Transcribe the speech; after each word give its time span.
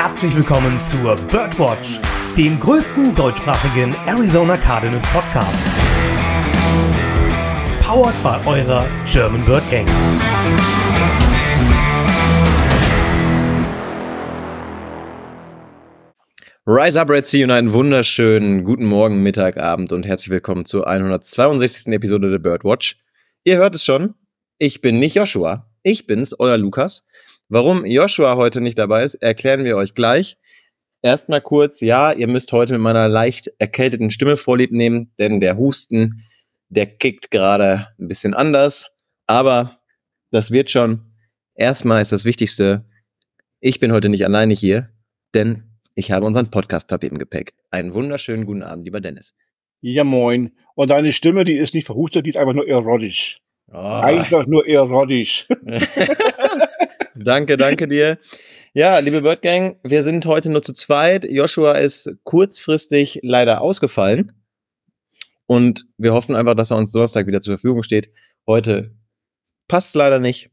herzlich 0.00 0.36
willkommen 0.36 0.78
zur 0.78 1.16
Birdwatch, 1.16 1.98
dem 2.36 2.60
größten 2.60 3.16
deutschsprachigen 3.16 3.92
Arizona 4.06 4.56
Cardinals 4.56 5.04
Podcast. 5.08 5.66
Powered 7.82 8.14
by 8.22 8.48
eurer 8.48 8.86
German 9.10 9.44
Bird 9.44 9.68
Gang. 9.72 9.88
Rise 16.64 17.00
Up 17.00 17.10
Red 17.10 17.26
Sea 17.26 17.46
und 17.46 17.50
einen 17.50 17.72
wunderschönen 17.72 18.62
guten 18.62 18.84
Morgen, 18.84 19.24
Mittag, 19.24 19.56
Abend 19.56 19.92
und 19.92 20.06
herzlich 20.06 20.30
willkommen 20.30 20.64
zur 20.64 20.86
162. 20.86 21.92
Episode 21.92 22.30
der 22.30 22.38
Birdwatch. 22.38 23.00
Ihr 23.42 23.56
hört 23.56 23.74
es 23.74 23.84
schon, 23.84 24.14
ich 24.58 24.80
bin 24.80 25.00
nicht 25.00 25.16
Joshua, 25.16 25.68
ich 25.82 26.06
bin's, 26.06 26.38
euer 26.38 26.56
Lukas. 26.56 27.02
Warum 27.50 27.86
Joshua 27.86 28.36
heute 28.36 28.60
nicht 28.60 28.78
dabei 28.78 29.04
ist, 29.04 29.14
erklären 29.14 29.64
wir 29.64 29.78
euch 29.78 29.94
gleich. 29.94 30.36
Erstmal 31.00 31.40
kurz, 31.40 31.80
ja, 31.80 32.12
ihr 32.12 32.28
müsst 32.28 32.52
heute 32.52 32.74
mit 32.74 32.82
meiner 32.82 33.08
leicht 33.08 33.50
erkälteten 33.58 34.10
Stimme 34.10 34.36
vorlieb 34.36 34.70
nehmen, 34.70 35.12
denn 35.18 35.40
der 35.40 35.56
Husten, 35.56 36.24
der 36.68 36.86
kickt 36.86 37.30
gerade 37.30 37.88
ein 37.98 38.08
bisschen 38.08 38.34
anders. 38.34 38.90
Aber 39.26 39.78
das 40.30 40.50
wird 40.50 40.70
schon. 40.70 41.14
Erstmal 41.54 42.02
ist 42.02 42.12
das 42.12 42.26
Wichtigste, 42.26 42.84
ich 43.60 43.80
bin 43.80 43.92
heute 43.92 44.10
nicht 44.10 44.26
alleine 44.26 44.52
hier, 44.52 44.90
denn 45.34 45.62
ich 45.94 46.12
habe 46.12 46.26
unseren 46.26 46.50
Podcast-Papier 46.50 47.10
im 47.10 47.18
Gepäck. 47.18 47.54
Einen 47.70 47.94
wunderschönen 47.94 48.44
guten 48.44 48.62
Abend, 48.62 48.84
lieber 48.84 49.00
Dennis. 49.00 49.34
Ja, 49.80 50.04
moin. 50.04 50.52
Und 50.74 50.90
deine 50.90 51.14
Stimme, 51.14 51.46
die 51.46 51.54
ist 51.54 51.72
nicht 51.72 51.86
verhustet, 51.86 52.26
die 52.26 52.30
ist 52.30 52.36
einfach 52.36 52.54
nur 52.54 52.68
erotisch. 52.68 53.40
Oh. 53.72 53.76
Einfach 53.76 54.46
nur 54.46 54.66
erotisch. 54.68 55.48
danke, 57.18 57.56
danke 57.56 57.88
dir. 57.88 58.18
Ja, 58.74 58.98
liebe 58.98 59.22
Birdgang, 59.22 59.76
wir 59.82 60.02
sind 60.02 60.26
heute 60.26 60.50
nur 60.50 60.62
zu 60.62 60.72
zweit. 60.72 61.24
Joshua 61.24 61.72
ist 61.72 62.10
kurzfristig 62.24 63.20
leider 63.22 63.60
ausgefallen. 63.60 64.32
Und 65.46 65.86
wir 65.96 66.12
hoffen 66.12 66.36
einfach, 66.36 66.54
dass 66.54 66.70
er 66.70 66.76
uns 66.76 66.92
Donnerstag 66.92 67.26
wieder 67.26 67.40
zur 67.40 67.56
Verfügung 67.56 67.82
steht. 67.82 68.10
Heute 68.46 68.94
passt 69.66 69.88
es 69.88 69.94
leider 69.94 70.18
nicht. 70.18 70.50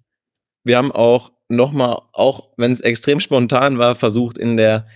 Wir 0.63 0.77
haben 0.77 0.91
auch 0.91 1.33
nochmal, 1.49 1.99
auch 2.13 2.49
wenn 2.57 2.71
es 2.71 2.81
extrem 2.81 3.19
spontan 3.19 3.77
war, 3.77 3.95
versucht 3.95 4.37
in 4.37 4.57
der 4.57 4.87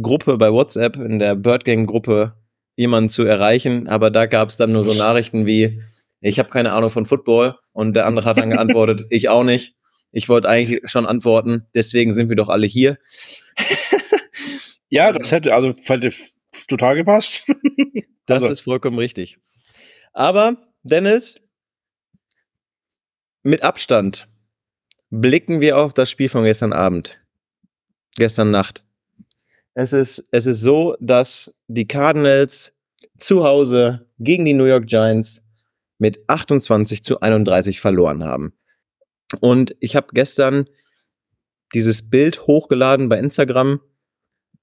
Gruppe 0.00 0.36
bei 0.38 0.52
WhatsApp, 0.52 0.96
in 0.96 1.18
der 1.18 1.36
Birdgang-Gruppe, 1.36 2.34
jemanden 2.76 3.10
zu 3.10 3.24
erreichen. 3.24 3.88
Aber 3.88 4.10
da 4.10 4.26
gab 4.26 4.48
es 4.48 4.56
dann 4.56 4.72
nur 4.72 4.84
so 4.84 4.94
Nachrichten 4.94 5.44
wie, 5.46 5.82
ich 6.20 6.38
habe 6.38 6.48
keine 6.48 6.72
Ahnung 6.72 6.90
von 6.90 7.06
Football. 7.06 7.56
Und 7.72 7.94
der 7.94 8.06
andere 8.06 8.26
hat 8.26 8.38
dann 8.38 8.50
geantwortet, 8.50 9.06
ich 9.10 9.28
auch 9.28 9.44
nicht. 9.44 9.76
Ich 10.12 10.28
wollte 10.28 10.48
eigentlich 10.48 10.90
schon 10.90 11.06
antworten, 11.06 11.66
deswegen 11.74 12.12
sind 12.12 12.28
wir 12.28 12.36
doch 12.36 12.48
alle 12.48 12.66
hier. 12.66 12.98
ja, 14.88 15.12
das 15.12 15.30
hätte 15.30 15.54
also 15.54 15.74
hätte 15.84 16.10
total 16.68 16.96
gepasst. 16.96 17.46
das 18.26 18.42
also. 18.42 18.48
ist 18.50 18.60
vollkommen 18.62 18.98
richtig. 18.98 19.38
Aber, 20.12 20.56
Dennis, 20.82 21.40
mit 23.42 23.62
Abstand 23.62 24.28
blicken 25.10 25.60
wir 25.60 25.78
auf 25.78 25.94
das 25.94 26.10
Spiel 26.10 26.28
von 26.28 26.44
gestern 26.44 26.72
Abend. 26.72 27.20
Gestern 28.16 28.50
Nacht. 28.50 28.84
Es 29.74 29.92
ist, 29.92 30.24
es 30.32 30.46
ist 30.46 30.60
so, 30.60 30.96
dass 31.00 31.54
die 31.68 31.86
Cardinals 31.86 32.74
zu 33.18 33.44
Hause 33.44 34.08
gegen 34.18 34.44
die 34.44 34.52
New 34.52 34.64
York 34.64 34.86
Giants 34.86 35.42
mit 35.98 36.18
28 36.28 37.04
zu 37.04 37.20
31 37.20 37.80
verloren 37.80 38.24
haben. 38.24 38.52
Und 39.40 39.76
ich 39.80 39.96
habe 39.96 40.08
gestern 40.12 40.68
dieses 41.74 42.10
Bild 42.10 42.46
hochgeladen 42.46 43.08
bei 43.08 43.18
Instagram, 43.18 43.80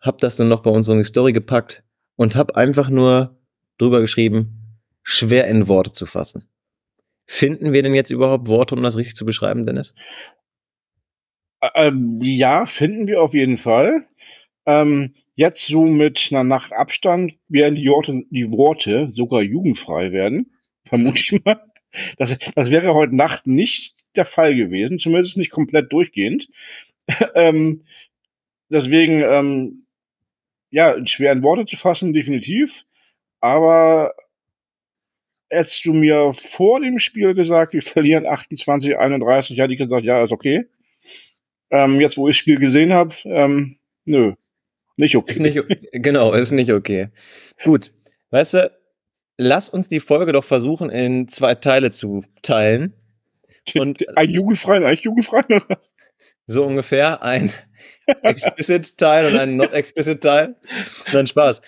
habe 0.02 0.18
das 0.20 0.36
dann 0.36 0.50
noch 0.50 0.62
bei 0.62 0.70
uns 0.70 0.88
in 0.88 0.98
die 0.98 1.04
Story 1.04 1.34
gepackt 1.34 1.84
und 2.16 2.36
habe 2.36 2.56
einfach 2.56 2.90
nur 2.90 3.40
drüber 3.78 4.02
geschrieben, 4.02 4.80
schwer 5.04 5.48
in 5.48 5.68
Worte 5.68 5.92
zu 5.92 6.06
fassen. 6.06 6.50
Finden 7.26 7.74
wir 7.74 7.84
denn 7.84 7.94
jetzt 7.94 8.10
überhaupt 8.10 8.48
Worte, 8.48 8.76
um 8.76 8.84
das 8.84 8.98
richtig 8.98 9.16
zu 9.16 9.26
beschreiben, 9.26 9.66
Dennis? 9.66 9.96
Ähm, 11.76 12.20
ja, 12.22 12.66
finden 12.66 13.08
wir 13.08 13.22
auf 13.22 13.34
jeden 13.34 13.58
Fall. 13.58 14.06
Ähm, 14.66 15.14
jetzt 15.36 15.68
so 15.68 15.84
mit 15.86 16.28
einer 16.32 16.44
Nacht 16.44 16.74
Abstand 16.74 17.34
werden 17.48 17.76
die 17.76 17.88
Worte, 17.88 18.24
die 18.30 18.52
Worte 18.52 19.10
sogar 19.14 19.42
jugendfrei 19.42 20.12
werden, 20.12 20.52
vermute 20.84 21.20
ich 21.20 21.44
mal. 21.44 21.62
Das, 22.18 22.38
das 22.56 22.70
wäre 22.70 22.94
heute 22.94 23.16
Nacht 23.16 23.48
nicht 23.48 23.97
der 24.18 24.26
Fall 24.26 24.56
gewesen, 24.56 25.00
zumindest 25.00 25.38
nicht 25.38 25.52
komplett 25.52 25.92
durchgehend. 25.92 26.50
ähm, 27.36 27.84
deswegen, 28.70 29.22
ähm, 29.22 29.86
ja, 30.70 30.92
in 30.92 31.08
schweren 31.08 31.44
Worte 31.44 31.66
zu 31.66 31.78
fassen, 31.78 32.14
definitiv. 32.14 32.86
Aber 33.40 34.14
hättest 35.50 35.86
du 35.86 35.94
mir 35.94 36.32
vor 36.34 36.82
dem 36.82 37.00
Spiel 37.00 37.34
gesagt, 37.34 37.74
wir 37.74 37.82
verlieren 37.82 38.26
28, 38.26 38.98
31, 38.98 39.58
hätte 39.58 39.74
ich 39.74 39.80
gesagt, 39.80 40.04
ja, 40.04 40.24
ist 40.24 40.32
okay. 40.32 40.66
Ähm, 41.70 42.00
jetzt, 42.00 42.18
wo 42.18 42.28
ich 42.28 42.36
das 42.36 42.38
Spiel 42.38 42.60
gesehen 42.60 42.94
habe, 42.94 43.14
ähm, 43.26 43.78
nö, 44.06 44.34
nicht 44.96 45.16
okay. 45.16 45.32
Ist 45.32 45.40
nicht, 45.40 45.60
genau, 45.92 46.34
ist 46.34 46.52
nicht 46.52 46.72
okay. 46.72 47.10
Gut, 47.64 47.92
weißt 48.32 48.56
du, 48.56 48.72
lass 49.38 49.70
uns 49.70 49.88
die 49.88 50.00
Folge 50.00 50.32
doch 50.32 50.44
versuchen, 50.44 50.90
in 50.90 51.28
zwei 51.28 51.56
Teile 51.56 51.92
zu 51.92 52.24
teilen. 52.42 52.94
Und 53.76 54.06
ein 54.18 54.30
jugendfreien, 54.30 54.84
ein 54.84 54.98
jugendfreien. 54.98 55.62
So 56.46 56.64
ungefähr 56.64 57.22
ein 57.24 57.52
explicit 58.24 58.98
Teil 58.98 59.28
und 59.28 59.38
ein 59.38 59.58
not 59.58 59.74
explicit 59.74 60.22
Teil. 60.22 60.56
Dann 61.12 61.28
Spaß. 61.28 61.62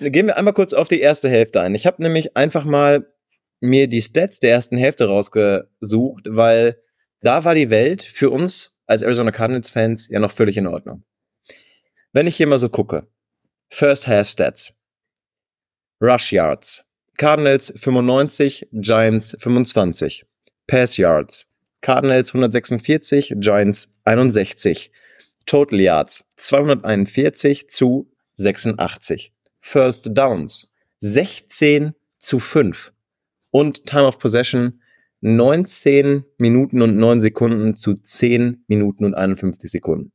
Gehen 0.00 0.26
wir 0.26 0.36
einmal 0.36 0.54
kurz 0.54 0.72
auf 0.72 0.88
die 0.88 1.00
erste 1.00 1.28
Hälfte 1.28 1.60
ein. 1.60 1.74
Ich 1.74 1.86
habe 1.86 2.02
nämlich 2.02 2.36
einfach 2.36 2.64
mal 2.64 3.06
mir 3.60 3.88
die 3.88 4.02
Stats 4.02 4.40
der 4.40 4.50
ersten 4.50 4.76
Hälfte 4.76 5.06
rausgesucht, 5.06 6.26
weil 6.28 6.82
da 7.20 7.44
war 7.44 7.54
die 7.54 7.70
Welt 7.70 8.02
für 8.02 8.30
uns 8.30 8.76
als 8.86 9.02
Arizona 9.02 9.30
Cardinals 9.30 9.70
Fans 9.70 10.08
ja 10.08 10.18
noch 10.18 10.32
völlig 10.32 10.56
in 10.56 10.66
Ordnung. 10.66 11.04
Wenn 12.12 12.26
ich 12.26 12.36
hier 12.36 12.46
mal 12.46 12.58
so 12.58 12.68
gucke. 12.68 13.06
First 13.70 14.06
Half 14.06 14.28
Stats. 14.28 14.74
Rush 16.00 16.32
Yards. 16.32 16.84
Cardinals 17.16 17.72
95, 17.76 18.68
Giants 18.72 19.36
25. 19.38 20.26
Pass 20.72 20.96
Yards. 20.96 21.46
Cardinals 21.82 22.30
146, 22.30 23.34
Giants 23.40 23.92
61. 24.04 24.90
Total 25.44 25.78
Yards 25.78 26.26
241 26.36 27.68
zu 27.68 28.10
86. 28.36 29.34
First 29.60 30.16
Downs 30.16 30.72
16 31.00 31.92
zu 32.18 32.38
5. 32.38 32.94
Und 33.50 33.84
Time 33.84 34.06
of 34.06 34.18
Possession 34.18 34.80
19 35.20 36.24
Minuten 36.38 36.80
und 36.80 36.96
9 36.96 37.20
Sekunden 37.20 37.76
zu 37.76 37.92
10 37.92 38.64
Minuten 38.66 39.04
und 39.04 39.14
51 39.14 39.70
Sekunden. 39.70 40.10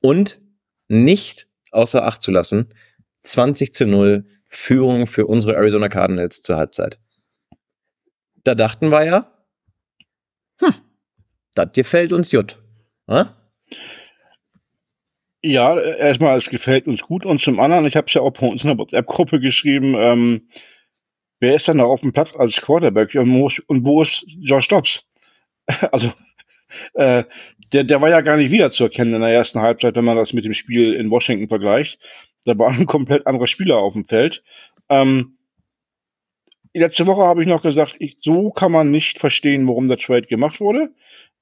Und 0.00 0.40
nicht 0.88 1.48
außer 1.70 2.06
Acht 2.06 2.22
zu 2.22 2.30
lassen, 2.30 2.72
20 3.24 3.74
zu 3.74 3.84
0 3.84 4.24
Führung 4.48 5.06
für 5.06 5.26
unsere 5.26 5.54
Arizona 5.54 5.90
Cardinals 5.90 6.40
zur 6.40 6.56
Halbzeit. 6.56 6.98
Da 8.42 8.54
dachten 8.54 8.88
wir 8.88 9.04
ja, 9.04 9.36
hm, 10.60 10.74
das 11.54 11.72
gefällt 11.72 12.12
uns 12.12 12.30
gut. 12.30 12.58
Ha? 13.08 13.36
Ja, 15.42 15.80
erstmal, 15.80 16.36
es 16.36 16.50
gefällt 16.50 16.86
uns 16.86 17.02
gut. 17.02 17.24
Und 17.24 17.40
zum 17.40 17.60
anderen, 17.60 17.86
ich 17.86 17.96
habe 17.96 18.06
es 18.06 18.14
ja 18.14 18.20
auch 18.20 18.32
bei 18.32 18.46
uns 18.46 18.62
in 18.62 18.68
der 18.68 18.78
WhatsApp-Gruppe 18.78 19.40
geschrieben, 19.40 19.94
ähm, 19.96 20.48
wer 21.40 21.54
ist 21.54 21.66
denn 21.66 21.78
da 21.78 21.84
auf 21.84 22.02
dem 22.02 22.12
Platz 22.12 22.34
als 22.36 22.60
Quarterback 22.60 23.14
und 23.14 23.32
wo 23.32 23.48
ist, 23.48 23.60
und 23.66 23.84
wo 23.84 24.02
ist 24.02 24.24
Josh 24.40 24.68
Dobbs? 24.68 25.04
also, 25.92 26.12
äh, 26.94 27.24
der, 27.72 27.84
der 27.84 28.00
war 28.00 28.10
ja 28.10 28.20
gar 28.20 28.36
nicht 28.36 28.50
wiederzuerkennen 28.50 29.14
in 29.14 29.20
der 29.20 29.30
ersten 29.30 29.60
Halbzeit, 29.60 29.96
wenn 29.96 30.04
man 30.04 30.16
das 30.16 30.32
mit 30.32 30.44
dem 30.44 30.54
Spiel 30.54 30.92
in 30.94 31.10
Washington 31.10 31.48
vergleicht. 31.48 31.98
Da 32.44 32.58
war 32.58 32.70
ein 32.70 32.86
komplett 32.86 33.26
anderer 33.26 33.46
Spieler 33.46 33.78
auf 33.78 33.94
dem 33.94 34.04
Feld. 34.04 34.42
Ähm, 34.88 35.38
letzte 36.78 37.06
Woche 37.06 37.22
habe 37.22 37.42
ich 37.42 37.48
noch 37.48 37.62
gesagt, 37.62 37.96
ich, 37.98 38.18
so 38.20 38.50
kann 38.50 38.72
man 38.72 38.90
nicht 38.90 39.18
verstehen, 39.18 39.66
warum 39.66 39.88
der 39.88 39.98
Trade 39.98 40.26
gemacht 40.26 40.60
wurde. 40.60 40.94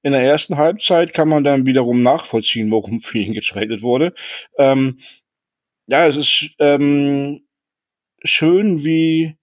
In 0.02 0.12
der 0.12 0.22
ersten 0.22 0.56
Halbzeit 0.56 1.12
kann 1.12 1.28
man 1.28 1.44
dann 1.44 1.66
wiederum 1.66 2.02
nachvollziehen, 2.02 2.70
warum 2.70 3.00
für 3.00 3.18
ihn 3.18 3.34
getradet 3.34 3.82
wurde. 3.82 4.14
Ähm, 4.56 4.98
ja, 5.86 6.06
es 6.06 6.16
ist 6.16 6.50
ähm, 6.58 7.46
schön, 8.24 8.84
wie, 8.84 9.36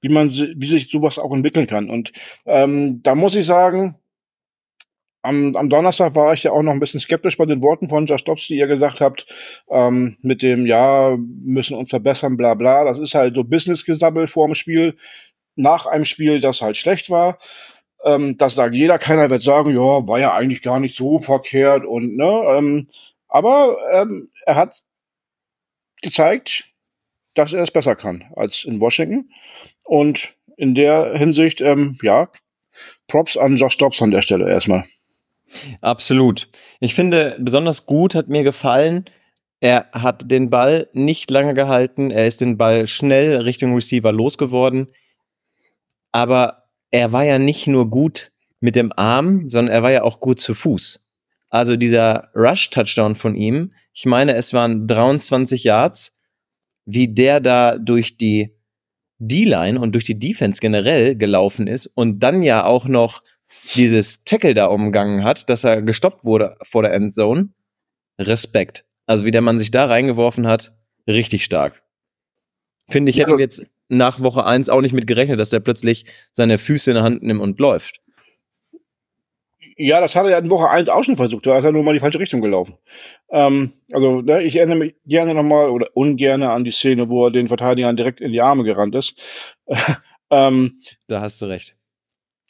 wie 0.00 0.08
man, 0.08 0.30
wie 0.30 0.66
sich 0.66 0.90
sowas 0.90 1.18
auch 1.18 1.32
entwickeln 1.32 1.66
kann. 1.66 1.90
Und 1.90 2.12
ähm, 2.44 3.02
da 3.02 3.14
muss 3.14 3.36
ich 3.36 3.46
sagen, 3.46 3.96
am, 5.26 5.56
am 5.56 5.68
Donnerstag 5.68 6.14
war 6.14 6.32
ich 6.32 6.44
ja 6.44 6.52
auch 6.52 6.62
noch 6.62 6.72
ein 6.72 6.80
bisschen 6.80 7.00
skeptisch 7.00 7.36
bei 7.36 7.46
den 7.46 7.62
Worten 7.62 7.88
von 7.88 8.06
Josh 8.06 8.24
Dobbs, 8.24 8.46
die 8.46 8.56
ihr 8.56 8.66
gesagt 8.66 9.00
habt, 9.00 9.26
ähm, 9.70 10.16
mit 10.22 10.42
dem, 10.42 10.66
ja, 10.66 11.16
müssen 11.18 11.76
uns 11.76 11.90
verbessern, 11.90 12.36
bla 12.36 12.54
bla. 12.54 12.84
Das 12.84 12.98
ist 12.98 13.14
halt 13.14 13.34
so 13.34 13.44
Business-Gesabbel 13.44 14.28
vor 14.28 14.46
dem 14.46 14.54
Spiel, 14.54 14.96
nach 15.56 15.86
einem 15.86 16.04
Spiel, 16.04 16.40
das 16.40 16.62
halt 16.62 16.76
schlecht 16.76 17.10
war. 17.10 17.38
Ähm, 18.04 18.36
das 18.38 18.54
sagt 18.54 18.74
jeder, 18.74 18.98
keiner 18.98 19.30
wird 19.30 19.42
sagen, 19.42 19.74
ja, 19.74 20.06
war 20.06 20.20
ja 20.20 20.34
eigentlich 20.34 20.62
gar 20.62 20.80
nicht 20.80 20.96
so 20.96 21.18
verkehrt 21.18 21.84
und 21.84 22.16
ne, 22.16 22.44
ähm, 22.56 22.88
Aber 23.28 23.76
ähm, 23.92 24.30
er 24.46 24.54
hat 24.56 24.82
gezeigt, 26.02 26.70
dass 27.34 27.52
er 27.52 27.62
es 27.62 27.70
besser 27.70 27.96
kann 27.96 28.24
als 28.36 28.64
in 28.64 28.80
Washington. 28.80 29.30
Und 29.84 30.34
in 30.56 30.74
der 30.74 31.16
Hinsicht, 31.16 31.60
ähm, 31.60 31.98
ja, 32.02 32.28
Props 33.08 33.36
an 33.36 33.56
Josh 33.56 33.76
Dobbs 33.78 34.02
an 34.02 34.10
der 34.10 34.22
Stelle 34.22 34.48
erstmal. 34.50 34.84
Absolut. 35.80 36.48
Ich 36.80 36.94
finde, 36.94 37.36
besonders 37.38 37.86
gut 37.86 38.14
hat 38.14 38.28
mir 38.28 38.42
gefallen, 38.42 39.04
er 39.60 39.88
hat 39.92 40.30
den 40.30 40.50
Ball 40.50 40.88
nicht 40.92 41.30
lange 41.30 41.54
gehalten, 41.54 42.10
er 42.10 42.26
ist 42.26 42.40
den 42.40 42.58
Ball 42.58 42.86
schnell 42.86 43.36
Richtung 43.36 43.74
Receiver 43.74 44.12
losgeworden, 44.12 44.88
aber 46.12 46.64
er 46.90 47.12
war 47.12 47.24
ja 47.24 47.38
nicht 47.38 47.66
nur 47.66 47.90
gut 47.90 48.32
mit 48.60 48.76
dem 48.76 48.92
Arm, 48.96 49.48
sondern 49.48 49.74
er 49.74 49.82
war 49.82 49.90
ja 49.90 50.02
auch 50.02 50.20
gut 50.20 50.40
zu 50.40 50.54
Fuß. 50.54 51.00
Also 51.48 51.76
dieser 51.76 52.30
Rush-Touchdown 52.34 53.14
von 53.14 53.34
ihm, 53.34 53.72
ich 53.92 54.04
meine, 54.04 54.34
es 54.34 54.52
waren 54.52 54.86
23 54.86 55.64
Yards, 55.64 56.12
wie 56.84 57.12
der 57.12 57.40
da 57.40 57.78
durch 57.78 58.16
die 58.16 58.56
D-Line 59.18 59.80
und 59.80 59.92
durch 59.92 60.04
die 60.04 60.18
Defense 60.18 60.60
generell 60.60 61.16
gelaufen 61.16 61.66
ist 61.66 61.86
und 61.86 62.20
dann 62.20 62.42
ja 62.42 62.64
auch 62.64 62.86
noch 62.86 63.22
dieses 63.74 64.24
Tackle 64.24 64.54
da 64.54 64.66
umgangen 64.66 65.24
hat, 65.24 65.48
dass 65.50 65.64
er 65.64 65.82
gestoppt 65.82 66.24
wurde 66.24 66.56
vor 66.62 66.82
der 66.82 66.92
Endzone. 66.92 67.50
Respekt. 68.18 68.84
Also 69.06 69.24
wie 69.24 69.30
der 69.30 69.42
Mann 69.42 69.58
sich 69.58 69.70
da 69.70 69.86
reingeworfen 69.86 70.46
hat, 70.46 70.72
richtig 71.06 71.44
stark. 71.44 71.82
Finde 72.88 73.10
ich, 73.10 73.16
ja, 73.16 73.24
hätten 73.24 73.36
wir 73.36 73.44
jetzt 73.44 73.66
nach 73.88 74.20
Woche 74.20 74.44
1 74.44 74.68
auch 74.68 74.80
nicht 74.80 74.92
mit 74.92 75.06
gerechnet, 75.06 75.40
dass 75.40 75.50
der 75.50 75.60
plötzlich 75.60 76.04
seine 76.32 76.58
Füße 76.58 76.90
in 76.90 76.94
der 76.94 77.04
Hand 77.04 77.22
nimmt 77.22 77.40
und 77.40 77.58
läuft. 77.58 78.00
Ja, 79.78 80.00
das 80.00 80.16
hat 80.16 80.24
er 80.24 80.30
ja 80.30 80.38
in 80.38 80.48
Woche 80.48 80.70
1 80.70 80.88
auch 80.88 81.04
schon 81.04 81.16
versucht. 81.16 81.46
Da 81.46 81.58
ist 81.58 81.64
er 81.64 81.72
nur 81.72 81.82
mal 81.82 81.90
in 81.90 81.96
die 81.96 82.00
falsche 82.00 82.18
Richtung 82.18 82.40
gelaufen. 82.40 82.78
Ähm, 83.30 83.74
also, 83.92 84.22
ne, 84.22 84.42
ich 84.42 84.56
erinnere 84.56 84.78
mich 84.78 84.94
gerne 85.04 85.34
nochmal 85.34 85.68
oder 85.68 85.88
ungern 85.94 86.42
an 86.42 86.64
die 86.64 86.70
Szene, 86.70 87.08
wo 87.08 87.26
er 87.26 87.30
den 87.30 87.48
Verteidigern 87.48 87.96
direkt 87.96 88.20
in 88.20 88.32
die 88.32 88.40
Arme 88.40 88.64
gerannt 88.64 88.94
ist. 88.94 89.20
ähm, 90.30 90.80
da 91.08 91.20
hast 91.20 91.42
du 91.42 91.46
recht. 91.46 91.76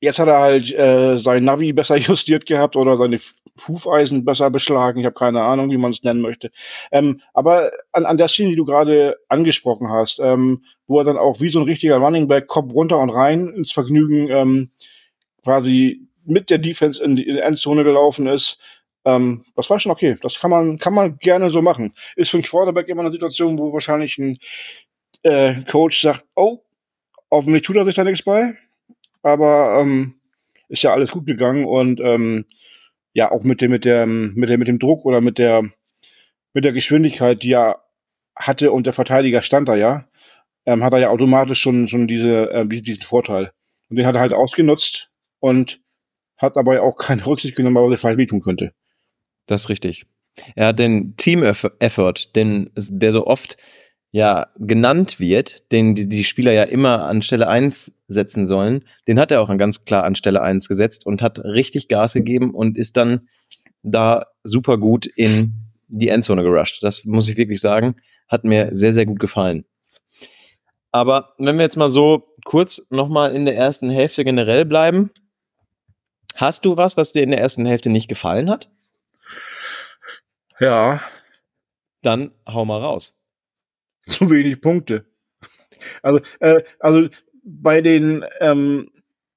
Jetzt 0.00 0.18
hat 0.18 0.28
er 0.28 0.40
halt 0.40 0.72
äh, 0.74 1.18
sein 1.18 1.44
Navi 1.44 1.72
besser 1.72 1.96
justiert 1.96 2.46
gehabt 2.46 2.76
oder 2.76 2.96
seine 2.96 3.18
Hufeisen 3.66 4.24
besser 4.24 4.50
beschlagen. 4.50 5.00
Ich 5.00 5.06
habe 5.06 5.14
keine 5.14 5.42
Ahnung, 5.42 5.70
wie 5.70 5.78
man 5.78 5.92
es 5.92 6.02
nennen 6.02 6.20
möchte. 6.20 6.50
Ähm, 6.92 7.20
aber 7.32 7.72
an, 7.92 8.04
an 8.04 8.18
der 8.18 8.28
Szene, 8.28 8.50
die 8.50 8.56
du 8.56 8.64
gerade 8.64 9.16
angesprochen 9.28 9.90
hast, 9.90 10.18
ähm, 10.20 10.64
wo 10.86 10.98
er 10.98 11.04
dann 11.04 11.16
auch 11.16 11.40
wie 11.40 11.48
so 11.48 11.60
ein 11.60 11.64
richtiger 11.64 11.96
Running 11.96 12.28
Back 12.28 12.46
Kopf 12.46 12.72
runter 12.72 12.98
und 12.98 13.10
rein 13.10 13.48
ins 13.48 13.72
Vergnügen 13.72 14.28
ähm, 14.28 14.70
quasi 15.42 16.06
mit 16.24 16.50
der 16.50 16.58
Defense 16.58 17.02
in 17.02 17.16
die, 17.16 17.38
Endzone 17.38 17.84
gelaufen 17.84 18.26
ist, 18.26 18.58
ähm, 19.04 19.44
das 19.54 19.70
war 19.70 19.80
schon 19.80 19.92
okay. 19.92 20.16
Das 20.20 20.38
kann 20.40 20.50
man, 20.50 20.78
kann 20.78 20.92
man 20.92 21.18
gerne 21.18 21.50
so 21.50 21.62
machen. 21.62 21.94
Ist 22.16 22.30
für 22.30 22.38
ein 22.38 22.42
Quarterback 22.42 22.88
immer 22.88 23.02
eine 23.02 23.12
Situation, 23.12 23.58
wo 23.58 23.72
wahrscheinlich 23.72 24.18
ein 24.18 24.38
äh, 25.22 25.62
Coach 25.64 26.02
sagt, 26.02 26.24
oh, 26.34 26.62
hoffentlich 27.30 27.62
tut 27.62 27.76
er 27.76 27.84
sich 27.84 27.94
da 27.94 28.04
nichts 28.04 28.24
bei. 28.24 28.54
Aber 29.26 29.80
ähm, 29.80 30.14
ist 30.68 30.84
ja 30.84 30.92
alles 30.92 31.10
gut 31.10 31.26
gegangen 31.26 31.64
und 31.64 31.98
ähm, 31.98 32.44
ja, 33.12 33.32
auch 33.32 33.42
mit 33.42 33.60
dem, 33.60 33.72
mit 33.72 33.84
der, 33.84 34.06
mit 34.06 34.48
der, 34.48 34.56
mit 34.56 34.68
dem 34.68 34.78
Druck 34.78 35.04
oder 35.04 35.20
mit 35.20 35.38
der, 35.38 35.64
mit 36.54 36.64
der 36.64 36.72
Geschwindigkeit, 36.72 37.42
die 37.42 37.50
er 37.50 37.82
hatte 38.36 38.70
und 38.70 38.86
der 38.86 38.92
Verteidiger 38.92 39.42
stand 39.42 39.68
da 39.68 39.74
ja, 39.74 40.06
ähm, 40.64 40.84
hat 40.84 40.92
er 40.92 41.00
ja 41.00 41.08
automatisch 41.08 41.58
schon, 41.58 41.88
schon 41.88 42.06
diese, 42.06 42.52
äh, 42.52 42.68
diesen 42.68 43.02
Vorteil. 43.02 43.50
Und 43.90 43.96
den 43.96 44.06
hat 44.06 44.14
er 44.14 44.20
halt 44.20 44.32
ausgenutzt 44.32 45.10
und 45.40 45.80
hat 46.36 46.54
dabei 46.54 46.80
auch 46.80 46.96
keine 46.96 47.26
Rücksicht 47.26 47.56
genommen, 47.56 47.74
was 47.74 47.90
er 47.90 47.98
vielleicht 47.98 48.18
wehtun 48.18 48.42
könnte. 48.42 48.74
Das 49.46 49.62
ist 49.62 49.68
richtig. 49.70 50.06
Er 50.54 50.68
hat 50.68 50.78
den 50.78 51.16
Team-Effort, 51.16 52.36
den, 52.36 52.70
der 52.76 53.10
so 53.10 53.26
oft 53.26 53.56
ja 54.12 54.48
genannt 54.56 55.20
wird, 55.20 55.70
den 55.72 55.94
die, 55.94 56.08
die 56.08 56.24
Spieler 56.24 56.52
ja 56.52 56.62
immer 56.62 57.04
an 57.04 57.22
Stelle 57.22 57.48
1 57.48 57.92
setzen 58.08 58.46
sollen, 58.46 58.84
den 59.08 59.18
hat 59.18 59.32
er 59.32 59.42
auch 59.42 59.56
ganz 59.58 59.84
klar 59.84 60.04
an 60.04 60.14
Stelle 60.14 60.42
1 60.42 60.68
gesetzt 60.68 61.04
und 61.04 61.22
hat 61.22 61.38
richtig 61.40 61.88
Gas 61.88 62.14
gegeben 62.14 62.54
und 62.54 62.78
ist 62.78 62.96
dann 62.96 63.28
da 63.82 64.26
super 64.42 64.78
gut 64.78 65.06
in 65.06 65.66
die 65.88 66.08
Endzone 66.08 66.42
gerusht. 66.42 66.82
Das 66.82 67.04
muss 67.04 67.28
ich 67.28 67.36
wirklich 67.36 67.60
sagen, 67.60 67.96
hat 68.28 68.44
mir 68.44 68.70
sehr, 68.72 68.92
sehr 68.92 69.06
gut 69.06 69.20
gefallen. 69.20 69.64
Aber 70.92 71.34
wenn 71.38 71.56
wir 71.56 71.64
jetzt 71.64 71.76
mal 71.76 71.88
so 71.88 72.34
kurz 72.44 72.86
nochmal 72.90 73.34
in 73.34 73.44
der 73.44 73.56
ersten 73.56 73.90
Hälfte 73.90 74.24
generell 74.24 74.64
bleiben, 74.64 75.10
hast 76.34 76.64
du 76.64 76.76
was, 76.76 76.96
was 76.96 77.12
dir 77.12 77.22
in 77.22 77.30
der 77.30 77.40
ersten 77.40 77.66
Hälfte 77.66 77.90
nicht 77.90 78.08
gefallen 78.08 78.48
hat? 78.48 78.70
Ja. 80.58 81.02
Dann 82.02 82.30
hau 82.46 82.64
mal 82.64 82.80
raus. 82.80 83.12
Zu 84.08 84.30
wenig 84.30 84.60
Punkte. 84.60 85.06
Also, 86.02 86.20
äh, 86.40 86.62
also 86.80 87.08
bei 87.44 87.80
den, 87.80 88.24
ähm, 88.40 88.90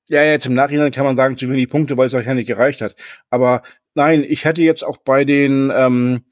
ja, 0.08 0.24
jetzt 0.24 0.46
im 0.46 0.54
Nachhinein 0.54 0.92
kann 0.92 1.06
man 1.06 1.16
sagen, 1.16 1.38
zu 1.38 1.50
wenig 1.50 1.70
Punkte, 1.70 1.98
weil 1.98 2.08
es 2.08 2.14
euch 2.14 2.26
ja 2.26 2.34
nicht 2.34 2.48
gereicht 2.48 2.82
hat. 2.82 2.96
Aber 3.30 3.64
nein, 3.94 4.26
ich 4.28 4.46
hatte 4.46 4.62
jetzt 4.62 4.84
auch 4.84 4.98
bei 4.98 5.26
den 5.26 5.72
ähm, 5.74 6.24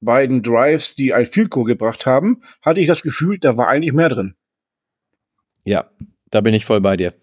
beiden 0.00 0.42
Drives, 0.42 0.94
die 0.94 1.14
Goal 1.48 1.64
gebracht 1.64 2.06
haben, 2.06 2.42
hatte 2.62 2.80
ich 2.80 2.86
das 2.86 3.02
Gefühl, 3.02 3.38
da 3.38 3.56
war 3.56 3.68
eigentlich 3.68 3.94
mehr 3.94 4.10
drin. 4.10 4.34
Ja, 5.64 5.90
da 6.30 6.40
bin 6.42 6.54
ich 6.54 6.66
voll 6.66 6.80
bei 6.80 6.96
dir. 6.96 7.14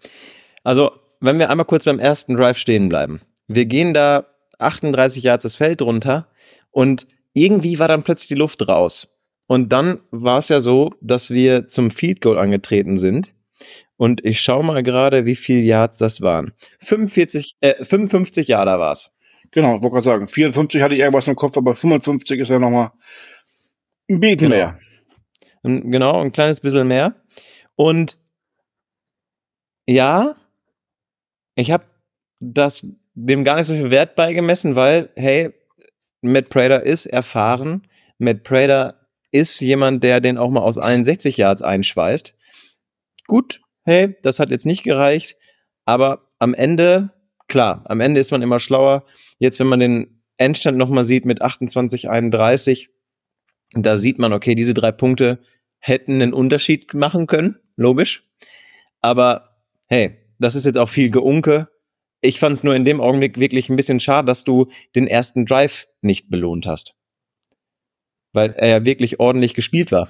Also, 0.64 0.90
wenn 1.20 1.38
wir 1.38 1.50
einmal 1.50 1.66
kurz 1.66 1.84
beim 1.84 2.00
ersten 2.00 2.34
Drive 2.34 2.58
stehen 2.58 2.88
bleiben. 2.88 3.20
Wir 3.46 3.66
gehen 3.66 3.94
da 3.94 4.26
38 4.58 5.22
Yards 5.22 5.44
das 5.44 5.56
Feld 5.56 5.82
runter 5.82 6.28
und 6.70 7.06
irgendwie 7.32 7.78
war 7.78 7.88
dann 7.88 8.02
plötzlich 8.02 8.28
die 8.28 8.34
Luft 8.34 8.66
raus. 8.66 9.08
Und 9.52 9.68
dann 9.68 10.00
war 10.10 10.38
es 10.38 10.48
ja 10.48 10.60
so, 10.60 10.94
dass 11.02 11.28
wir 11.28 11.68
zum 11.68 11.90
Field 11.90 12.22
Goal 12.22 12.38
angetreten 12.38 12.96
sind. 12.96 13.34
Und 13.98 14.24
ich 14.24 14.40
schaue 14.40 14.64
mal 14.64 14.82
gerade, 14.82 15.26
wie 15.26 15.34
viele 15.34 15.60
Yards 15.60 15.98
das 15.98 16.22
waren. 16.22 16.54
45, 16.80 17.56
äh, 17.60 17.84
55 17.84 18.48
Yards 18.48 18.66
war 18.66 18.92
es. 18.92 19.12
Genau, 19.50 19.72
wollte 19.72 19.90
gerade 19.90 20.04
sagen. 20.04 20.28
54 20.28 20.80
hatte 20.80 20.94
ich 20.94 21.02
irgendwas 21.02 21.28
im 21.28 21.36
Kopf, 21.36 21.58
aber 21.58 21.74
55 21.74 22.40
ist 22.40 22.48
ja 22.48 22.58
nochmal 22.58 22.92
ein 24.08 24.20
bisschen 24.20 24.38
genau. 24.38 24.56
mehr. 24.56 24.78
Genau, 25.62 26.22
ein 26.22 26.32
kleines 26.32 26.60
bisschen 26.60 26.88
mehr. 26.88 27.14
Und 27.76 28.16
ja, 29.86 30.34
ich 31.56 31.70
habe 31.70 31.84
das 32.40 32.86
dem 33.12 33.44
gar 33.44 33.56
nicht 33.56 33.66
so 33.66 33.74
viel 33.74 33.90
Wert 33.90 34.16
beigemessen, 34.16 34.76
weil, 34.76 35.10
hey, 35.14 35.50
Matt 36.22 36.48
Prater 36.48 36.82
ist 36.84 37.04
erfahren. 37.04 37.86
Matt 38.16 38.44
Prater 38.44 39.01
ist 39.32 39.60
jemand, 39.60 40.04
der 40.04 40.20
den 40.20 40.38
auch 40.38 40.50
mal 40.50 40.60
aus 40.60 40.78
61 40.78 41.36
Yards 41.36 41.62
einschweißt. 41.62 42.34
Gut, 43.26 43.60
hey, 43.84 44.16
das 44.22 44.38
hat 44.38 44.50
jetzt 44.50 44.66
nicht 44.66 44.84
gereicht, 44.84 45.36
aber 45.84 46.30
am 46.38 46.54
Ende, 46.54 47.10
klar, 47.48 47.84
am 47.86 48.00
Ende 48.00 48.20
ist 48.20 48.30
man 48.30 48.42
immer 48.42 48.58
schlauer. 48.58 49.04
Jetzt, 49.38 49.58
wenn 49.58 49.66
man 49.66 49.80
den 49.80 50.22
Endstand 50.36 50.78
nochmal 50.78 51.04
sieht 51.04 51.24
mit 51.24 51.42
28, 51.42 52.10
31, 52.10 52.90
da 53.74 53.96
sieht 53.96 54.18
man, 54.18 54.32
okay, 54.32 54.54
diese 54.54 54.74
drei 54.74 54.92
Punkte 54.92 55.40
hätten 55.78 56.20
einen 56.20 56.34
Unterschied 56.34 56.92
machen 56.94 57.26
können, 57.26 57.58
logisch. 57.76 58.28
Aber 59.00 59.56
hey, 59.86 60.18
das 60.38 60.54
ist 60.54 60.66
jetzt 60.66 60.78
auch 60.78 60.88
viel 60.88 61.10
Geunke. 61.10 61.68
Ich 62.20 62.38
fand 62.38 62.56
es 62.56 62.64
nur 62.64 62.74
in 62.74 62.84
dem 62.84 63.00
Augenblick 63.00 63.40
wirklich 63.40 63.68
ein 63.68 63.76
bisschen 63.76 63.98
schade, 63.98 64.26
dass 64.26 64.44
du 64.44 64.68
den 64.94 65.06
ersten 65.06 65.46
Drive 65.46 65.88
nicht 66.02 66.30
belohnt 66.30 66.66
hast. 66.66 66.94
Weil 68.32 68.54
er 68.56 68.68
ja 68.68 68.84
wirklich 68.84 69.20
ordentlich 69.20 69.54
gespielt 69.54 69.92
war. 69.92 70.08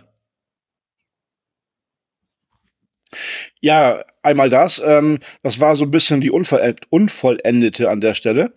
Ja, 3.61 4.05
einmal 4.23 4.51
das. 4.51 4.83
Ähm, 4.85 5.19
das 5.43 5.61
war 5.61 5.77
so 5.77 5.85
ein 5.85 5.91
bisschen 5.91 6.21
die 6.21 6.31
Unvollendete 6.31 7.91
an 7.91 8.01
der 8.01 8.15
Stelle. 8.15 8.55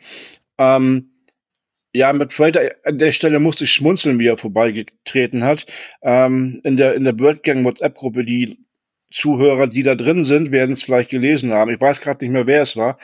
Ähm, 0.58 1.12
ja, 1.94 2.12
mit 2.12 2.32
Trader 2.32 2.72
an 2.84 3.00
der 3.00 3.12
Stelle 3.14 3.40
musste 3.40 3.64
ich 3.64 3.72
schmunzeln, 3.72 4.20
wie 4.20 4.28
er 4.28 4.38
vorbeigetreten 4.38 5.44
hat. 5.44 5.66
Ähm, 6.02 6.60
in 6.64 6.78
der, 6.78 6.96
in 6.96 7.06
der 7.06 7.14
Birdgang 7.14 7.64
WhatsApp-Gruppe, 7.64 8.26
die 8.26 8.60
Zuhörer, 9.12 9.68
die 9.68 9.84
da 9.84 9.96
drin 9.96 10.26
sind, 10.26 10.52
werden 10.52 10.74
es 10.74 10.84
vielleicht 10.84 11.10
gelesen 11.10 11.54
haben. 11.54 11.72
Ich 11.74 11.80
weiß 11.80 12.02
gerade 12.02 12.26
nicht 12.26 12.34
mehr, 12.34 12.48
wer 12.48 12.64
es 12.64 12.76
war. 12.76 12.98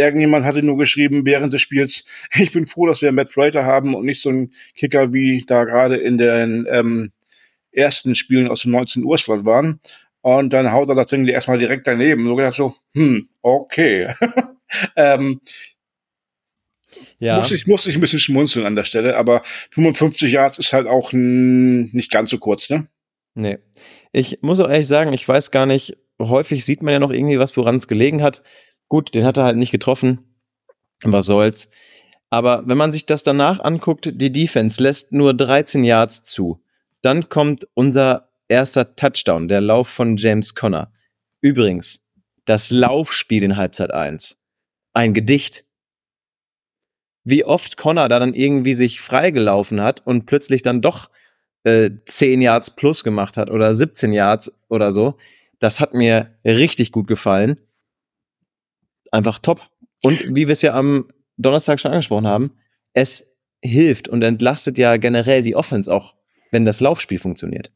Irgendjemand 0.00 0.46
hatte 0.46 0.62
nur 0.62 0.78
geschrieben 0.78 1.26
während 1.26 1.52
des 1.52 1.60
Spiels, 1.60 2.04
ich 2.34 2.52
bin 2.52 2.66
froh, 2.66 2.86
dass 2.86 3.02
wir 3.02 3.12
Matt 3.12 3.32
Prater 3.32 3.64
haben 3.64 3.94
und 3.94 4.06
nicht 4.06 4.22
so 4.22 4.30
einen 4.30 4.54
Kicker 4.74 5.12
wie 5.12 5.44
da 5.46 5.64
gerade 5.64 5.98
in 5.98 6.16
den 6.16 6.66
ähm, 6.70 7.12
ersten 7.70 8.14
Spielen 8.14 8.48
aus 8.48 8.62
dem 8.62 8.72
19 8.72 9.04
Uhr 9.04 9.18
Slot 9.18 9.44
waren. 9.44 9.80
Und 10.22 10.52
dann 10.52 10.72
haut 10.72 10.88
er 10.88 10.94
das 10.94 11.08
Ding 11.08 11.26
erstmal 11.26 11.58
direkt 11.58 11.86
daneben. 11.86 12.24
So 12.24 12.34
gedacht 12.34 12.54
so, 12.54 12.74
hm, 12.94 13.28
okay. 13.42 14.14
ähm, 14.96 15.40
ja. 17.18 17.38
Muss 17.38 17.52
ich, 17.52 17.66
muss 17.66 17.86
ich 17.86 17.94
ein 17.94 18.00
bisschen 18.00 18.18
schmunzeln 18.20 18.66
an 18.66 18.76
der 18.76 18.84
Stelle, 18.84 19.16
aber 19.16 19.42
55 19.72 20.32
Yards 20.32 20.58
ist 20.58 20.72
halt 20.72 20.86
auch 20.86 21.12
nicht 21.12 22.10
ganz 22.10 22.30
so 22.30 22.38
kurz, 22.38 22.70
ne? 22.70 22.88
Nee. 23.34 23.58
Ich 24.12 24.38
muss 24.42 24.60
auch 24.60 24.68
ehrlich 24.68 24.88
sagen, 24.88 25.12
ich 25.12 25.26
weiß 25.26 25.50
gar 25.50 25.66
nicht, 25.66 25.96
häufig 26.18 26.64
sieht 26.64 26.82
man 26.82 26.92
ja 26.92 26.98
noch 26.98 27.12
irgendwie 27.12 27.38
was, 27.38 27.56
woran 27.56 27.76
es 27.76 27.88
gelegen 27.88 28.22
hat. 28.22 28.42
Gut, 28.90 29.14
den 29.14 29.24
hat 29.24 29.38
er 29.38 29.44
halt 29.44 29.56
nicht 29.56 29.70
getroffen. 29.70 30.18
Was 31.04 31.26
soll's. 31.26 31.70
Aber 32.28 32.66
wenn 32.66 32.76
man 32.76 32.92
sich 32.92 33.06
das 33.06 33.22
danach 33.22 33.60
anguckt, 33.60 34.10
die 34.12 34.32
Defense 34.32 34.82
lässt 34.82 35.12
nur 35.12 35.32
13 35.32 35.84
Yards 35.84 36.22
zu. 36.22 36.62
Dann 37.00 37.28
kommt 37.28 37.66
unser 37.74 38.28
erster 38.48 38.96
Touchdown, 38.96 39.48
der 39.48 39.60
Lauf 39.60 39.88
von 39.88 40.16
James 40.16 40.54
Conner. 40.54 40.92
Übrigens, 41.40 42.02
das 42.44 42.70
Laufspiel 42.70 43.44
in 43.44 43.56
Halbzeit 43.56 43.92
1. 43.92 44.36
Ein 44.92 45.14
Gedicht. 45.14 45.64
Wie 47.22 47.44
oft 47.44 47.76
Connor 47.76 48.08
da 48.08 48.18
dann 48.18 48.34
irgendwie 48.34 48.74
sich 48.74 49.00
freigelaufen 49.00 49.80
hat 49.80 50.04
und 50.04 50.26
plötzlich 50.26 50.62
dann 50.62 50.82
doch 50.82 51.10
äh, 51.62 51.90
10 52.06 52.42
Yards 52.42 52.74
plus 52.74 53.04
gemacht 53.04 53.36
hat 53.36 53.50
oder 53.50 53.72
17 53.72 54.12
Yards 54.12 54.50
oder 54.68 54.90
so. 54.90 55.16
Das 55.60 55.78
hat 55.78 55.94
mir 55.94 56.34
richtig 56.44 56.90
gut 56.90 57.06
gefallen. 57.06 57.60
Einfach 59.10 59.38
top. 59.38 59.60
Und 60.02 60.20
wie 60.34 60.46
wir 60.46 60.52
es 60.52 60.62
ja 60.62 60.74
am 60.74 61.08
Donnerstag 61.36 61.80
schon 61.80 61.92
angesprochen 61.92 62.26
haben, 62.26 62.52
es 62.92 63.36
hilft 63.62 64.08
und 64.08 64.22
entlastet 64.22 64.78
ja 64.78 64.96
generell 64.96 65.42
die 65.42 65.56
Offense 65.56 65.92
auch, 65.92 66.14
wenn 66.50 66.64
das 66.64 66.80
Laufspiel 66.80 67.18
funktioniert. 67.18 67.70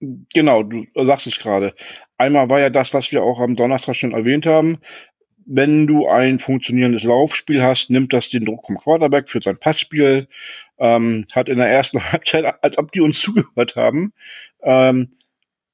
Genau, 0.00 0.62
du 0.62 0.86
sagst 0.94 1.26
es 1.26 1.38
gerade. 1.38 1.74
Einmal 2.18 2.48
war 2.48 2.60
ja 2.60 2.70
das, 2.70 2.92
was 2.92 3.12
wir 3.12 3.22
auch 3.22 3.40
am 3.40 3.56
Donnerstag 3.56 3.94
schon 3.94 4.12
erwähnt 4.12 4.46
haben. 4.46 4.78
Wenn 5.46 5.86
du 5.86 6.08
ein 6.08 6.38
funktionierendes 6.38 7.04
Laufspiel 7.04 7.62
hast, 7.62 7.88
nimmt 7.88 8.12
das 8.12 8.28
den 8.30 8.44
Druck 8.44 8.66
vom 8.66 8.76
Quarterback 8.76 9.28
für 9.28 9.40
sein 9.40 9.58
Passspiel. 9.58 10.28
Ähm, 10.78 11.26
hat 11.32 11.48
in 11.48 11.58
der 11.58 11.68
ersten 11.68 12.02
Halbzeit, 12.12 12.62
als 12.62 12.76
ob 12.78 12.92
die 12.92 13.00
uns 13.00 13.20
zugehört 13.20 13.76
haben, 13.76 14.12
ähm, 14.62 15.10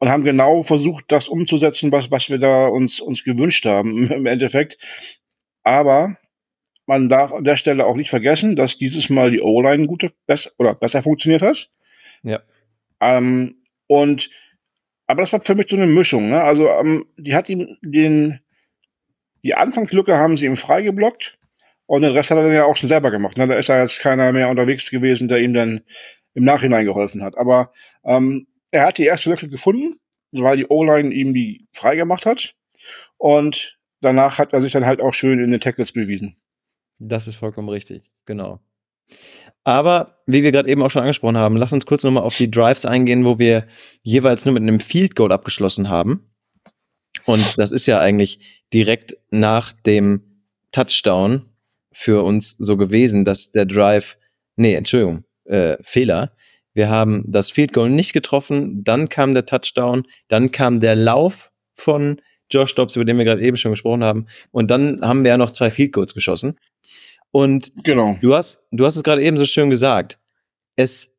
und 0.02 0.08
haben 0.08 0.24
genau 0.24 0.64
versucht, 0.64 1.04
das 1.12 1.28
umzusetzen, 1.28 1.92
was, 1.92 2.10
was 2.10 2.28
wir 2.28 2.38
da 2.38 2.66
uns, 2.66 2.98
uns 2.98 3.22
gewünscht 3.22 3.66
haben 3.66 4.10
im 4.10 4.26
Endeffekt. 4.26 4.76
Aber 5.62 6.16
man 6.86 7.08
darf 7.08 7.30
an 7.30 7.44
der 7.44 7.56
Stelle 7.56 7.86
auch 7.86 7.94
nicht 7.94 8.10
vergessen, 8.10 8.56
dass 8.56 8.76
dieses 8.76 9.10
Mal 9.10 9.30
die 9.30 9.40
O-Line 9.40 9.86
gute, 9.86 10.10
besser 10.26 10.50
oder 10.58 10.74
besser 10.74 11.04
funktioniert 11.04 11.42
hat. 11.42 11.70
Ja. 12.24 12.40
Ähm, 13.00 13.62
und 13.86 14.28
aber 15.06 15.20
das 15.20 15.32
war 15.32 15.40
für 15.40 15.54
mich 15.54 15.68
so 15.70 15.76
eine 15.76 15.86
Mischung. 15.86 16.30
Ne? 16.30 16.42
Also 16.42 16.68
ähm, 16.68 17.06
die 17.16 17.36
hat 17.36 17.48
ihm 17.48 17.76
den 17.80 18.40
die 19.44 19.54
Anfangslücke 19.54 20.16
haben 20.16 20.36
sie 20.36 20.46
ihm 20.46 20.56
freigeblockt 20.56 21.38
und 21.86 22.02
den 22.02 22.10
Rest 22.10 22.32
hat 22.32 22.38
er 22.38 22.42
dann 22.42 22.52
ja 22.52 22.64
auch 22.64 22.74
schon 22.74 22.88
selber 22.88 23.12
gemacht. 23.12 23.38
Ne? 23.38 23.46
Da 23.46 23.54
ist 23.54 23.68
ja 23.68 23.80
jetzt 23.80 24.00
keiner 24.00 24.32
mehr 24.32 24.48
unterwegs 24.48 24.90
gewesen, 24.90 25.28
der 25.28 25.38
ihm 25.38 25.52
dann 25.52 25.82
im 26.34 26.42
Nachhinein 26.42 26.86
geholfen 26.86 27.22
hat. 27.22 27.38
Aber 27.38 27.72
ähm, 28.04 28.48
er 28.72 28.86
hat 28.86 28.98
die 28.98 29.04
erste 29.04 29.30
Lücke 29.30 29.48
gefunden, 29.48 30.00
weil 30.32 30.56
die 30.56 30.66
O-Line 30.66 31.14
ihm 31.14 31.32
die 31.34 31.68
freigemacht 31.72 32.26
hat. 32.26 32.54
Und 33.18 33.78
danach 34.00 34.38
hat 34.38 34.52
er 34.52 34.60
sich 34.60 34.72
dann 34.72 34.86
halt 34.86 35.00
auch 35.00 35.14
schön 35.14 35.38
in 35.38 35.52
den 35.52 35.60
Tackles 35.60 35.92
bewiesen. 35.92 36.36
Das 36.98 37.28
ist 37.28 37.36
vollkommen 37.36 37.68
richtig, 37.68 38.02
genau. 38.26 38.60
Aber 39.64 40.22
wie 40.26 40.42
wir 40.42 40.50
gerade 40.50 40.68
eben 40.68 40.82
auch 40.82 40.90
schon 40.90 41.02
angesprochen 41.02 41.36
haben, 41.36 41.56
lass 41.56 41.72
uns 41.72 41.86
kurz 41.86 42.02
nochmal 42.02 42.24
auf 42.24 42.36
die 42.36 42.50
Drives 42.50 42.84
eingehen, 42.84 43.24
wo 43.24 43.38
wir 43.38 43.68
jeweils 44.02 44.44
nur 44.44 44.54
mit 44.54 44.62
einem 44.62 44.80
Field 44.80 45.14
Goal 45.14 45.30
abgeschlossen 45.30 45.88
haben. 45.88 46.32
Und 47.26 47.58
das 47.58 47.70
ist 47.70 47.86
ja 47.86 48.00
eigentlich 48.00 48.64
direkt 48.72 49.16
nach 49.30 49.72
dem 49.72 50.46
Touchdown 50.72 51.46
für 51.92 52.24
uns 52.24 52.56
so 52.58 52.76
gewesen, 52.76 53.24
dass 53.24 53.52
der 53.52 53.66
Drive, 53.66 54.16
nee, 54.56 54.74
Entschuldigung, 54.74 55.24
äh, 55.44 55.76
Fehler. 55.82 56.32
Wir 56.74 56.88
haben 56.88 57.24
das 57.26 57.50
Field 57.50 57.72
Goal 57.72 57.90
nicht 57.90 58.12
getroffen, 58.12 58.82
dann 58.84 59.08
kam 59.08 59.34
der 59.34 59.46
Touchdown, 59.46 60.04
dann 60.28 60.50
kam 60.50 60.80
der 60.80 60.96
Lauf 60.96 61.50
von 61.74 62.20
Josh 62.50 62.74
Dobbs, 62.74 62.96
über 62.96 63.04
den 63.04 63.18
wir 63.18 63.24
gerade 63.24 63.42
eben 63.42 63.56
schon 63.56 63.72
gesprochen 63.72 64.04
haben, 64.04 64.26
und 64.50 64.70
dann 64.70 65.00
haben 65.02 65.24
wir 65.24 65.30
ja 65.30 65.38
noch 65.38 65.50
zwei 65.50 65.70
Field 65.70 65.92
Goals 65.92 66.14
geschossen. 66.14 66.58
Und 67.30 67.72
genau. 67.82 68.18
du 68.20 68.34
hast, 68.34 68.62
du 68.70 68.84
hast 68.84 68.96
es 68.96 69.02
gerade 69.02 69.22
eben 69.22 69.38
so 69.38 69.46
schön 69.46 69.70
gesagt. 69.70 70.18
Es 70.76 71.10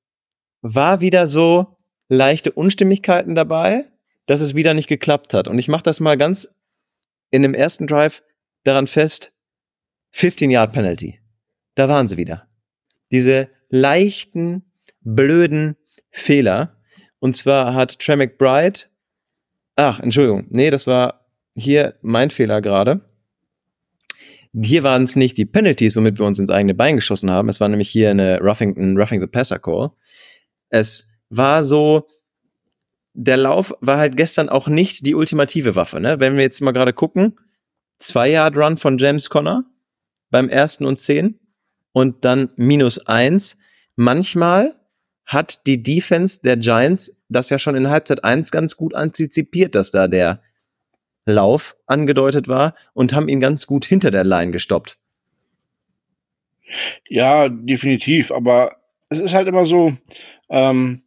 war 0.61 1.01
wieder 1.01 1.27
so 1.27 1.77
leichte 2.07 2.51
Unstimmigkeiten 2.51 3.35
dabei, 3.35 3.85
dass 4.27 4.39
es 4.39 4.55
wieder 4.55 4.73
nicht 4.73 4.87
geklappt 4.87 5.33
hat. 5.33 5.47
Und 5.47 5.57
ich 5.59 5.67
mache 5.67 5.83
das 5.83 5.99
mal 5.99 6.17
ganz 6.17 6.47
in 7.31 7.41
dem 7.41 7.55
ersten 7.55 7.87
Drive 7.87 8.23
daran 8.63 8.87
fest. 8.87 9.31
15 10.11 10.51
Yard 10.51 10.71
Penalty. 10.71 11.19
Da 11.75 11.89
waren 11.89 12.07
sie 12.07 12.17
wieder. 12.17 12.47
Diese 13.11 13.49
leichten, 13.69 14.71
blöden 15.03 15.75
Fehler. 16.11 16.77
Und 17.19 17.35
zwar 17.35 17.73
hat 17.73 17.99
Trey 17.99 18.15
McBride, 18.15 18.81
ach, 19.75 19.99
Entschuldigung, 19.99 20.45
nee, 20.49 20.69
das 20.69 20.87
war 20.87 21.25
hier 21.55 21.95
mein 22.01 22.29
Fehler 22.29 22.61
gerade. 22.61 23.01
Hier 24.53 24.83
waren 24.83 25.03
es 25.03 25.15
nicht 25.15 25.37
die 25.37 25.45
Penalties, 25.45 25.95
womit 25.95 26.19
wir 26.19 26.25
uns 26.25 26.37
ins 26.37 26.51
eigene 26.51 26.75
Bein 26.75 26.95
geschossen 26.95 27.31
haben. 27.31 27.49
Es 27.49 27.59
war 27.59 27.69
nämlich 27.69 27.89
hier 27.89 28.11
eine 28.11 28.39
Roughing, 28.39 28.77
ein 28.77 28.97
Roughing 28.97 29.19
the 29.19 29.27
Passer 29.27 29.57
Call. 29.57 29.91
Es 30.69 31.09
war 31.29 31.63
so, 31.63 32.07
der 33.13 33.37
Lauf 33.37 33.73
war 33.81 33.97
halt 33.97 34.15
gestern 34.15 34.49
auch 34.49 34.67
nicht 34.67 35.05
die 35.05 35.15
ultimative 35.15 35.75
Waffe. 35.75 35.99
Ne? 35.99 36.19
Wenn 36.19 36.35
wir 36.35 36.43
jetzt 36.43 36.61
mal 36.61 36.71
gerade 36.71 36.93
gucken, 36.93 37.39
zwei 37.97 38.29
Yard 38.29 38.55
Run 38.57 38.77
von 38.77 38.97
James 38.97 39.29
Conner 39.29 39.63
beim 40.29 40.49
ersten 40.49 40.85
und 40.85 40.99
zehn 40.99 41.39
und 41.91 42.25
dann 42.25 42.51
minus 42.55 42.99
eins. 43.07 43.57
Manchmal 43.95 44.75
hat 45.25 45.65
die 45.67 45.81
Defense 45.81 46.41
der 46.41 46.57
Giants 46.57 47.17
das 47.29 47.49
ja 47.49 47.57
schon 47.57 47.75
in 47.75 47.89
Halbzeit 47.89 48.23
eins 48.23 48.51
ganz 48.51 48.77
gut 48.77 48.93
antizipiert, 48.93 49.75
dass 49.75 49.91
da 49.91 50.07
der 50.07 50.41
Lauf 51.25 51.75
angedeutet 51.85 52.47
war 52.47 52.75
und 52.93 53.13
haben 53.13 53.29
ihn 53.29 53.39
ganz 53.39 53.65
gut 53.65 53.85
hinter 53.85 54.11
der 54.11 54.23
Line 54.23 54.51
gestoppt. 54.51 54.97
Ja, 57.07 57.49
definitiv, 57.49 58.31
aber 58.31 58.77
es 59.09 59.19
ist 59.19 59.33
halt 59.33 59.47
immer 59.47 59.65
so, 59.65 59.93
ähm, 60.49 61.03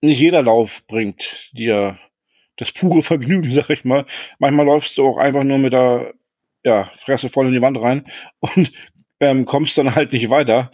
nicht 0.00 0.20
jeder 0.20 0.42
Lauf 0.42 0.86
bringt 0.86 1.50
dir 1.52 1.98
das 2.56 2.72
pure 2.72 3.02
Vergnügen, 3.02 3.50
sag 3.54 3.70
ich 3.70 3.84
mal. 3.84 4.06
Manchmal 4.38 4.66
läufst 4.66 4.96
du 4.98 5.06
auch 5.06 5.18
einfach 5.18 5.44
nur 5.44 5.58
mit 5.58 5.72
der 5.72 6.14
ja, 6.64 6.90
Fresse 6.96 7.28
voll 7.28 7.48
in 7.48 7.54
die 7.54 7.62
Wand 7.62 7.80
rein 7.80 8.06
und 8.40 8.72
ähm, 9.20 9.44
kommst 9.44 9.76
dann 9.78 9.94
halt 9.94 10.12
nicht 10.12 10.30
weiter, 10.30 10.70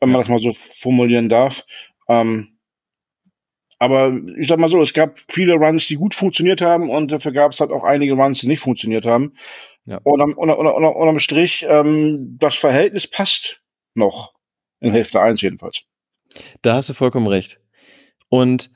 wenn 0.00 0.10
man 0.10 0.20
das 0.20 0.28
mal 0.28 0.40
so 0.40 0.52
formulieren 0.52 1.28
darf. 1.28 1.64
Ähm, 2.08 2.58
aber 3.78 4.18
ich 4.36 4.48
sag 4.48 4.58
mal 4.58 4.68
so, 4.68 4.82
es 4.82 4.92
gab 4.92 5.18
viele 5.28 5.54
Runs, 5.54 5.86
die 5.86 5.94
gut 5.94 6.14
funktioniert 6.14 6.60
haben 6.60 6.90
und 6.90 7.12
dafür 7.12 7.32
gab 7.32 7.52
es 7.52 7.60
halt 7.60 7.70
auch 7.70 7.84
einige 7.84 8.14
Runs, 8.14 8.40
die 8.40 8.48
nicht 8.48 8.60
funktioniert 8.60 9.06
haben. 9.06 9.34
Ja. 9.84 10.00
Und 10.02 10.20
am, 10.20 10.32
und, 10.34 10.50
und, 10.50 10.66
und, 10.66 10.84
unterm 10.84 11.18
Strich, 11.20 11.64
ähm, 11.68 12.36
das 12.40 12.56
Verhältnis 12.56 13.06
passt 13.06 13.60
noch. 13.94 14.34
In 14.80 14.92
Hälfte 14.92 15.20
1 15.20 15.40
jedenfalls. 15.40 15.82
Da 16.62 16.74
hast 16.74 16.88
du 16.88 16.94
vollkommen 16.94 17.26
recht. 17.26 17.60
Und 18.28 18.70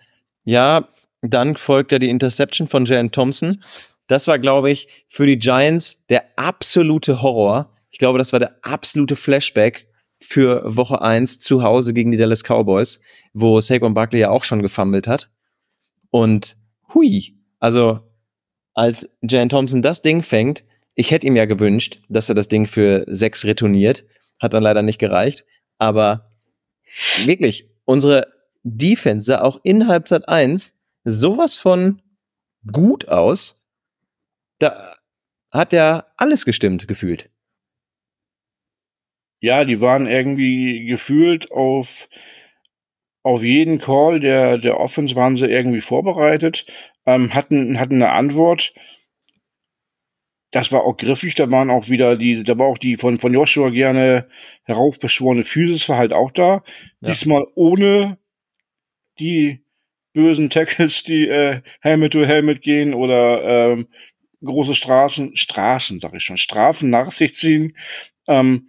ja, 0.44 0.88
dann 1.20 1.56
folgt 1.56 1.92
ja 1.92 1.98
die 1.98 2.10
Interception 2.10 2.66
von 2.66 2.84
Jalen 2.84 3.12
Thompson. 3.12 3.62
Das 4.08 4.26
war, 4.26 4.38
glaube 4.38 4.70
ich, 4.70 4.88
für 5.08 5.26
die 5.26 5.38
Giants 5.38 6.04
der 6.08 6.24
absolute 6.36 7.22
Horror. 7.22 7.72
Ich 7.90 7.98
glaube, 7.98 8.18
das 8.18 8.32
war 8.32 8.40
der 8.40 8.56
absolute 8.62 9.14
Flashback 9.14 9.86
für 10.22 10.62
Woche 10.64 11.02
1 11.02 11.40
zu 11.40 11.62
Hause 11.62 11.92
gegen 11.92 12.12
die 12.12 12.18
Dallas 12.18 12.42
Cowboys, 12.42 13.00
wo 13.32 13.60
Saquon 13.60 13.94
Barkley 13.94 14.20
ja 14.20 14.30
auch 14.30 14.44
schon 14.44 14.62
gefummelt 14.62 15.06
hat. 15.06 15.30
Und 16.10 16.56
hui, 16.94 17.36
also 17.58 18.00
als 18.74 19.08
Jan 19.22 19.48
Thompson 19.48 19.82
das 19.82 20.02
Ding 20.02 20.22
fängt, 20.22 20.64
ich 20.94 21.10
hätte 21.10 21.26
ihm 21.26 21.36
ja 21.36 21.46
gewünscht, 21.46 22.00
dass 22.08 22.28
er 22.28 22.34
das 22.34 22.48
Ding 22.48 22.66
für 22.66 23.04
sechs 23.08 23.44
retourniert. 23.44 24.04
Hat 24.38 24.54
dann 24.54 24.62
leider 24.62 24.82
nicht 24.82 24.98
gereicht. 24.98 25.44
Aber 25.78 26.30
wirklich, 27.24 27.68
unsere 27.84 28.26
Defense 28.62 29.26
sah 29.26 29.40
auch 29.40 29.60
in 29.62 29.88
Halbzeit 29.88 30.28
1 30.28 30.74
sowas 31.04 31.56
von 31.56 32.02
gut 32.70 33.08
aus. 33.08 33.66
Da 34.58 34.96
hat 35.50 35.72
ja 35.72 36.06
alles 36.16 36.44
gestimmt 36.44 36.86
gefühlt. 36.88 37.30
Ja, 39.42 39.64
die 39.64 39.80
waren 39.80 40.06
irgendwie 40.06 40.84
gefühlt 40.84 41.50
auf, 41.50 42.08
auf 43.24 43.42
jeden 43.42 43.80
Call 43.80 44.20
der, 44.20 44.56
der 44.56 44.78
Offense 44.78 45.16
waren 45.16 45.36
sie 45.36 45.46
irgendwie 45.46 45.80
vorbereitet, 45.80 46.66
ähm, 47.06 47.34
hatten, 47.34 47.80
hatten 47.80 47.96
eine 47.96 48.12
Antwort. 48.12 48.72
Das 50.52 50.70
war 50.70 50.84
auch 50.84 50.96
griffig, 50.96 51.34
da 51.34 51.50
waren 51.50 51.70
auch 51.70 51.88
wieder 51.88 52.16
die, 52.16 52.44
da 52.44 52.56
war 52.56 52.68
auch 52.68 52.78
die 52.78 52.94
von, 52.94 53.18
von 53.18 53.34
Joshua 53.34 53.70
gerne 53.70 54.28
heraufbeschworene 54.62 55.42
Physis 55.42 55.88
war 55.88 55.96
halt 55.96 56.12
auch 56.12 56.30
da. 56.30 56.62
Ja. 57.00 57.08
Diesmal 57.08 57.44
ohne 57.56 58.18
die 59.18 59.64
bösen 60.12 60.50
Tackles, 60.50 61.02
die 61.02 61.26
äh, 61.26 61.62
Helmet 61.80 62.12
to 62.12 62.24
Helmet 62.24 62.62
gehen 62.62 62.94
oder 62.94 63.72
ähm, 63.72 63.88
große 64.44 64.76
Straßen, 64.76 65.36
Straßen, 65.36 65.98
sag 65.98 66.14
ich 66.14 66.22
schon, 66.22 66.36
Strafen 66.36 66.90
nach 66.90 67.10
sich 67.10 67.34
ziehen. 67.34 67.76
Ähm, 68.28 68.68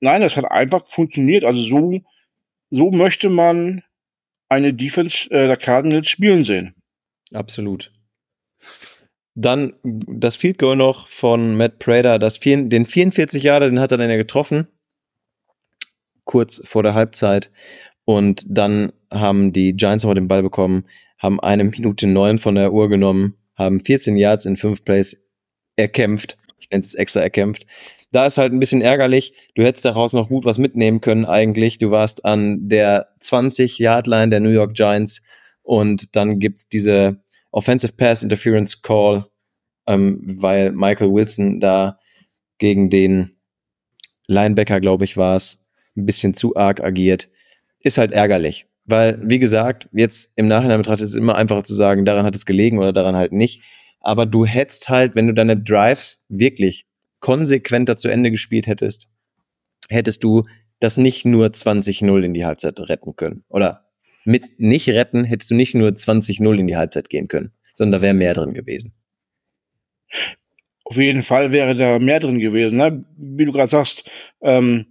Nein, 0.00 0.20
das 0.20 0.36
hat 0.36 0.50
einfach 0.50 0.86
funktioniert. 0.88 1.44
Also 1.44 1.60
so, 1.60 2.00
so 2.70 2.90
möchte 2.90 3.28
man 3.28 3.82
eine 4.48 4.72
Defense 4.74 5.30
äh, 5.30 5.46
der 5.46 5.56
Cardinals 5.56 6.08
spielen 6.08 6.44
sehen. 6.44 6.74
Absolut. 7.32 7.92
Dann 9.34 9.74
das 9.84 10.36
Field 10.36 10.58
Goal 10.58 10.76
noch 10.76 11.06
von 11.08 11.56
Matt 11.56 11.78
Prater, 11.78 12.18
das 12.18 12.38
vier, 12.38 12.62
den 12.64 12.86
44 12.86 13.42
Jahre, 13.42 13.68
den 13.68 13.78
hat 13.78 13.92
er 13.92 13.98
dann 13.98 14.10
ja 14.10 14.16
getroffen. 14.16 14.66
kurz 16.24 16.60
vor 16.64 16.82
der 16.82 16.94
Halbzeit. 16.94 17.50
Und 18.04 18.44
dann 18.48 18.92
haben 19.12 19.52
die 19.52 19.74
Giants 19.74 20.04
aber 20.04 20.14
den 20.14 20.28
Ball 20.28 20.42
bekommen, 20.42 20.84
haben 21.18 21.40
eine 21.40 21.64
Minute 21.64 22.06
neun 22.06 22.38
von 22.38 22.54
der 22.54 22.72
Uhr 22.72 22.88
genommen, 22.88 23.36
haben 23.54 23.80
14 23.80 24.16
Yards 24.16 24.44
in 24.44 24.56
fünf 24.56 24.84
Plays 24.84 25.22
erkämpft. 25.76 26.36
Ich 26.58 26.70
nenne 26.70 26.84
es 26.84 26.94
extra 26.94 27.20
erkämpft. 27.20 27.66
Da 28.10 28.26
ist 28.26 28.38
halt 28.38 28.52
ein 28.52 28.60
bisschen 28.60 28.80
ärgerlich. 28.80 29.32
Du 29.54 29.62
hättest 29.62 29.84
daraus 29.84 30.12
noch 30.12 30.28
gut 30.28 30.44
was 30.44 30.58
mitnehmen 30.58 31.00
können 31.00 31.24
eigentlich. 31.24 31.78
Du 31.78 31.90
warst 31.90 32.24
an 32.24 32.68
der 32.68 33.08
20-Yard-Line 33.20 34.30
der 34.30 34.40
New 34.40 34.50
York 34.50 34.74
Giants 34.74 35.22
und 35.62 36.16
dann 36.16 36.38
gibt's 36.38 36.68
diese 36.68 37.20
Offensive 37.50 37.92
Pass 37.92 38.22
Interference 38.22 38.82
Call, 38.82 39.26
ähm, 39.86 40.36
weil 40.40 40.72
Michael 40.72 41.12
Wilson 41.12 41.60
da 41.60 41.98
gegen 42.58 42.90
den 42.90 43.36
Linebacker, 44.26 44.80
glaube 44.80 45.04
ich, 45.04 45.16
war 45.16 45.36
es, 45.36 45.64
ein 45.96 46.06
bisschen 46.06 46.34
zu 46.34 46.56
arg 46.56 46.82
agiert 46.82 47.28
ist 47.80 47.98
halt 47.98 48.12
ärgerlich. 48.12 48.66
Weil, 48.84 49.18
wie 49.22 49.38
gesagt, 49.38 49.88
jetzt 49.92 50.30
im 50.36 50.48
Nachhinein 50.48 50.78
betrachtet 50.78 51.04
ist 51.04 51.10
es 51.10 51.16
immer 51.16 51.36
einfacher 51.36 51.64
zu 51.64 51.74
sagen, 51.74 52.04
daran 52.04 52.24
hat 52.24 52.34
es 52.34 52.46
gelegen 52.46 52.78
oder 52.78 52.92
daran 52.92 53.16
halt 53.16 53.32
nicht. 53.32 53.62
Aber 54.00 54.24
du 54.24 54.46
hättest 54.46 54.88
halt, 54.88 55.14
wenn 55.14 55.26
du 55.26 55.34
deine 55.34 55.56
Drives 55.56 56.24
wirklich 56.28 56.86
konsequenter 57.20 57.96
zu 57.96 58.08
Ende 58.08 58.30
gespielt 58.30 58.66
hättest, 58.66 59.08
hättest 59.88 60.24
du 60.24 60.44
das 60.80 60.96
nicht 60.96 61.24
nur 61.24 61.46
20-0 61.48 62.22
in 62.22 62.34
die 62.34 62.44
Halbzeit 62.44 62.78
retten 62.80 63.16
können. 63.16 63.44
Oder 63.48 63.88
mit 64.24 64.60
nicht 64.60 64.88
retten 64.88 65.24
hättest 65.24 65.50
du 65.50 65.54
nicht 65.54 65.74
nur 65.74 65.90
20-0 65.90 66.58
in 66.58 66.66
die 66.66 66.76
Halbzeit 66.76 67.08
gehen 67.08 67.28
können, 67.28 67.52
sondern 67.74 68.00
da 68.00 68.02
wäre 68.02 68.14
mehr 68.14 68.34
drin 68.34 68.54
gewesen. 68.54 68.94
Auf 70.84 70.96
jeden 70.96 71.22
Fall 71.22 71.52
wäre 71.52 71.74
da 71.74 71.98
mehr 71.98 72.20
drin 72.20 72.38
gewesen. 72.38 72.78
Ne? 72.78 73.04
Wie 73.16 73.44
du 73.44 73.52
gerade 73.52 73.70
sagst, 73.70 74.08
ähm, 74.40 74.86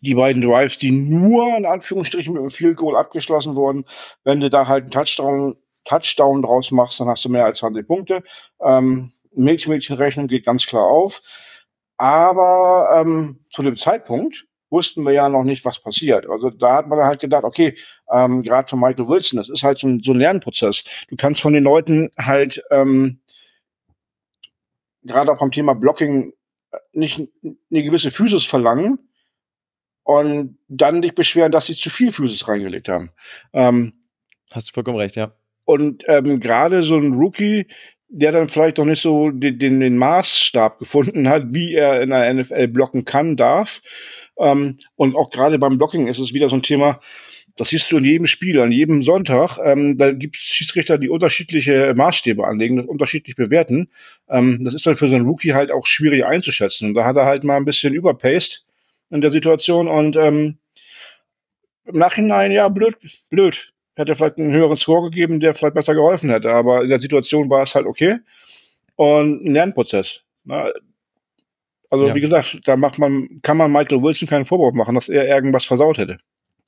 die 0.00 0.14
beiden 0.14 0.42
Drives, 0.42 0.78
die 0.78 0.90
nur 0.90 1.56
in 1.56 1.64
Anführungsstrichen 1.64 2.32
mit 2.32 2.40
einem 2.40 2.50
Field 2.50 2.76
Goal 2.76 2.96
abgeschlossen 2.96 3.56
wurden. 3.56 3.84
Wenn 4.22 4.40
du 4.40 4.50
da 4.50 4.66
halt 4.66 4.84
einen 4.84 4.90
Touchdown, 4.90 5.56
Touchdown 5.84 6.42
draus 6.42 6.70
machst, 6.70 7.00
dann 7.00 7.08
hast 7.08 7.24
du 7.24 7.28
mehr 7.28 7.44
als 7.44 7.58
20 7.58 7.86
Punkte. 7.86 8.22
Ähm, 8.60 9.13
Mädchen-Mädchen-Rechnung 9.36 10.26
geht 10.26 10.44
ganz 10.44 10.66
klar 10.66 10.84
auf. 10.84 11.22
Aber 11.96 12.90
ähm, 13.00 13.44
zu 13.50 13.62
dem 13.62 13.76
Zeitpunkt 13.76 14.46
wussten 14.70 15.04
wir 15.04 15.12
ja 15.12 15.28
noch 15.28 15.44
nicht, 15.44 15.64
was 15.64 15.80
passiert. 15.80 16.28
Also 16.28 16.50
da 16.50 16.76
hat 16.76 16.88
man 16.88 16.98
halt 16.98 17.20
gedacht, 17.20 17.44
okay, 17.44 17.76
ähm, 18.10 18.42
gerade 18.42 18.68
von 18.68 18.80
Michael 18.80 19.08
Wilson, 19.08 19.36
das 19.36 19.48
ist 19.48 19.62
halt 19.62 19.78
so 19.78 19.86
ein, 19.86 20.00
so 20.02 20.12
ein 20.12 20.18
Lernprozess. 20.18 20.84
Du 21.08 21.16
kannst 21.16 21.40
von 21.40 21.52
den 21.52 21.62
Leuten 21.62 22.10
halt 22.18 22.62
ähm, 22.70 23.20
gerade 25.02 25.30
auch 25.30 25.38
beim 25.38 25.52
Thema 25.52 25.74
Blocking 25.74 26.32
äh, 26.72 26.78
nicht 26.92 27.20
eine 27.42 27.82
gewisse 27.84 28.10
Physis 28.10 28.44
verlangen, 28.44 28.98
und 30.04 30.58
dann 30.68 31.02
dich 31.02 31.14
beschweren, 31.14 31.50
dass 31.50 31.66
sie 31.66 31.74
zu 31.74 31.90
viel 31.90 32.12
Physis 32.12 32.46
reingelegt 32.46 32.88
haben. 32.88 33.10
Ähm, 33.52 33.94
Hast 34.52 34.68
du 34.68 34.74
vollkommen 34.74 34.98
recht, 34.98 35.16
ja. 35.16 35.32
Und 35.64 36.04
ähm, 36.06 36.40
gerade 36.40 36.82
so 36.82 36.96
ein 36.96 37.14
Rookie, 37.14 37.66
der 38.16 38.32
dann 38.32 38.48
vielleicht 38.48 38.78
doch 38.78 38.84
nicht 38.84 39.02
so 39.02 39.30
den, 39.30 39.58
den, 39.58 39.80
den 39.80 39.96
Maßstab 39.96 40.78
gefunden 40.78 41.28
hat, 41.28 41.46
wie 41.48 41.74
er 41.74 42.00
in 42.00 42.10
der 42.10 42.32
NFL 42.32 42.68
blocken 42.68 43.04
kann, 43.04 43.36
darf. 43.36 43.82
Ähm, 44.38 44.78
und 44.94 45.16
auch 45.16 45.30
gerade 45.30 45.58
beim 45.58 45.78
Blocking 45.78 46.06
ist 46.06 46.20
es 46.20 46.32
wieder 46.32 46.48
so 46.48 46.56
ein 46.56 46.62
Thema, 46.62 47.00
das 47.56 47.68
siehst 47.68 47.90
du 47.90 47.98
in 47.98 48.04
jedem 48.04 48.26
Spiel, 48.26 48.60
an 48.60 48.72
jedem 48.72 49.02
Sonntag. 49.02 49.58
Ähm, 49.64 49.98
da 49.98 50.12
gibt 50.12 50.36
es 50.36 50.42
Schiedsrichter, 50.42 50.98
die 50.98 51.08
unterschiedliche 51.08 51.94
Maßstäbe 51.96 52.44
anlegen, 52.46 52.76
das 52.76 52.86
unterschiedlich 52.86 53.36
bewerten. 53.36 53.90
Ähm, 54.28 54.64
das 54.64 54.74
ist 54.74 54.86
dann 54.86 54.96
für 54.96 55.08
so 55.08 55.14
einen 55.14 55.26
Rookie 55.26 55.54
halt 55.54 55.70
auch 55.70 55.86
schwierig 55.86 56.24
einzuschätzen. 56.24 56.88
Und 56.88 56.94
da 56.94 57.04
hat 57.04 57.16
er 57.16 57.26
halt 57.26 57.44
mal 57.44 57.56
ein 57.56 57.64
bisschen 57.64 57.94
überpaced 57.94 58.64
in 59.10 59.20
der 59.20 59.30
Situation 59.30 59.88
und 59.88 60.16
ähm, 60.16 60.58
im 61.84 61.98
Nachhinein, 61.98 62.50
ja, 62.50 62.68
blöd, 62.68 62.96
blöd. 63.30 63.73
Hätte 63.96 64.14
vielleicht 64.14 64.38
einen 64.38 64.52
höheren 64.52 64.76
Score 64.76 65.08
gegeben, 65.10 65.40
der 65.40 65.54
vielleicht 65.54 65.74
besser 65.74 65.94
geholfen 65.94 66.30
hätte, 66.30 66.50
aber 66.50 66.82
in 66.82 66.90
der 66.90 67.00
Situation 67.00 67.48
war 67.48 67.62
es 67.62 67.74
halt 67.74 67.86
okay. 67.86 68.18
Und 68.96 69.44
ein 69.44 69.54
Lernprozess. 69.54 70.22
Na, 70.44 70.70
also, 71.90 72.08
ja. 72.08 72.14
wie 72.16 72.20
gesagt, 72.20 72.60
da 72.64 72.76
macht 72.76 72.98
man, 72.98 73.40
kann 73.42 73.56
man 73.56 73.70
Michael 73.70 74.02
Wilson 74.02 74.26
keinen 74.26 74.46
Vorwurf 74.46 74.74
machen, 74.74 74.96
dass 74.96 75.08
er 75.08 75.28
irgendwas 75.28 75.64
versaut 75.64 75.98
hätte. 75.98 76.18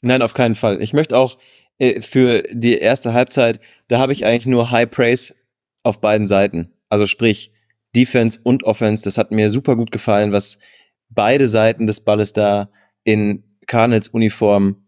Nein, 0.01 0.23
auf 0.23 0.35
keinen 0.35 0.55
Fall. 0.55 0.81
Ich 0.81 0.93
möchte 0.93 1.19
auch 1.19 1.39
äh, 1.79 2.01
für 2.01 2.45
die 2.53 2.79
erste 2.79 3.13
Halbzeit, 3.13 3.59
da 3.89 3.99
habe 3.99 4.13
ich 4.13 4.25
eigentlich 4.25 4.47
nur 4.47 4.71
High 4.71 4.89
Praise 4.89 5.35
auf 5.83 6.01
beiden 6.01 6.29
Seiten. 6.29 6.73
Also 6.89 7.07
sprich, 7.07 7.53
Defense 7.97 8.39
und 8.43 8.63
Offense, 8.63 9.03
das 9.03 9.19
hat 9.19 9.33
mir 9.33 9.51
super 9.51 9.75
gut 9.75 9.91
gefallen, 9.91 10.31
was 10.31 10.61
beide 11.09 11.49
Seiten 11.49 11.89
des 11.89 12.05
Balles 12.05 12.33
da 12.33 12.71
in 13.03 13.43
Cardinals 13.67 14.09
Uniform 14.09 14.86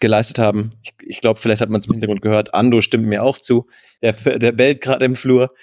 geleistet 0.00 0.38
haben. 0.38 0.72
Ich, 0.82 0.92
ich 1.00 1.20
glaube, 1.20 1.40
vielleicht 1.40 1.60
hat 1.60 1.70
man 1.70 1.80
es 1.80 1.86
im 1.86 1.92
Hintergrund 1.92 2.22
gehört. 2.22 2.54
Ando 2.54 2.80
stimmt 2.80 3.06
mir 3.06 3.22
auch 3.22 3.38
zu. 3.38 3.66
Der, 4.02 4.12
der 4.12 4.52
bellt 4.52 4.80
gerade 4.80 5.04
im 5.04 5.16
Flur. 5.16 5.54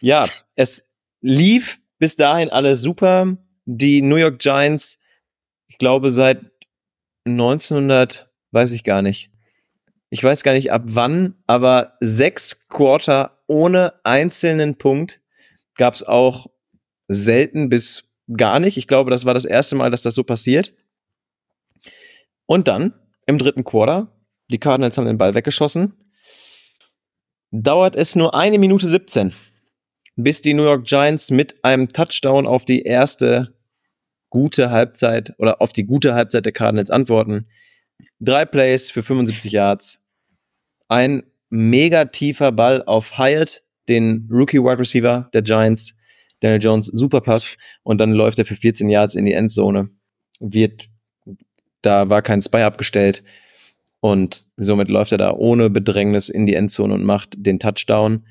Ja, 0.00 0.26
es 0.54 0.88
lief 1.20 1.80
bis 1.98 2.16
dahin 2.16 2.48
alles 2.50 2.80
super. 2.80 3.36
Die 3.64 4.02
New 4.02 4.16
York 4.16 4.38
Giants, 4.38 4.98
ich 5.66 5.78
glaube, 5.78 6.10
seit 6.10 6.40
1900, 7.26 8.30
weiß 8.52 8.70
ich 8.72 8.84
gar 8.84 9.02
nicht. 9.02 9.30
Ich 10.10 10.24
weiß 10.24 10.42
gar 10.42 10.52
nicht 10.52 10.72
ab 10.72 10.82
wann, 10.86 11.34
aber 11.46 11.98
sechs 12.00 12.66
Quarter 12.68 13.42
ohne 13.46 13.92
einzelnen 14.04 14.76
Punkt 14.76 15.20
gab 15.76 15.94
es 15.94 16.02
auch 16.02 16.46
selten 17.08 17.68
bis 17.68 18.10
gar 18.34 18.60
nicht. 18.60 18.78
Ich 18.78 18.86
glaube, 18.86 19.10
das 19.10 19.24
war 19.24 19.34
das 19.34 19.44
erste 19.44 19.76
Mal, 19.76 19.90
dass 19.90 20.02
das 20.02 20.14
so 20.14 20.24
passiert. 20.24 20.72
Und 22.46 22.68
dann 22.68 22.94
im 23.28 23.38
dritten 23.38 23.62
Quarter, 23.62 24.10
die 24.50 24.58
Cardinals 24.58 24.96
haben 24.96 25.04
den 25.04 25.18
Ball 25.18 25.34
weggeschossen, 25.34 25.92
dauert 27.50 27.94
es 27.94 28.16
nur 28.16 28.34
eine 28.34 28.58
Minute 28.58 28.86
17, 28.86 29.32
bis 30.16 30.40
die 30.40 30.54
New 30.54 30.64
York 30.64 30.84
Giants 30.84 31.30
mit 31.30 31.62
einem 31.62 31.88
Touchdown 31.88 32.46
auf 32.46 32.64
die 32.64 32.82
erste 32.82 33.54
gute 34.30 34.70
Halbzeit 34.70 35.34
oder 35.38 35.60
auf 35.60 35.72
die 35.72 35.84
gute 35.84 36.14
Halbzeit 36.14 36.46
der 36.46 36.52
Cardinals 36.52 36.90
antworten. 36.90 37.46
Drei 38.18 38.44
Plays 38.46 38.90
für 38.90 39.02
75 39.02 39.52
Yards. 39.52 40.00
Ein 40.88 41.22
mega 41.50 42.06
tiefer 42.06 42.50
Ball 42.50 42.82
auf 42.84 43.18
Hyatt, 43.18 43.62
den 43.88 44.28
Rookie 44.30 44.58
Wide 44.58 44.78
Receiver 44.78 45.28
der 45.32 45.42
Giants. 45.42 45.94
Daniel 46.40 46.62
Jones, 46.62 46.86
super 46.86 47.20
Pass 47.20 47.56
und 47.82 48.00
dann 48.00 48.12
läuft 48.12 48.38
er 48.38 48.44
für 48.44 48.54
14 48.54 48.88
Yards 48.88 49.16
in 49.16 49.24
die 49.24 49.32
Endzone. 49.32 49.90
Wird, 50.40 50.88
da 51.82 52.08
war 52.08 52.22
kein 52.22 52.42
Spy 52.42 52.58
abgestellt 52.58 53.22
und 54.00 54.44
somit 54.56 54.90
läuft 54.90 55.12
er 55.12 55.18
da 55.18 55.32
ohne 55.32 55.70
Bedrängnis 55.70 56.28
in 56.28 56.46
die 56.46 56.54
Endzone 56.54 56.94
und 56.94 57.04
macht 57.04 57.34
den 57.36 57.58
Touchdown. 57.58 58.26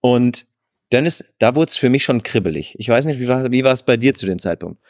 Und 0.00 0.46
Dennis, 0.92 1.24
da 1.38 1.54
wurde 1.54 1.70
es 1.70 1.76
für 1.76 1.90
mich 1.90 2.04
schon 2.04 2.22
kribbelig. 2.22 2.74
Ich 2.78 2.88
weiß 2.88 3.04
nicht, 3.04 3.20
wie 3.20 3.28
war, 3.28 3.50
wie 3.50 3.64
war 3.64 3.72
es 3.72 3.84
bei 3.84 3.96
dir 3.96 4.14
zu 4.14 4.26
dem 4.26 4.38
Zeitpunkt? 4.38 4.80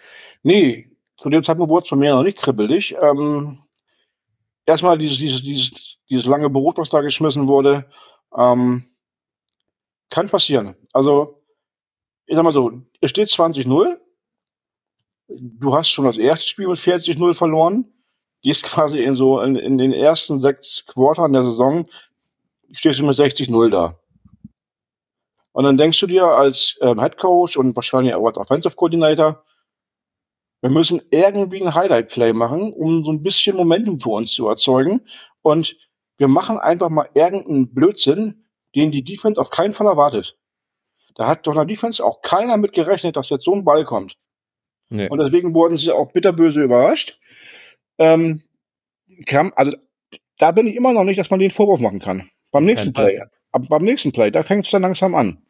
Nee, 0.42 0.88
zu 1.18 1.28
dem 1.28 1.42
Zeitpunkt 1.42 1.70
wurde 1.70 1.84
es 1.84 1.88
von 1.88 1.98
mir 1.98 2.14
noch 2.14 2.22
nicht 2.22 2.38
kribbelig. 2.38 2.96
Ähm, 3.00 3.58
erstmal 4.64 4.96
dieses, 4.96 5.18
dieses, 5.18 5.42
dieses, 5.42 5.98
dieses 6.08 6.26
lange 6.26 6.48
Brot, 6.48 6.78
was 6.78 6.90
da 6.90 7.00
geschmissen 7.00 7.48
wurde, 7.48 7.86
ähm, 8.36 8.84
kann 10.08 10.28
passieren. 10.28 10.74
Also 10.92 11.42
ich 12.26 12.36
sag 12.36 12.44
mal 12.44 12.52
so, 12.52 12.72
es 13.00 13.10
steht 13.10 13.28
20-0. 13.28 13.98
Du 15.28 15.74
hast 15.74 15.90
schon 15.90 16.04
das 16.04 16.16
erste 16.16 16.46
Spiel 16.46 16.68
mit 16.68 16.78
40-0 16.78 17.34
verloren. 17.34 17.92
Gehst 18.42 18.64
quasi 18.64 19.02
in 19.02 19.14
so 19.14 19.40
in, 19.40 19.56
in 19.56 19.78
den 19.78 19.92
ersten 19.92 20.38
sechs 20.38 20.84
Quartern 20.86 21.32
der 21.32 21.44
Saison, 21.44 21.86
stehst 22.72 23.00
du 23.00 23.06
mit 23.06 23.16
60-0 23.16 23.70
da. 23.70 23.96
Und 25.52 25.64
dann 25.64 25.76
denkst 25.76 26.00
du 26.00 26.06
dir 26.06 26.24
als 26.24 26.78
ähm, 26.80 27.00
Head 27.00 27.18
Coach 27.18 27.56
und 27.56 27.74
wahrscheinlich 27.76 28.14
auch 28.14 28.26
als 28.26 28.38
Offensive 28.38 28.76
Coordinator, 28.76 29.44
wir 30.60 30.70
müssen 30.70 31.00
irgendwie 31.10 31.62
ein 31.62 31.74
Highlight 31.74 32.10
Play 32.10 32.32
machen, 32.32 32.72
um 32.72 33.02
so 33.02 33.10
ein 33.10 33.22
bisschen 33.22 33.56
Momentum 33.56 33.98
für 33.98 34.10
uns 34.10 34.32
zu 34.32 34.46
erzeugen. 34.46 35.00
Und 35.42 35.76
wir 36.18 36.28
machen 36.28 36.58
einfach 36.58 36.90
mal 36.90 37.08
irgendeinen 37.14 37.72
Blödsinn, 37.72 38.44
den 38.74 38.90
die 38.90 39.02
Defense 39.02 39.40
auf 39.40 39.50
keinen 39.50 39.72
Fall 39.72 39.86
erwartet. 39.86 40.38
Da 41.14 41.26
hat 41.26 41.46
doch 41.46 41.52
in 41.52 41.58
der 41.58 41.64
Defense 41.64 42.04
auch 42.04 42.20
keiner 42.22 42.56
mit 42.56 42.72
gerechnet, 42.72 43.16
dass 43.16 43.30
jetzt 43.30 43.44
so 43.44 43.54
ein 43.54 43.64
Ball 43.64 43.84
kommt. 43.84 44.16
Nee. 44.90 45.08
Und 45.08 45.18
deswegen 45.18 45.54
wurden 45.54 45.76
sie 45.76 45.92
auch 45.92 46.12
bitterböse 46.12 46.62
überrascht. 46.62 47.19
Ähm, 48.00 48.42
kam, 49.26 49.52
also 49.54 49.72
da 50.38 50.50
bin 50.50 50.66
ich 50.66 50.74
immer 50.74 50.92
noch 50.92 51.04
nicht, 51.04 51.18
dass 51.18 51.30
man 51.30 51.38
den 51.38 51.50
Vorwurf 51.50 51.80
machen 51.80 52.00
kann. 52.00 52.28
Beim 52.50 52.64
nächsten 52.64 52.92
Play. 52.92 53.20
Aber 53.52 53.66
beim 53.68 53.84
nächsten 53.84 54.10
Play, 54.10 54.30
da 54.30 54.42
fängt 54.42 54.64
es 54.64 54.70
dann 54.70 54.82
langsam 54.82 55.14
an. 55.14 55.42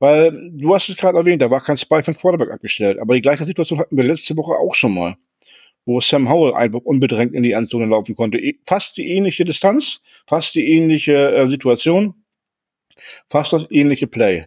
Weil 0.00 0.50
du 0.52 0.74
hast 0.74 0.88
es 0.88 0.96
gerade 0.96 1.16
erwähnt, 1.16 1.40
da 1.40 1.50
war 1.50 1.62
kein 1.62 1.78
Spy 1.78 2.02
von 2.02 2.16
Quarterback 2.16 2.50
abgestellt. 2.50 2.98
Aber 2.98 3.14
die 3.14 3.20
gleiche 3.20 3.44
Situation 3.44 3.78
hatten 3.78 3.96
wir 3.96 4.04
letzte 4.04 4.36
Woche 4.36 4.52
auch 4.52 4.74
schon 4.74 4.92
mal, 4.92 5.16
wo 5.86 6.00
Sam 6.00 6.28
Howell 6.28 6.54
einfach 6.54 6.80
unbedrängt 6.80 7.32
in 7.32 7.44
die 7.44 7.52
Endzone 7.52 7.86
laufen 7.86 8.16
konnte. 8.16 8.38
E, 8.38 8.58
fast 8.66 8.96
die 8.96 9.12
ähnliche 9.12 9.44
Distanz, 9.44 10.00
fast 10.26 10.54
die 10.56 10.66
ähnliche 10.66 11.30
äh, 11.30 11.48
Situation, 11.48 12.14
fast 13.30 13.52
das 13.52 13.70
ähnliche 13.70 14.08
Play. 14.08 14.46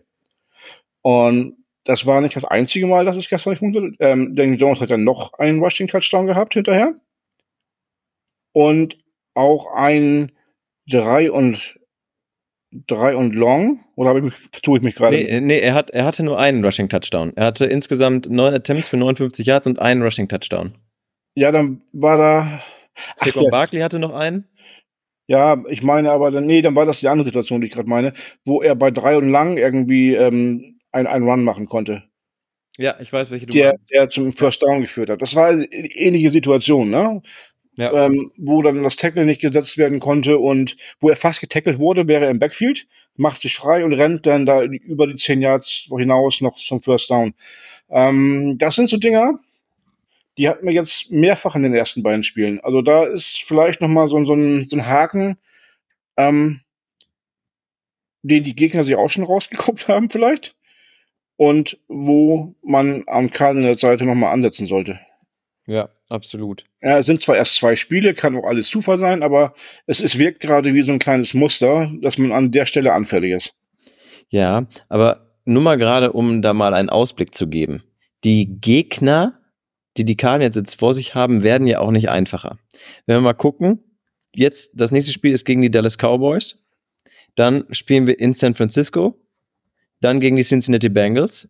Und 1.02 1.56
das 1.86 2.06
war 2.06 2.20
nicht 2.20 2.36
das 2.36 2.44
einzige 2.44 2.88
Mal, 2.88 3.06
dass 3.06 3.16
es 3.16 3.30
gestern 3.30 3.52
nicht 3.52 3.60
funktioniert. 3.60 3.96
Ähm, 4.00 4.36
Daniel 4.36 4.60
Jones 4.60 4.82
hat 4.82 4.92
dann 4.92 5.06
noch 5.06 5.34
einen 5.34 5.64
Rushing 5.64 5.88
Touchdown 5.88 6.28
gehabt 6.28 6.54
hinterher. 6.54 6.96
Und 8.58 8.98
auch 9.36 9.72
ein 9.76 10.32
3 10.90 11.30
und 11.30 11.78
3 12.72 13.16
und 13.16 13.36
Long? 13.36 13.84
Oder 13.96 14.16
ich 14.16 14.24
mich, 14.24 14.34
tue 14.64 14.80
ich 14.80 14.84
mich 14.84 14.96
gerade? 14.96 15.16
Nee, 15.16 15.42
nee 15.42 15.60
er, 15.60 15.76
hat, 15.76 15.92
er 15.92 16.06
hatte 16.06 16.24
nur 16.24 16.40
einen 16.40 16.66
Rushing 16.66 16.90
Touchdown. 16.90 17.34
Er 17.36 17.46
hatte 17.46 17.66
insgesamt 17.66 18.28
neun 18.32 18.56
Attempts 18.56 18.90
für 18.90 18.98
59 18.98 19.46
Yards 19.46 19.68
und 19.68 19.78
einen 19.78 20.02
Rushing 20.02 20.28
Touchdown. 20.28 20.74
Ja, 21.36 21.52
dann 21.52 21.84
war 21.94 22.18
da. 22.18 22.62
Saquon 23.18 23.44
ja. 23.44 23.50
Barkley 23.52 23.82
hatte 23.82 24.00
noch 24.00 24.14
einen. 24.14 24.48
Ja, 25.28 25.62
ich 25.70 25.84
meine 25.84 26.10
aber, 26.10 26.32
dann, 26.32 26.46
nee, 26.46 26.64
dann 26.64 26.76
war 26.76 26.88
das 26.88 27.00
die 27.00 27.10
andere 27.10 27.26
Situation, 27.26 27.62
die 27.62 27.68
ich 27.68 27.74
gerade 27.74 27.88
meine, 27.88 28.14
wo 28.44 28.64
er 28.64 28.74
bei 28.74 28.90
drei 28.90 29.18
und 29.18 29.30
lang 29.30 29.58
irgendwie 29.58 30.16
ähm, 30.16 30.80
einen 30.92 31.30
Run 31.30 31.44
machen 31.44 31.68
konnte. 31.68 32.04
Ja, 32.80 32.96
ich 33.00 33.14
weiß, 33.14 33.30
welche 33.30 33.46
du 33.46 33.54
der, 33.54 33.70
meinst. 33.70 33.92
Der 33.92 34.10
zum 34.10 34.32
First 34.32 34.64
Down 34.64 34.82
geführt 34.82 35.12
hat. 35.12 35.22
Das 35.22 35.36
war 35.36 35.50
eine 35.50 35.66
ähnliche 35.66 36.32
Situation, 36.32 36.90
ne? 36.90 37.22
Ja. 37.78 37.94
Ähm, 37.94 38.32
wo 38.38 38.64
dann 38.64 38.82
das 38.82 38.96
Tackle 38.96 39.24
nicht 39.26 39.40
gesetzt 39.40 39.78
werden 39.78 40.00
konnte 40.00 40.40
und 40.40 40.76
wo 41.00 41.10
er 41.10 41.16
fast 41.16 41.42
getackelt 41.42 41.80
wurde, 41.80 42.08
wäre 42.08 42.26
er 42.26 42.32
im 42.32 42.40
Backfield, 42.40 42.88
macht 43.16 43.42
sich 43.42 43.56
frei 43.56 43.86
und 43.86 43.94
rennt 43.94 44.26
dann 44.26 44.48
da 44.48 44.64
über 44.64 45.06
die 45.06 45.16
10 45.16 45.42
Yards 45.42 45.88
hinaus 45.96 46.42
noch 46.42 46.58
zum 46.58 46.82
First 46.82 47.12
Down. 47.12 47.36
Ähm, 47.90 48.56
das 48.58 48.76
sind 48.76 48.90
so 48.90 48.98
Dinger, 48.98 49.40
die 50.40 50.50
hatten 50.50 50.66
wir 50.66 50.74
jetzt 50.74 51.12
mehrfach 51.12 51.56
in 51.56 51.62
den 51.62 51.76
ersten 51.76 52.02
beiden 52.02 52.24
Spielen. 52.24 52.60
Also 52.62 52.82
da 52.82 53.06
ist 53.06 53.44
vielleicht 53.44 53.80
noch 53.82 53.90
mal 53.90 54.10
so, 54.10 54.26
so, 54.26 54.34
ein, 54.34 54.66
so 54.66 54.76
ein 54.76 54.88
Haken, 54.88 55.38
ähm, 56.18 56.62
den 58.24 58.44
die 58.44 58.56
Gegner 58.56 58.86
sich 58.86 58.96
auch 58.96 59.10
schon 59.10 59.24
rausgeguckt 59.24 59.88
haben 59.88 60.10
vielleicht 60.10 60.56
und 61.36 61.80
wo 61.88 62.56
man 62.64 63.04
am 63.06 63.30
der 63.30 63.78
Seite 63.78 64.04
noch 64.06 64.16
mal 64.16 64.32
ansetzen 64.32 64.66
sollte. 64.66 65.00
Ja, 65.68 65.90
absolut. 66.10 66.66
Ja, 66.82 67.00
es 67.00 67.06
sind 67.06 67.22
zwar 67.22 67.36
erst 67.36 67.56
zwei 67.56 67.76
Spiele, 67.76 68.14
kann 68.14 68.36
auch 68.36 68.46
alles 68.46 68.70
Zufall 68.70 69.00
sein, 69.00 69.24
aber 69.24 69.54
es, 69.86 70.00
es 70.00 70.18
wirkt 70.18 70.40
gerade 70.40 70.74
wie 70.74 70.82
so 70.82 70.92
ein 70.92 71.00
kleines 71.00 71.34
Muster, 71.34 71.92
dass 72.02 72.18
man 72.18 72.32
an 72.32 72.52
der 72.52 72.66
Stelle 72.66 72.94
anfällig 72.94 73.32
ist. 73.32 73.54
Ja, 74.30 74.68
aber 74.90 75.28
nur 75.46 75.64
mal 75.64 75.78
gerade, 75.78 76.12
um 76.12 76.42
da 76.42 76.54
mal 76.54 76.74
einen 76.74 76.90
Ausblick 76.90 77.34
zu 77.34 77.48
geben. 77.48 77.84
Die 78.24 78.60
Gegner, 78.60 79.40
die 79.96 80.06
die 80.06 80.18
Cardinals 80.18 80.56
jetzt 80.56 80.80
vor 80.80 80.94
sich 80.94 81.16
haben, 81.16 81.44
werden 81.44 81.68
ja 81.68 81.80
auch 81.80 81.92
nicht 81.92 82.10
einfacher. 82.10 82.58
Wenn 83.06 83.18
wir 83.18 83.22
mal 83.22 83.34
gucken, 83.34 83.84
jetzt 84.34 84.72
das 84.76 84.92
nächste 84.92 85.14
Spiel 85.14 85.32
ist 85.32 85.46
gegen 85.46 85.62
die 85.62 85.72
Dallas 85.72 85.98
Cowboys, 85.98 86.64
dann 87.36 87.66
spielen 87.72 88.08
wir 88.08 88.20
in 88.20 88.34
San 88.34 88.56
Francisco, 88.56 89.16
dann 90.02 90.20
gegen 90.20 90.36
die 90.36 90.44
Cincinnati 90.44 90.90
Bengals 90.90 91.50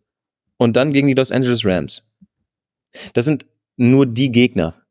und 0.56 0.76
dann 0.76 0.92
gegen 0.92 1.08
die 1.08 1.14
Los 1.14 1.32
Angeles 1.32 1.64
Rams. 1.64 2.02
Das 3.14 3.24
sind 3.24 3.46
nur 3.78 4.06
die 4.06 4.30
Gegner. 4.30 4.82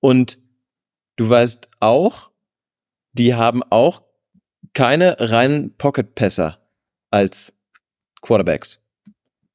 Und 0.00 0.38
du 1.16 1.28
weißt 1.28 1.68
auch, 1.80 2.30
die 3.12 3.34
haben 3.34 3.62
auch 3.62 4.02
keine 4.74 5.16
reinen 5.18 5.76
Pocket-Passer 5.76 6.58
als 7.10 7.52
Quarterbacks. 8.20 8.80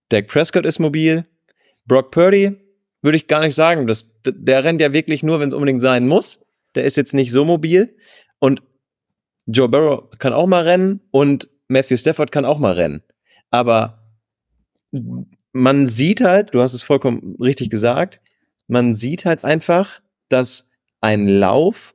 Dak 0.09 0.27
Prescott 0.27 0.65
ist 0.65 0.79
mobil. 0.79 1.25
Brock 1.85 2.11
Purdy 2.11 2.57
würde 3.01 3.17
ich 3.17 3.27
gar 3.27 3.41
nicht 3.41 3.55
sagen. 3.55 3.87
Das, 3.87 4.05
der 4.25 4.63
rennt 4.63 4.81
ja 4.81 4.93
wirklich 4.93 5.23
nur, 5.23 5.39
wenn 5.39 5.49
es 5.49 5.53
unbedingt 5.53 5.81
sein 5.81 6.07
muss. 6.07 6.45
Der 6.75 6.83
ist 6.83 6.97
jetzt 6.97 7.13
nicht 7.13 7.31
so 7.31 7.45
mobil. 7.45 7.95
Und 8.39 8.61
Joe 9.45 9.69
Burrow 9.69 10.09
kann 10.19 10.33
auch 10.33 10.47
mal 10.47 10.63
rennen 10.63 11.01
und 11.11 11.49
Matthew 11.67 11.97
Stafford 11.97 12.31
kann 12.31 12.45
auch 12.45 12.59
mal 12.59 12.73
rennen. 12.73 13.03
Aber 13.49 14.15
man 15.53 15.87
sieht 15.87 16.21
halt, 16.21 16.53
du 16.53 16.61
hast 16.61 16.73
es 16.73 16.83
vollkommen 16.83 17.35
richtig 17.39 17.69
gesagt, 17.69 18.21
man 18.71 18.93
sieht 18.93 19.25
halt 19.25 19.43
einfach, 19.43 19.99
dass 20.29 20.71
ein 21.01 21.27
Lauf 21.27 21.93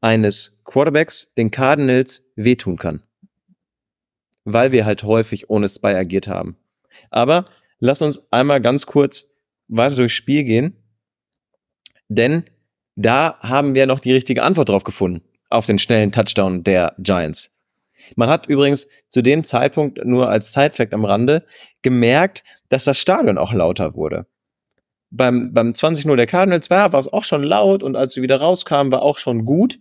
eines 0.00 0.62
Quarterbacks 0.64 1.34
den 1.34 1.50
Cardinals 1.50 2.24
wehtun 2.34 2.78
kann. 2.78 3.02
Weil 4.44 4.72
wir 4.72 4.86
halt 4.86 5.02
häufig 5.02 5.50
ohne 5.50 5.68
Spy 5.68 5.88
agiert 5.88 6.26
haben. 6.26 6.56
Aber 7.10 7.44
lass 7.78 8.00
uns 8.00 8.32
einmal 8.32 8.62
ganz 8.62 8.86
kurz 8.86 9.34
weiter 9.68 9.96
durchs 9.96 10.14
Spiel 10.14 10.44
gehen. 10.44 10.82
Denn 12.08 12.44
da 12.96 13.38
haben 13.40 13.74
wir 13.74 13.86
noch 13.86 14.00
die 14.00 14.12
richtige 14.12 14.44
Antwort 14.44 14.70
drauf 14.70 14.84
gefunden. 14.84 15.22
Auf 15.50 15.66
den 15.66 15.78
schnellen 15.78 16.10
Touchdown 16.10 16.64
der 16.64 16.94
Giants. 16.98 17.50
Man 18.16 18.30
hat 18.30 18.46
übrigens 18.46 18.88
zu 19.08 19.20
dem 19.20 19.44
Zeitpunkt 19.44 20.02
nur 20.06 20.30
als 20.30 20.54
Sidefact 20.54 20.94
am 20.94 21.04
Rande 21.04 21.44
gemerkt, 21.82 22.44
dass 22.70 22.84
das 22.84 22.98
Stadion 22.98 23.36
auch 23.36 23.52
lauter 23.52 23.94
wurde 23.94 24.26
beim, 25.16 25.52
beim 25.52 25.70
20-0 25.70 26.16
der 26.16 26.26
Cardinals 26.26 26.70
war, 26.70 26.92
war 26.92 27.00
es 27.00 27.12
auch 27.12 27.24
schon 27.24 27.42
laut 27.42 27.82
und 27.82 27.96
als 27.96 28.14
sie 28.14 28.22
wieder 28.22 28.40
rauskamen, 28.40 28.92
war 28.92 29.02
auch 29.02 29.18
schon 29.18 29.44
gut. 29.44 29.78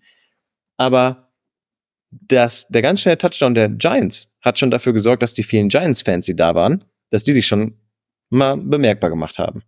Aber 0.78 1.32
das, 2.12 2.68
der 2.68 2.84
ganz 2.84 3.02
schnelle 3.02 3.18
Touchdown 3.18 3.56
der 3.56 3.70
Giants 3.70 4.32
hat 4.42 4.60
schon 4.60 4.70
dafür 4.70 4.94
gesorgt, 4.94 5.24
dass 5.24 5.34
die 5.34 5.44
vielen 5.44 5.70
Giants-Fans, 5.70 6.28
die 6.28 6.36
da 6.36 6.54
waren, 6.54 6.86
dass 7.10 7.24
die 7.24 7.34
sich 7.34 7.48
schon 7.48 7.80
mal 8.30 8.58
bemerkbar 8.58 9.10
gemacht 9.10 9.40
haben. 9.40 9.64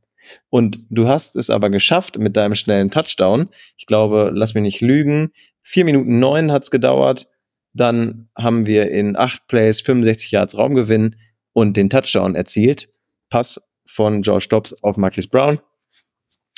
Und 0.50 0.80
du 0.90 1.08
hast 1.08 1.36
es 1.36 1.50
aber 1.50 1.70
geschafft 1.70 2.18
mit 2.18 2.36
deinem 2.36 2.56
schnellen 2.56 2.92
Touchdown. 2.92 3.50
Ich 3.78 3.86
glaube, 3.86 4.32
lass 4.34 4.54
mich 4.54 4.64
nicht 4.64 4.82
lügen. 4.82 5.32
Vier 5.62 5.86
Minuten 5.86 6.20
neun 6.20 6.52
hat's 6.52 6.72
gedauert. 6.72 7.28
Dann 7.74 8.30
haben 8.36 8.66
wir 8.66 8.90
in 8.90 9.16
acht 9.16 9.48
Plays 9.48 9.82
65 9.82 10.32
Yards 10.32 10.58
Raumgewinn 10.58 11.16
und 11.54 11.78
den 11.78 11.90
Touchdown 11.90 12.36
erzielt. 12.36 12.90
Pass 13.30 13.62
von 13.86 14.22
George 14.22 14.48
Dobbs 14.50 14.74
auf 14.84 14.98
Marcus 14.98 15.28
Brown. 15.28 15.60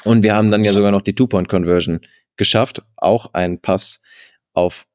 Und 0.04 0.24
wir 0.24 0.36
haben 0.36 0.52
dann 0.52 0.64
ja 0.64 0.74
sogar 0.74 0.92
noch 0.92 1.02
die 1.02 1.16
Two-Point-Conversion 1.16 2.02
geschafft. 2.38 2.82
Auch 2.96 3.34
ein 3.34 3.60
Pass 3.60 4.02
auf. 4.54 4.88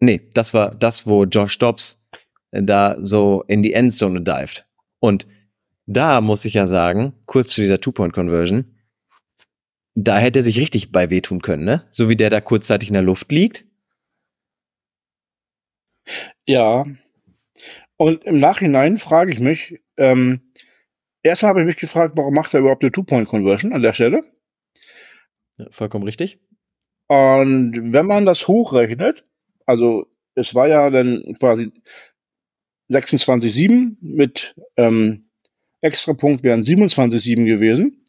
Nee, 0.00 0.28
das 0.34 0.54
war 0.54 0.74
das, 0.74 1.06
wo 1.06 1.24
Josh 1.24 1.58
Dobbs 1.58 2.00
da 2.50 2.96
so 3.00 3.44
in 3.46 3.62
die 3.62 3.74
Endzone 3.74 4.22
dived. 4.22 4.66
Und 5.00 5.26
da 5.86 6.20
muss 6.20 6.44
ich 6.44 6.54
ja 6.54 6.66
sagen, 6.66 7.14
kurz 7.26 7.48
zu 7.48 7.60
dieser 7.60 7.80
Two-Point-Conversion, 7.80 8.74
da 9.94 10.18
hätte 10.18 10.40
er 10.40 10.42
sich 10.42 10.58
richtig 10.58 10.92
bei 10.92 11.10
wehtun 11.10 11.42
können, 11.42 11.64
ne? 11.64 11.86
So 11.90 12.08
wie 12.08 12.16
der 12.16 12.30
da 12.30 12.40
kurzzeitig 12.40 12.88
in 12.88 12.94
der 12.94 13.02
Luft 13.02 13.32
liegt. 13.32 13.64
Ja. 16.46 16.86
Und 17.96 18.24
im 18.24 18.38
Nachhinein 18.38 18.98
frage 18.98 19.32
ich 19.32 19.40
mich, 19.40 19.80
ähm, 19.96 20.47
Erst 21.28 21.42
habe 21.42 21.60
ich 21.60 21.66
mich 21.66 21.76
gefragt, 21.76 22.14
warum 22.16 22.32
macht 22.32 22.54
er 22.54 22.60
überhaupt 22.60 22.82
eine 22.82 22.90
Two-Point-Conversion 22.90 23.74
an 23.74 23.82
der 23.82 23.92
Stelle? 23.92 24.24
Ja, 25.58 25.66
vollkommen 25.70 26.04
richtig. 26.04 26.38
Und 27.06 27.92
wenn 27.92 28.06
man 28.06 28.24
das 28.24 28.48
hochrechnet, 28.48 29.26
also 29.66 30.06
es 30.34 30.54
war 30.54 30.68
ja 30.68 30.88
dann 30.88 31.36
quasi 31.38 31.70
26,7 32.90 33.96
mit 34.00 34.54
ähm, 34.78 35.28
Extrapunkt 35.82 36.44
wären 36.44 36.62
27,7 36.62 37.44
gewesen 37.44 38.04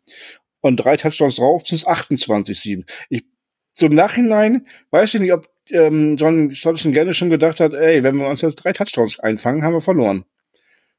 und 0.61 0.77
drei 0.77 0.95
Touchdowns 0.95 1.35
drauf 1.35 1.67
sind 1.67 1.79
es 1.79 1.87
28,7. 1.87 2.89
Ich 3.09 3.25
zum 3.73 3.95
Nachhinein 3.95 4.65
weiß 4.91 5.15
ich 5.15 5.19
nicht, 5.19 5.33
ob 5.33 5.49
ähm, 5.71 6.15
John 6.15 6.55
Stolzen 6.55 6.93
gerne 6.93 7.13
schon 7.13 7.29
gedacht 7.29 7.59
hat, 7.59 7.73
ey, 7.73 8.01
wenn 8.01 8.15
wir 8.15 8.29
uns 8.29 8.39
jetzt 8.39 8.55
drei 8.55 8.71
Touchdowns 8.71 9.19
einfangen, 9.19 9.65
haben 9.65 9.73
wir 9.73 9.81
verloren. 9.81 10.23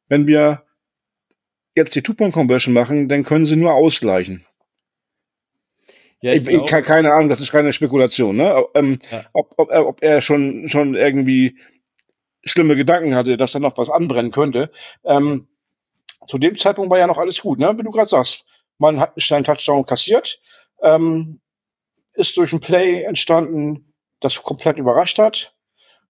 Wenn 0.06 0.26
wir 0.26 0.64
jetzt 1.80 1.94
die 1.94 2.02
Two-Point-Conversion 2.02 2.74
machen, 2.74 3.08
dann 3.08 3.24
können 3.24 3.46
sie 3.46 3.56
nur 3.56 3.74
ausgleichen. 3.74 4.46
Ja, 6.22 6.32
ich, 6.32 6.46
ich, 6.46 6.62
ich, 6.62 6.66
keine 6.66 7.12
Ahnung, 7.12 7.30
das 7.30 7.40
ist 7.40 7.54
reine 7.54 7.72
Spekulation, 7.72 8.36
ne? 8.36 8.64
Ähm, 8.74 8.98
ja. 9.10 9.24
ob, 9.32 9.54
ob, 9.56 9.70
ob, 9.70 10.02
er 10.02 10.20
schon, 10.20 10.68
schon 10.68 10.94
irgendwie 10.94 11.58
schlimme 12.44 12.76
Gedanken 12.76 13.14
hatte, 13.14 13.36
dass 13.36 13.52
da 13.52 13.58
noch 13.58 13.76
was 13.78 13.88
anbrennen 13.88 14.30
könnte. 14.30 14.70
Ähm, 15.04 15.48
zu 16.28 16.38
dem 16.38 16.58
Zeitpunkt 16.58 16.90
war 16.90 16.98
ja 16.98 17.06
noch 17.06 17.18
alles 17.18 17.40
gut, 17.40 17.58
ne? 17.58 17.76
Wie 17.78 17.82
du 17.82 17.90
gerade 17.90 18.08
sagst. 18.08 18.44
Man 18.78 19.00
hat 19.00 19.10
einen 19.10 19.20
schnellen 19.20 19.44
Touchdown 19.44 19.84
kassiert, 19.84 20.40
ähm, 20.82 21.40
ist 22.14 22.36
durch 22.36 22.52
ein 22.52 22.60
Play 22.60 23.02
entstanden, 23.02 23.94
das 24.20 24.42
komplett 24.42 24.78
überrascht 24.78 25.18
hat. 25.18 25.54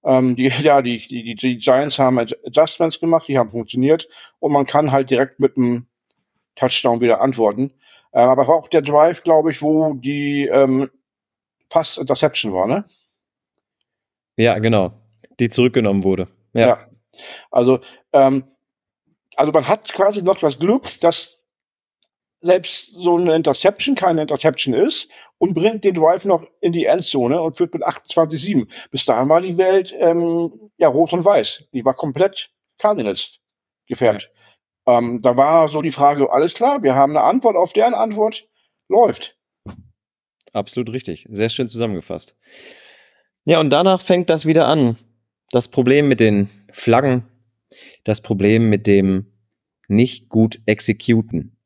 Ähm, 0.05 0.37
die, 0.37 0.49
ja, 0.63 0.83
die, 0.83 1.07
die, 1.07 1.35
die 1.35 1.59
Giants 1.59 1.99
haben 1.99 2.19
Adjustments 2.19 3.01
gemacht, 3.01 3.29
die 3.29 3.39
haben 3.39 3.51
funktioniert 3.51 4.09
und 4.39 4.53
man 4.53 4.67
kann 4.67 4.93
halt 4.93 5.11
direkt 5.11 5.41
mit 5.41 5.57
einem 5.57 5.87
Touchdown 6.57 7.01
wieder 7.01 7.21
antworten. 7.21 7.73
Äh, 8.13 8.21
aber 8.21 8.47
war 8.49 8.57
auch 8.57 8.69
der 8.69 8.83
Drive, 8.83 9.23
glaube 9.23 9.51
ich, 9.51 9.63
wo 9.63 9.95
die 9.95 10.47
ähm, 10.47 10.91
fast 11.69 11.99
Interception 11.99 12.53
war, 12.53 12.67
ne? 12.67 12.85
Ja, 14.37 14.59
genau. 14.59 14.93
Die 15.39 15.49
zurückgenommen 15.49 16.05
wurde. 16.05 16.29
Ja. 16.53 16.67
ja. 16.67 16.87
Also, 17.51 17.81
ähm, 18.13 18.45
also 19.37 19.53
man 19.53 19.69
hat 19.69 19.93
quasi 19.93 20.23
noch 20.23 20.39
das 20.39 20.59
Glück, 20.59 21.01
dass 21.01 21.39
selbst 22.40 22.92
so 22.94 23.16
eine 23.16 23.35
Interception 23.35 23.94
keine 23.94 24.22
Interception 24.22 24.74
ist 24.74 25.11
und 25.38 25.55
bringt 25.55 25.85
den 25.85 25.94
Drive 25.94 26.24
noch 26.24 26.44
in 26.61 26.72
die 26.72 26.87
Endzone 26.87 27.40
und 27.40 27.57
führt 27.57 27.74
mit 27.74 27.85
28-7. 27.85 28.66
Bis 28.90 29.05
dahin 29.05 29.29
war 29.29 29.40
die 29.40 29.59
Welt 29.59 29.94
ähm, 29.98 30.70
ja 30.79 30.88
rot 30.88 31.12
und 31.12 31.24
weiß. 31.24 31.64
Die 31.72 31.85
war 31.85 31.94
komplett 31.94 32.50
Cardinals 32.79 33.38
gefärbt. 33.87 34.31
Ja. 34.87 34.98
Ähm, 34.98 35.20
da 35.22 35.37
war 35.37 35.68
so 35.68 35.83
die 35.83 35.90
Frage, 35.90 36.33
alles 36.33 36.55
klar, 36.55 36.83
wir 36.83 36.94
haben 36.94 37.16
eine 37.16 37.24
Antwort 37.24 37.57
auf 37.57 37.72
deren 37.72 37.94
Antwort, 37.94 38.48
läuft. 38.88 39.37
Absolut 40.53 40.92
richtig. 40.92 41.26
Sehr 41.31 41.48
schön 41.48 41.68
zusammengefasst. 41.68 42.37
Ja, 43.44 43.61
und 43.61 43.70
danach 43.70 44.00
fängt 44.00 44.31
das 44.31 44.46
wieder 44.46 44.66
an. 44.66 44.96
Das 45.50 45.68
Problem 45.68 46.09
mit 46.09 46.20
den 46.20 46.50
Flaggen, 46.72 47.24
das 48.05 48.20
Problem 48.20 48.68
mit 48.68 48.87
dem 48.87 49.33
nicht 49.88 50.29
gut 50.29 50.61
exekuten. 50.66 51.57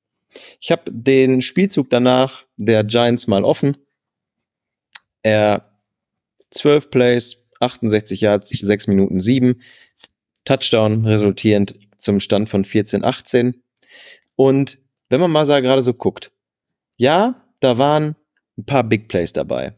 Ich 0.60 0.70
habe 0.70 0.90
den 0.90 1.42
Spielzug 1.42 1.90
danach 1.90 2.44
der 2.56 2.84
Giants 2.84 3.26
mal 3.26 3.44
offen. 3.44 3.76
Er 5.22 5.70
12 6.50 6.90
Plays, 6.90 7.36
68 7.60 8.20
Yards, 8.20 8.48
6 8.50 8.86
Minuten 8.88 9.20
7. 9.20 9.60
Touchdown 10.44 11.06
resultierend 11.06 11.74
zum 11.96 12.20
Stand 12.20 12.48
von 12.48 12.64
14-18. 12.64 13.54
Und 14.36 14.78
wenn 15.08 15.20
man 15.20 15.30
mal 15.30 15.46
gerade 15.46 15.82
so 15.82 15.94
guckt, 15.94 16.32
ja, 16.96 17.40
da 17.60 17.78
waren 17.78 18.16
ein 18.58 18.66
paar 18.66 18.84
Big 18.84 19.08
Plays 19.08 19.32
dabei. 19.32 19.74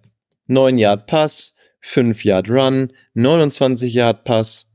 9 0.47 0.79
Yard 0.79 1.07
Pass, 1.07 1.55
5 1.81 2.25
Yard 2.25 2.51
Run, 2.51 2.93
29 3.15 3.95
Yard 3.95 4.25
Pass, 4.25 4.73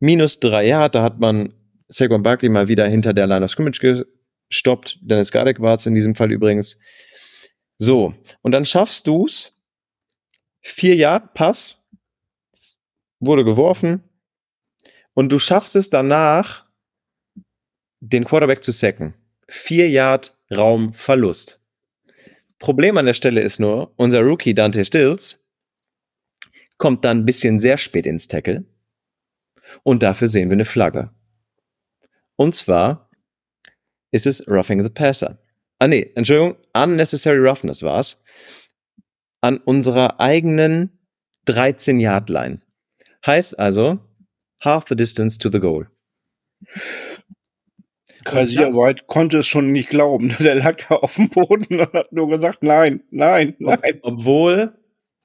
minus 0.00 0.40
3 0.40 0.66
Yard, 0.66 0.94
da 0.94 1.02
hat 1.02 1.20
man 1.20 1.52
Saquon 1.88 2.22
Barkley 2.22 2.48
mal 2.48 2.68
wieder 2.68 2.86
hinter 2.88 3.12
der 3.12 3.26
Line 3.26 3.44
of 3.44 3.50
Scrimmage 3.50 4.04
gestoppt. 4.48 4.98
Dennis 5.00 5.30
Gardeck 5.32 5.60
war 5.60 5.76
es 5.76 5.86
in 5.86 5.94
diesem 5.94 6.14
Fall 6.14 6.32
übrigens. 6.32 6.78
So, 7.78 8.14
und 8.42 8.52
dann 8.52 8.64
schaffst 8.64 9.06
du's. 9.06 9.52
4 10.62 10.96
Yard 10.96 11.34
Pass 11.34 11.84
wurde 13.20 13.44
geworfen 13.44 14.02
und 15.14 15.30
du 15.30 15.38
schaffst 15.38 15.76
es 15.76 15.90
danach, 15.90 16.66
den 18.00 18.24
Quarterback 18.24 18.64
zu 18.64 18.72
sacken. 18.72 19.14
4 19.48 19.88
Yard 19.88 20.36
Raumverlust. 20.50 21.62
Problem 22.58 22.98
an 22.98 23.06
der 23.06 23.14
Stelle 23.14 23.42
ist 23.42 23.60
nur, 23.60 23.92
unser 23.96 24.22
Rookie 24.22 24.54
Dante 24.54 24.84
Stills 24.84 25.46
kommt 26.78 27.04
dann 27.04 27.20
ein 27.20 27.26
bisschen 27.26 27.60
sehr 27.60 27.78
spät 27.78 28.06
ins 28.06 28.26
Tackle 28.26 28.64
und 29.82 30.02
dafür 30.02 30.28
sehen 30.28 30.50
wir 30.50 30.54
eine 30.56 30.64
Flagge. 30.64 31.10
Und 32.36 32.54
zwar 32.54 33.05
ist 34.16 34.26
es 34.26 34.48
Roughing 34.48 34.82
the 34.82 34.90
Passer. 34.90 35.38
Ah 35.78 35.88
nee, 35.88 36.10
Entschuldigung, 36.14 36.56
Unnecessary 36.74 37.38
Roughness 37.38 37.82
war's. 37.82 38.22
An 39.42 39.58
unserer 39.58 40.18
eigenen 40.18 40.90
13-Yard-Line. 41.46 42.62
Heißt 43.24 43.58
also, 43.58 43.98
half 44.60 44.86
the 44.88 44.96
distance 44.96 45.38
to 45.38 45.50
the 45.50 45.60
goal. 45.60 45.86
Kaiser 48.24 48.72
White 48.72 49.04
konnte 49.06 49.38
es 49.38 49.46
schon 49.46 49.70
nicht 49.70 49.88
glauben. 49.88 50.34
Der 50.40 50.56
lag 50.56 50.76
da 50.88 50.96
auf 50.96 51.14
dem 51.14 51.28
Boden 51.28 51.80
und 51.80 51.92
hat 51.92 52.12
nur 52.12 52.28
gesagt, 52.28 52.62
nein, 52.62 53.02
nein, 53.10 53.54
nein. 53.58 54.00
Ob, 54.02 54.14
obwohl 54.14 54.72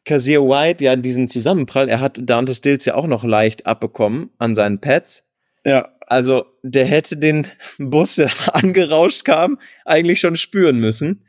Kazir 0.06 0.42
White 0.42 0.84
ja 0.84 0.96
diesen 0.96 1.28
Zusammenprall, 1.28 1.90
er 1.90 2.00
hat 2.00 2.20
Dante 2.22 2.54
Stills 2.54 2.86
ja 2.86 2.96
auch 2.96 3.08
noch 3.08 3.24
leicht 3.24 3.66
abbekommen 3.66 4.30
an 4.38 4.56
seinen 4.56 4.80
Pads. 4.80 5.28
Ja. 5.64 5.90
Also 6.12 6.44
der 6.62 6.84
hätte 6.84 7.16
den 7.16 7.48
Bus, 7.78 8.16
der 8.16 8.30
angerauscht 8.54 9.24
kam, 9.24 9.58
eigentlich 9.86 10.20
schon 10.20 10.36
spüren 10.36 10.78
müssen. 10.78 11.24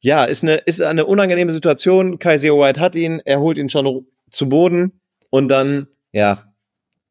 Ja, 0.00 0.24
ist 0.24 0.42
eine, 0.42 0.56
ist 0.56 0.82
eine 0.82 1.06
unangenehme 1.06 1.52
Situation. 1.52 2.18
Kaiser 2.18 2.48
White 2.48 2.80
hat 2.80 2.96
ihn, 2.96 3.22
er 3.24 3.38
holt 3.38 3.56
ihn 3.56 3.68
schon 3.68 4.04
zu 4.28 4.48
Boden 4.48 5.00
und 5.30 5.46
dann, 5.46 5.86
ja, 6.10 6.52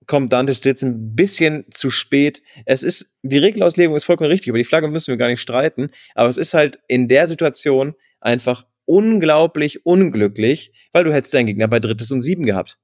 kommt 0.07 0.33
Dante 0.33 0.53
Stills 0.53 0.83
ein 0.83 1.15
bisschen 1.15 1.63
zu 1.71 1.89
spät. 1.89 2.41
Es 2.65 2.83
ist, 2.83 3.15
die 3.23 3.37
Regelauslegung 3.37 3.95
ist 3.95 4.03
vollkommen 4.03 4.29
richtig, 4.29 4.49
über 4.49 4.57
die 4.57 4.65
Flagge 4.65 4.89
müssen 4.89 5.07
wir 5.07 5.17
gar 5.17 5.29
nicht 5.29 5.39
streiten, 5.39 5.91
aber 6.15 6.27
es 6.27 6.37
ist 6.37 6.53
halt 6.53 6.79
in 6.89 7.07
der 7.07 7.29
Situation 7.29 7.95
einfach 8.19 8.65
unglaublich 8.83 9.85
unglücklich, 9.85 10.73
weil 10.91 11.05
du 11.05 11.13
hättest 11.13 11.33
deinen 11.33 11.45
Gegner 11.45 11.69
bei 11.69 11.79
drittes 11.79 12.11
und 12.11 12.19
sieben 12.19 12.43
gehabt. 12.43 12.77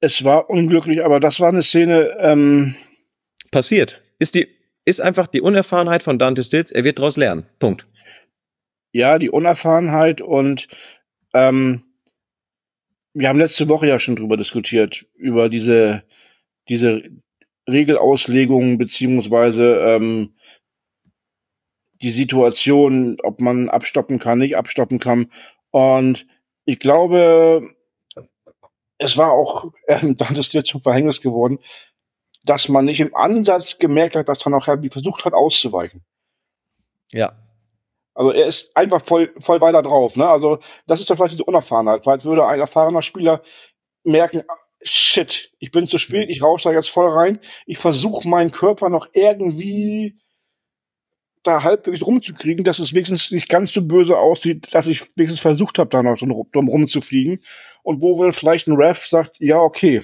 Es 0.00 0.24
war 0.24 0.50
unglücklich, 0.50 1.04
aber 1.04 1.20
das 1.20 1.40
war 1.40 1.48
eine 1.48 1.62
Szene. 1.62 2.16
Ähm 2.20 2.74
Passiert. 3.50 4.02
Ist 4.18 4.34
die, 4.34 4.48
ist 4.84 5.00
einfach 5.00 5.26
die 5.26 5.40
Unerfahrenheit 5.40 6.02
von 6.02 6.18
Dante 6.18 6.42
Stills. 6.42 6.70
Er 6.70 6.84
wird 6.84 6.98
daraus 6.98 7.16
lernen. 7.16 7.46
Punkt. 7.58 7.88
Ja, 8.92 9.18
die 9.18 9.30
Unerfahrenheit 9.30 10.20
und 10.20 10.68
ähm, 11.34 11.84
wir 13.12 13.28
haben 13.28 13.38
letzte 13.38 13.68
Woche 13.68 13.88
ja 13.88 13.98
schon 13.98 14.16
drüber 14.16 14.36
diskutiert, 14.36 15.06
über 15.14 15.48
diese, 15.48 16.02
diese 16.68 17.02
Regelauslegung 17.68 18.76
beziehungsweise 18.78 19.76
ähm, 19.80 20.34
die 22.02 22.10
Situation, 22.10 23.16
ob 23.22 23.40
man 23.40 23.68
abstoppen 23.68 24.18
kann, 24.18 24.38
nicht 24.38 24.56
abstoppen 24.56 24.98
kann. 24.98 25.30
Und 25.70 26.26
ich 26.64 26.78
glaube, 26.78 27.62
es 28.98 29.16
war 29.16 29.32
auch, 29.32 29.72
äh, 29.86 30.14
dann 30.14 30.36
ist 30.36 30.52
dir 30.52 30.64
zum 30.64 30.80
Verhängnis 30.80 31.20
geworden, 31.20 31.58
dass 32.44 32.68
man 32.68 32.84
nicht 32.84 33.00
im 33.00 33.14
Ansatz 33.14 33.78
gemerkt 33.78 34.16
hat, 34.16 34.28
dass 34.28 34.44
er 34.44 34.50
noch 34.50 34.66
Herbie 34.66 34.90
versucht 34.90 35.24
hat 35.24 35.32
auszuweichen. 35.32 36.04
Ja. 37.12 37.32
Also 38.14 38.30
er 38.30 38.46
ist 38.46 38.76
einfach 38.76 39.02
voll, 39.02 39.34
voll 39.38 39.60
weiter 39.60 39.82
drauf. 39.82 40.16
Ne? 40.16 40.28
Also 40.28 40.58
das 40.86 41.00
ist 41.00 41.08
ja 41.08 41.16
vielleicht 41.16 41.32
diese 41.32 41.44
Unerfahrenheit, 41.44 42.06
weil 42.06 42.18
es 42.18 42.24
würde 42.24 42.46
ein 42.46 42.60
erfahrener 42.60 43.02
Spieler 43.02 43.42
merken, 44.04 44.44
shit, 44.82 45.50
ich 45.58 45.72
bin 45.72 45.88
zu 45.88 45.98
spät, 45.98 46.28
ich 46.28 46.42
rausche 46.42 46.68
da 46.68 46.74
jetzt 46.74 46.90
voll 46.90 47.08
rein, 47.08 47.40
ich 47.66 47.78
versuche 47.78 48.28
meinen 48.28 48.50
Körper 48.50 48.90
noch 48.90 49.08
irgendwie 49.14 50.16
da 51.42 51.62
halbwegs 51.62 52.06
rumzukriegen, 52.06 52.64
dass 52.64 52.78
es 52.78 52.92
wenigstens 52.94 53.30
nicht 53.30 53.48
ganz 53.48 53.72
so 53.72 53.82
böse 53.82 54.16
aussieht, 54.16 54.74
dass 54.74 54.86
ich 54.86 55.06
wenigstens 55.16 55.40
versucht 55.40 55.78
habe, 55.78 55.90
da 55.90 56.02
noch 56.02 56.16
drum 56.16 56.68
rumzufliegen. 56.68 57.40
Und 57.84 58.00
wo 58.00 58.18
wohl 58.18 58.32
vielleicht 58.32 58.66
ein 58.66 58.76
Ref 58.76 59.06
sagt, 59.06 59.36
ja, 59.38 59.58
okay, 59.58 60.02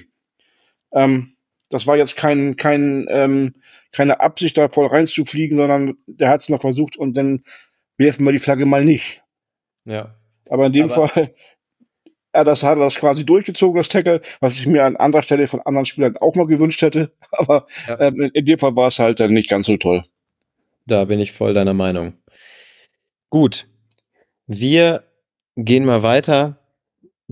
ähm, 0.93 1.33
das 1.69 1.87
war 1.87 1.97
jetzt 1.97 2.15
kein, 2.15 2.55
kein, 2.55 3.07
ähm, 3.09 3.55
keine 3.91 4.19
Absicht, 4.19 4.57
da 4.57 4.69
voll 4.69 4.87
reinzufliegen, 4.87 5.57
sondern 5.57 5.97
der 6.05 6.29
hat 6.29 6.41
es 6.41 6.49
noch 6.49 6.61
versucht 6.61 6.95
und 6.95 7.15
dann 7.15 7.43
werfen 7.97 8.25
wir 8.25 8.31
die 8.31 8.39
Flagge 8.39 8.65
mal 8.65 8.85
nicht. 8.85 9.21
Ja. 9.85 10.15
Aber 10.49 10.67
in 10.67 10.73
dem 10.73 10.91
Aber 10.91 11.07
Fall, 11.07 11.33
er 12.33 12.45
das 12.45 12.63
hat 12.63 12.77
er 12.77 12.83
das 12.83 12.95
quasi 12.95 13.25
durchgezogen, 13.25 13.77
das 13.77 13.89
Tackle, 13.89 14.21
was 14.39 14.55
ich 14.55 14.67
mir 14.67 14.85
an 14.85 14.95
anderer 14.95 15.23
Stelle 15.23 15.47
von 15.47 15.61
anderen 15.61 15.85
Spielern 15.85 16.17
auch 16.17 16.35
mal 16.35 16.47
gewünscht 16.47 16.81
hätte. 16.81 17.11
Aber 17.31 17.65
ja. 17.87 17.99
ähm, 17.99 18.29
in 18.33 18.45
dem 18.45 18.59
Fall 18.59 18.75
war 18.75 18.89
es 18.89 18.99
halt 18.99 19.19
dann 19.19 19.33
nicht 19.33 19.49
ganz 19.49 19.65
so 19.65 19.77
toll. 19.77 20.03
Da 20.85 21.05
bin 21.05 21.19
ich 21.19 21.31
voll 21.31 21.53
deiner 21.53 21.73
Meinung. 21.73 22.13
Gut. 23.29 23.67
Wir 24.45 25.03
gehen 25.55 25.85
mal 25.85 26.03
weiter. 26.03 26.60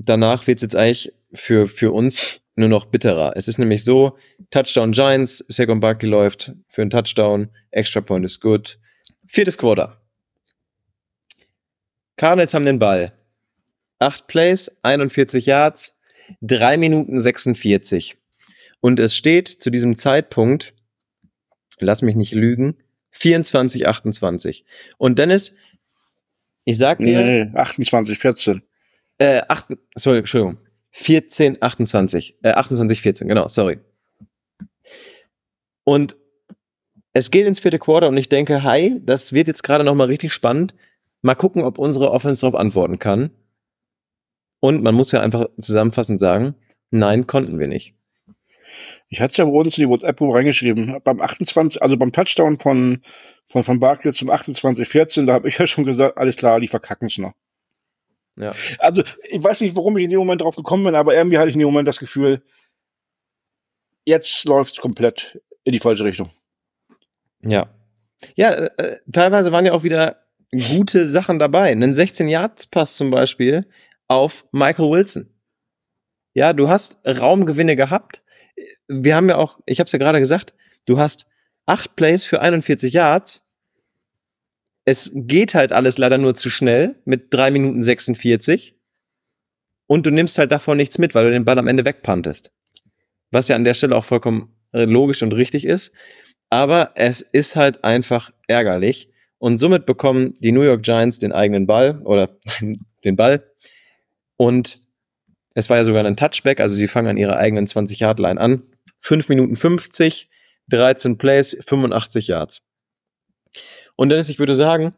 Danach 0.05 0.47
wird 0.47 0.57
es 0.57 0.61
jetzt 0.61 0.75
eigentlich 0.75 1.13
für, 1.33 1.67
für 1.67 1.91
uns 1.91 2.39
nur 2.55 2.69
noch 2.69 2.85
bitterer. 2.85 3.33
Es 3.35 3.47
ist 3.47 3.57
nämlich 3.57 3.83
so, 3.83 4.17
Touchdown 4.49 4.91
Giants, 4.91 5.43
Second 5.47 5.81
Barkley 5.81 6.09
läuft 6.09 6.53
für 6.67 6.81
einen 6.81 6.89
Touchdown, 6.89 7.49
Extra 7.71 8.01
Point 8.01 8.25
ist 8.25 8.39
gut. 8.41 8.79
Viertes 9.27 9.57
Quarter. 9.57 10.01
Cardinals 12.17 12.53
haben 12.53 12.65
den 12.65 12.79
Ball. 12.79 13.13
Acht 13.99 14.27
Plays, 14.27 14.71
41 14.83 15.45
Yards, 15.45 15.95
drei 16.41 16.77
Minuten 16.77 17.19
46. 17.19 18.17
Und 18.81 18.99
es 18.99 19.15
steht 19.15 19.47
zu 19.47 19.69
diesem 19.69 19.95
Zeitpunkt, 19.95 20.73
lass 21.79 22.01
mich 22.01 22.15
nicht 22.15 22.33
lügen, 22.33 22.77
24, 23.11 23.87
28. 23.87 24.65
Und 24.97 25.19
Dennis, 25.19 25.55
ich 26.63 26.77
sag 26.77 26.99
dir. 26.99 27.21
Nee, 27.21 27.51
28, 27.53 28.17
14. 28.17 28.61
Äh, 29.19 29.41
8, 29.47 29.77
sorry, 29.95 30.19
Entschuldigung. 30.19 30.57
14, 30.91 31.61
28. 31.61 32.37
Äh, 32.41 32.51
28, 32.51 33.01
14, 33.01 33.27
genau, 33.27 33.47
sorry. 33.47 33.79
Und 35.83 36.15
es 37.13 37.31
geht 37.31 37.45
ins 37.45 37.59
vierte 37.59 37.79
Quarter 37.79 38.07
und 38.07 38.17
ich 38.17 38.29
denke, 38.29 38.63
hi, 38.63 38.99
das 39.03 39.33
wird 39.33 39.47
jetzt 39.47 39.63
gerade 39.63 39.83
nochmal 39.83 40.07
richtig 40.07 40.33
spannend. 40.33 40.73
Mal 41.21 41.35
gucken, 41.35 41.63
ob 41.63 41.77
unsere 41.77 42.11
Offense 42.11 42.41
darauf 42.41 42.59
antworten 42.59 42.99
kann. 42.99 43.31
Und 44.61 44.83
man 44.83 44.95
muss 44.95 45.11
ja 45.11 45.21
einfach 45.21 45.47
zusammenfassend 45.59 46.19
sagen, 46.19 46.55
nein, 46.91 47.27
konnten 47.27 47.59
wir 47.59 47.67
nicht. 47.67 47.95
Ich 49.09 49.19
hatte 49.19 49.31
es 49.31 49.37
ja 49.37 49.45
bei 49.45 49.51
uns 49.51 49.77
in 49.77 49.83
die 49.83 49.89
WhatsApp-Gruppe 49.89 50.35
reingeschrieben. 50.35 51.01
Beim 51.03 51.19
28, 51.19 51.81
also 51.81 51.97
beim 51.97 52.11
Touchdown 52.11 52.59
von, 52.59 53.01
von, 53.47 53.63
von 53.63 53.79
Barkley 53.79 54.13
zum 54.13 54.29
28-14, 54.29 55.25
da 55.25 55.33
habe 55.33 55.49
ich 55.49 55.57
ja 55.57 55.65
schon 55.65 55.85
gesagt, 55.85 56.17
alles 56.17 56.35
klar, 56.35 56.59
die 56.59 56.67
verkacken 56.67 57.07
es 57.07 57.17
noch. 57.17 57.33
Ja. 58.39 58.53
Also, 58.79 59.03
ich 59.29 59.43
weiß 59.43 59.61
nicht, 59.61 59.75
warum 59.75 59.97
ich 59.97 60.05
in 60.05 60.09
dem 60.09 60.19
Moment 60.19 60.41
drauf 60.41 60.55
gekommen 60.55 60.85
bin, 60.85 60.95
aber 60.95 61.15
irgendwie 61.15 61.37
hatte 61.37 61.49
ich 61.49 61.55
in 61.55 61.59
dem 61.59 61.67
Moment 61.67 61.87
das 61.87 61.99
Gefühl, 61.99 62.41
jetzt 64.05 64.47
läuft 64.47 64.73
es 64.73 64.81
komplett 64.81 65.39
in 65.63 65.73
die 65.73 65.79
falsche 65.79 66.03
Richtung. 66.05 66.31
Ja. 67.41 67.69
Ja, 68.35 68.51
äh, 68.51 68.97
teilweise 69.11 69.51
waren 69.51 69.65
ja 69.65 69.73
auch 69.73 69.83
wieder 69.83 70.23
gute 70.71 71.05
Sachen 71.05 71.39
dabei. 71.39 71.71
Einen 71.71 71.93
16-Yards-Pass 71.93 72.97
zum 72.97 73.11
Beispiel 73.11 73.67
auf 74.07 74.45
Michael 74.51 74.89
Wilson. 74.89 75.29
Ja, 76.33 76.53
du 76.53 76.69
hast 76.69 77.05
Raumgewinne 77.05 77.75
gehabt 77.75 78.23
wir 78.89 79.15
haben 79.15 79.29
ja 79.29 79.37
auch, 79.37 79.59
ich 79.65 79.79
habe 79.79 79.85
es 79.85 79.91
ja 79.91 79.99
gerade 79.99 80.19
gesagt, 80.19 80.53
du 80.85 80.99
hast 80.99 81.27
acht 81.65 81.95
Plays 81.95 82.25
für 82.25 82.41
41 82.41 82.93
Yards. 82.93 83.48
Es 84.89 85.11
geht 85.13 85.53
halt 85.53 85.71
alles 85.71 85.99
leider 85.99 86.17
nur 86.17 86.33
zu 86.33 86.49
schnell 86.49 86.95
mit 87.05 87.31
drei 87.31 87.51
Minuten 87.51 87.83
46 87.83 88.75
und 89.85 90.07
du 90.07 90.09
nimmst 90.09 90.39
halt 90.39 90.51
davon 90.51 90.77
nichts 90.77 90.97
mit, 90.97 91.13
weil 91.13 91.25
du 91.25 91.31
den 91.31 91.45
Ball 91.45 91.59
am 91.59 91.67
Ende 91.67 91.85
wegpantest. 91.85 92.51
Was 93.29 93.47
ja 93.49 93.55
an 93.55 93.65
der 93.65 93.75
Stelle 93.75 93.95
auch 93.95 94.03
vollkommen 94.03 94.51
äh, 94.71 94.85
logisch 94.85 95.21
und 95.21 95.31
richtig 95.33 95.65
ist. 95.65 95.91
Aber 96.49 96.93
es 96.95 97.21
ist 97.21 97.55
halt 97.55 97.83
einfach 97.83 98.31
ärgerlich. 98.47 99.11
Und 99.37 99.59
somit 99.59 99.85
bekommen 99.85 100.33
die 100.39 100.51
New 100.51 100.63
York 100.63 100.81
Giants 100.81 101.19
den 101.19 101.33
eigenen 101.33 101.67
Ball 101.67 102.01
oder 102.03 102.35
den 103.03 103.15
Ball. 103.15 103.43
Und 104.37 104.79
es 105.53 105.69
war 105.69 105.77
ja 105.77 105.83
sogar 105.83 106.03
ein 106.03 106.17
Touchback, 106.17 106.59
also 106.59 106.75
sie 106.75 106.87
fangen 106.87 107.09
an 107.09 107.17
ihrer 107.17 107.37
eigenen 107.37 107.67
20-Yard-Line 107.67 108.41
an. 108.41 108.63
5 108.97 109.29
Minuten 109.29 109.55
50, 109.55 110.29
13 110.69 111.19
Plays, 111.19 111.55
85 111.63 112.27
Yards. 112.27 112.63
Und 113.99 114.07
Dennis, 114.07 114.29
ich 114.29 114.39
würde 114.39 114.55
sagen, 114.55 114.95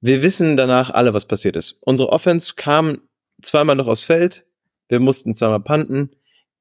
wir 0.00 0.24
wissen 0.24 0.56
danach 0.56 0.90
alle, 0.90 1.14
was 1.14 1.26
passiert 1.26 1.54
ist. 1.54 1.76
Unsere 1.82 2.08
Offense 2.08 2.54
kam 2.56 3.02
zweimal 3.42 3.76
noch 3.76 3.86
aufs 3.86 4.02
Feld, 4.02 4.44
wir 4.88 4.98
mussten 4.98 5.34
zweimal 5.34 5.60
panten. 5.60 6.10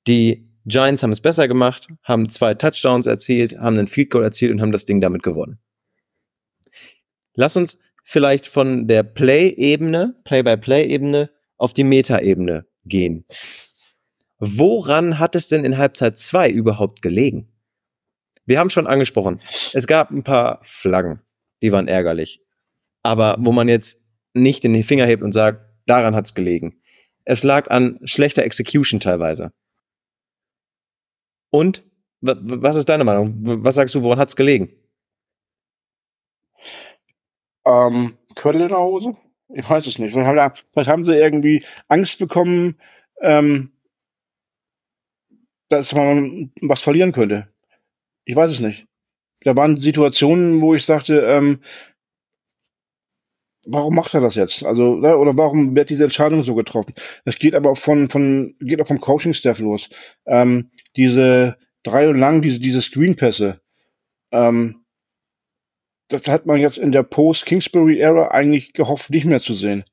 Die 0.06 0.52
Giants 0.66 1.02
haben 1.02 1.10
es 1.10 1.20
besser 1.20 1.48
gemacht, 1.48 1.88
haben 2.04 2.30
zwei 2.30 2.54
Touchdowns 2.54 3.08
erzielt, 3.08 3.58
haben 3.58 3.76
einen 3.76 3.88
Field 3.88 4.12
Goal 4.12 4.24
erzielt 4.24 4.52
und 4.52 4.62
haben 4.62 4.72
das 4.72 4.86
Ding 4.86 5.02
damit 5.02 5.24
gewonnen. 5.24 5.58
Lass 7.34 7.58
uns 7.58 7.80
vielleicht 8.04 8.46
von 8.46 8.88
der 8.88 9.02
Play-Ebene, 9.02 10.14
Play-by-Play-Ebene 10.26 11.32
auf 11.58 11.74
die 11.74 11.86
Meta-Ebene 11.86 12.68
gehen. 12.86 13.26
Woran 14.38 15.18
hat 15.18 15.36
es 15.36 15.48
denn 15.48 15.66
in 15.66 15.80
Halbzeit 15.80 16.20
2 16.20 16.52
überhaupt 16.52 17.02
gelegen? 17.02 17.52
Wir 18.46 18.60
haben 18.60 18.70
schon 18.70 18.86
angesprochen, 18.86 19.42
es 19.74 19.88
gab 19.88 20.12
ein 20.12 20.24
paar 20.24 20.60
Flaggen, 20.62 21.24
die 21.62 21.72
waren 21.72 21.88
ärgerlich. 21.88 22.42
Aber 23.04 23.38
wo 23.40 23.52
man 23.52 23.68
jetzt 23.70 24.04
nicht 24.34 24.64
den 24.64 24.84
Finger 24.84 25.06
hebt 25.06 25.24
und 25.24 25.32
sagt, 25.32 25.62
daran 25.86 26.16
hat 26.16 26.26
es 26.26 26.34
gelegen. 26.34 26.82
Es 27.26 27.44
lag 27.44 27.70
an 27.70 28.00
schlechter 28.04 28.44
Execution 28.44 29.00
teilweise. 29.00 29.52
Und 31.50 31.84
was 32.22 32.76
ist 32.76 32.90
deine 32.90 33.04
Meinung? 33.04 33.36
Was 33.64 33.76
sagst 33.76 33.96
du, 33.96 34.04
woran 34.04 34.20
hat 34.20 34.30
es 34.30 34.36
gelegen? 34.36 34.72
Ähm, 37.66 38.18
Köttel 38.36 38.62
in 38.62 38.70
der 38.70 38.80
Hose? 38.80 39.18
Ich 39.50 39.70
weiß 39.70 39.88
es 39.88 40.00
nicht. 40.00 40.14
Vielleicht 40.14 40.90
haben 40.90 41.04
sie 41.04 41.16
irgendwie 41.16 41.64
Angst 41.88 42.20
bekommen, 42.20 42.80
ähm, 43.22 43.72
dass 45.70 45.94
man 45.94 46.52
was 46.62 46.82
verlieren 46.82 47.12
könnte. 47.12 47.48
Ich 48.26 48.36
weiß 48.36 48.52
es 48.52 48.60
nicht. 48.60 48.88
Da 49.48 49.56
waren 49.56 49.78
Situationen, 49.78 50.60
wo 50.60 50.76
ich 50.76 50.84
sagte, 50.84 51.22
ähm, 51.22 51.62
warum 53.66 53.96
macht 53.96 54.14
er 54.14 54.20
das 54.20 54.36
jetzt? 54.36 54.66
Also, 54.66 54.96
ne, 54.96 55.18
oder 55.18 55.38
warum 55.38 55.74
wird 55.74 55.90
diese 55.90 56.04
Entscheidung 56.04 56.44
so 56.44 56.54
getroffen? 56.54 56.94
Das 57.24 57.40
geht 57.40 57.56
aber 57.56 57.72
auch 57.72 57.78
von, 57.78 58.10
von, 58.10 58.56
geht 58.60 58.82
auch 58.82 58.88
vom 58.88 59.00
Coaching-Staff 59.00 59.60
los. 59.60 59.88
Ähm, 60.26 60.70
diese 60.98 61.56
drei 61.84 62.10
und 62.10 62.18
lang, 62.18 62.42
diese, 62.42 62.60
diese 62.60 62.82
Screenpässe, 62.82 63.62
ähm, 64.34 64.84
das 66.10 66.28
hat 66.28 66.46
man 66.46 66.60
jetzt 66.60 66.78
in 66.78 66.92
der 66.92 67.04
Post-Kingsbury-Ära 67.04 68.28
eigentlich 68.32 68.74
gehofft, 68.74 69.12
nicht 69.12 69.24
mehr 69.24 69.40
zu 69.40 69.54
sehen. 69.54 69.86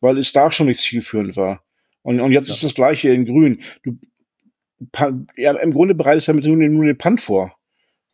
Weil 0.00 0.16
es 0.16 0.32
da 0.32 0.50
schon 0.50 0.68
nicht 0.68 0.80
zielführend 0.80 1.36
war. 1.36 1.62
Und, 2.00 2.18
und 2.18 2.32
jetzt 2.32 2.48
ja. 2.48 2.54
ist 2.54 2.64
das 2.64 2.72
gleiche 2.72 3.10
in 3.10 3.26
Grün. 3.26 3.60
Du, 3.82 3.98
ja, 5.36 5.52
im 5.52 5.74
Grunde 5.74 5.94
bereitest 5.94 6.28
du 6.28 6.32
damit 6.32 6.46
nur, 6.46 6.56
nur 6.56 6.86
den 6.86 6.96
Punt 6.96 7.20
vor. 7.20 7.54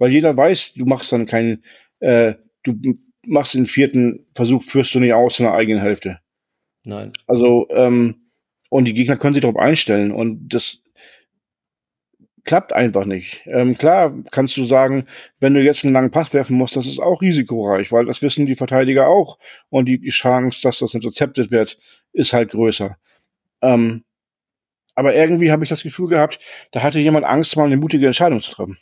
Weil 0.02 0.10
jeder 0.10 0.36
weiß, 0.36 0.72
du 0.74 0.84
machst 0.84 1.12
dann 1.12 1.26
keinen, 1.26 1.62
äh, 2.00 2.34
du 2.64 2.74
machst 3.24 3.54
den 3.54 3.66
vierten 3.66 4.26
Versuch, 4.34 4.60
führst 4.60 4.92
du 4.96 4.98
nicht 4.98 5.12
aus 5.12 5.38
in 5.38 5.44
der 5.44 5.54
eigenen 5.54 5.80
Hälfte. 5.80 6.18
Nein. 6.82 7.12
Also, 7.28 7.68
ähm, 7.70 8.16
und 8.68 8.86
die 8.86 8.94
Gegner 8.94 9.16
können 9.16 9.34
sich 9.34 9.42
darauf 9.42 9.58
einstellen. 9.58 10.10
Und 10.10 10.48
das 10.48 10.78
klappt 12.42 12.72
einfach 12.72 13.04
nicht. 13.04 13.44
Ähm, 13.46 13.78
klar 13.78 14.12
kannst 14.32 14.56
du 14.56 14.64
sagen, 14.64 15.06
wenn 15.38 15.54
du 15.54 15.62
jetzt 15.62 15.84
einen 15.84 15.94
langen 15.94 16.10
Pass 16.10 16.34
werfen 16.34 16.56
musst, 16.56 16.74
das 16.74 16.88
ist 16.88 16.98
auch 16.98 17.22
risikoreich, 17.22 17.92
weil 17.92 18.06
das 18.06 18.22
wissen 18.22 18.44
die 18.44 18.56
Verteidiger 18.56 19.06
auch. 19.06 19.38
Und 19.68 19.86
die, 19.86 20.00
Chance, 20.08 20.62
dass 20.64 20.80
das 20.80 20.94
intercepted 20.94 21.52
wird, 21.52 21.78
ist 22.12 22.32
halt 22.32 22.50
größer. 22.50 22.96
Ähm, 23.60 24.02
aber 24.96 25.14
irgendwie 25.14 25.52
habe 25.52 25.62
ich 25.62 25.70
das 25.70 25.84
Gefühl 25.84 26.08
gehabt, 26.08 26.40
da 26.72 26.82
hatte 26.82 26.98
jemand 26.98 27.24
Angst, 27.24 27.56
mal 27.56 27.66
eine 27.66 27.76
mutige 27.76 28.06
Entscheidung 28.06 28.40
zu 28.40 28.50
treffen. 28.50 28.78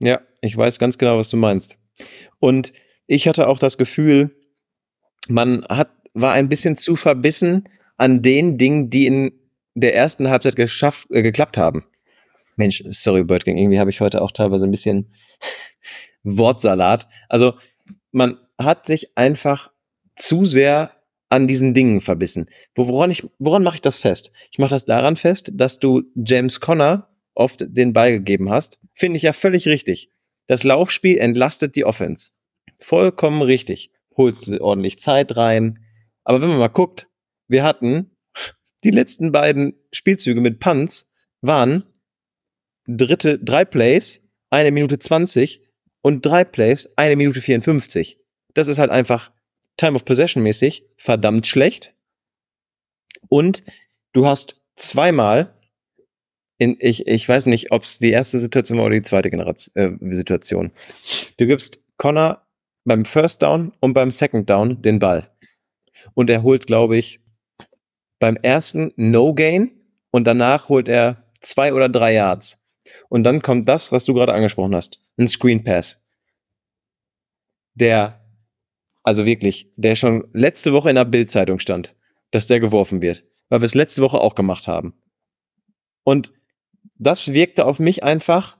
Ja, 0.00 0.20
ich 0.40 0.56
weiß 0.56 0.78
ganz 0.78 0.98
genau, 0.98 1.18
was 1.18 1.28
du 1.30 1.36
meinst. 1.36 1.78
Und 2.38 2.72
ich 3.06 3.28
hatte 3.28 3.48
auch 3.48 3.58
das 3.58 3.76
Gefühl, 3.76 4.34
man 5.28 5.64
hat, 5.68 5.90
war 6.14 6.32
ein 6.32 6.48
bisschen 6.48 6.76
zu 6.76 6.96
verbissen 6.96 7.68
an 7.96 8.22
den 8.22 8.56
Dingen, 8.56 8.90
die 8.90 9.06
in 9.06 9.32
der 9.74 9.94
ersten 9.94 10.28
Halbzeit 10.28 10.56
geschafft, 10.56 11.08
äh, 11.10 11.22
geklappt 11.22 11.56
haben. 11.58 11.84
Mensch, 12.56 12.82
sorry, 12.88 13.24
Birdgang, 13.24 13.56
irgendwie 13.56 13.78
habe 13.78 13.90
ich 13.90 14.00
heute 14.00 14.22
auch 14.22 14.32
teilweise 14.32 14.64
ein 14.64 14.70
bisschen 14.70 15.10
Wortsalat. 16.22 17.08
Also, 17.28 17.54
man 18.12 18.38
hat 18.58 18.86
sich 18.86 19.16
einfach 19.16 19.70
zu 20.16 20.44
sehr 20.44 20.92
an 21.28 21.46
diesen 21.46 21.74
Dingen 21.74 22.00
verbissen. 22.00 22.46
Woran, 22.74 23.10
ich, 23.10 23.26
woran 23.38 23.62
mache 23.62 23.76
ich 23.76 23.80
das 23.82 23.96
fest? 23.96 24.32
Ich 24.50 24.58
mache 24.58 24.70
das 24.70 24.84
daran 24.84 25.16
fest, 25.16 25.50
dass 25.54 25.78
du 25.78 26.02
James 26.14 26.60
Conner 26.60 27.08
oft 27.34 27.64
den 27.66 27.92
Ball 27.92 28.12
gegeben 28.12 28.50
hast. 28.50 28.78
Finde 28.94 29.16
ich 29.16 29.22
ja 29.22 29.32
völlig 29.32 29.66
richtig. 29.66 30.10
Das 30.46 30.64
Laufspiel 30.64 31.18
entlastet 31.18 31.76
die 31.76 31.84
Offense. 31.84 32.30
Vollkommen 32.78 33.42
richtig. 33.42 33.90
Holst 34.16 34.48
du 34.48 34.60
ordentlich 34.60 34.98
Zeit 34.98 35.36
rein. 35.36 35.78
Aber 36.24 36.42
wenn 36.42 36.48
man 36.48 36.58
mal 36.58 36.68
guckt, 36.68 37.06
wir 37.48 37.62
hatten 37.62 38.16
die 38.84 38.90
letzten 38.90 39.32
beiden 39.32 39.74
Spielzüge 39.92 40.40
mit 40.40 40.60
Punts 40.60 41.28
waren 41.40 41.84
dritte, 42.86 43.38
drei 43.38 43.64
Plays, 43.64 44.22
eine 44.50 44.70
Minute 44.70 44.98
20 44.98 45.62
und 46.02 46.24
drei 46.24 46.44
Plays, 46.44 46.88
eine 46.96 47.16
Minute 47.16 47.40
54. 47.40 48.18
Das 48.54 48.68
ist 48.68 48.78
halt 48.78 48.90
einfach 48.90 49.30
Time 49.76 49.94
of 49.94 50.04
Possession 50.04 50.42
mäßig 50.42 50.84
verdammt 50.96 51.46
schlecht. 51.46 51.94
Und 53.28 53.62
du 54.12 54.26
hast 54.26 54.60
zweimal 54.76 55.59
in, 56.60 56.76
ich, 56.78 57.06
ich 57.06 57.26
weiß 57.26 57.46
nicht, 57.46 57.72
ob 57.72 57.84
es 57.84 57.98
die 57.98 58.10
erste 58.10 58.38
Situation 58.38 58.76
war 58.78 58.84
oder 58.84 58.94
die 58.94 59.02
zweite 59.02 59.30
Generation, 59.30 59.74
äh, 59.76 60.14
Situation. 60.14 60.72
Du 61.38 61.46
gibst 61.46 61.80
Connor 61.96 62.46
beim 62.84 63.06
First 63.06 63.42
Down 63.42 63.72
und 63.80 63.94
beim 63.94 64.10
Second 64.10 64.48
Down 64.48 64.82
den 64.82 64.98
Ball. 64.98 65.30
Und 66.12 66.28
er 66.28 66.42
holt, 66.42 66.66
glaube 66.66 66.98
ich, 66.98 67.18
beim 68.18 68.36
ersten 68.36 68.92
No 68.96 69.32
Gain 69.32 69.70
und 70.10 70.26
danach 70.26 70.68
holt 70.68 70.88
er 70.88 71.24
zwei 71.40 71.72
oder 71.72 71.88
drei 71.88 72.12
Yards. 72.12 72.58
Und 73.08 73.24
dann 73.24 73.40
kommt 73.40 73.66
das, 73.66 73.90
was 73.90 74.04
du 74.04 74.12
gerade 74.12 74.34
angesprochen 74.34 74.74
hast. 74.74 75.00
Ein 75.16 75.28
Screen 75.28 75.64
Pass. 75.64 75.98
Der, 77.72 78.20
also 79.02 79.24
wirklich, 79.24 79.72
der 79.76 79.94
schon 79.94 80.28
letzte 80.34 80.74
Woche 80.74 80.90
in 80.90 80.96
der 80.96 81.06
Bildzeitung 81.06 81.58
stand, 81.58 81.96
dass 82.32 82.46
der 82.46 82.60
geworfen 82.60 83.00
wird. 83.00 83.24
Weil 83.48 83.62
wir 83.62 83.66
es 83.66 83.74
letzte 83.74 84.02
Woche 84.02 84.20
auch 84.20 84.34
gemacht 84.34 84.68
haben. 84.68 84.92
Und 86.04 86.32
das 86.98 87.32
wirkte 87.32 87.64
auf 87.66 87.78
mich 87.78 88.02
einfach 88.02 88.56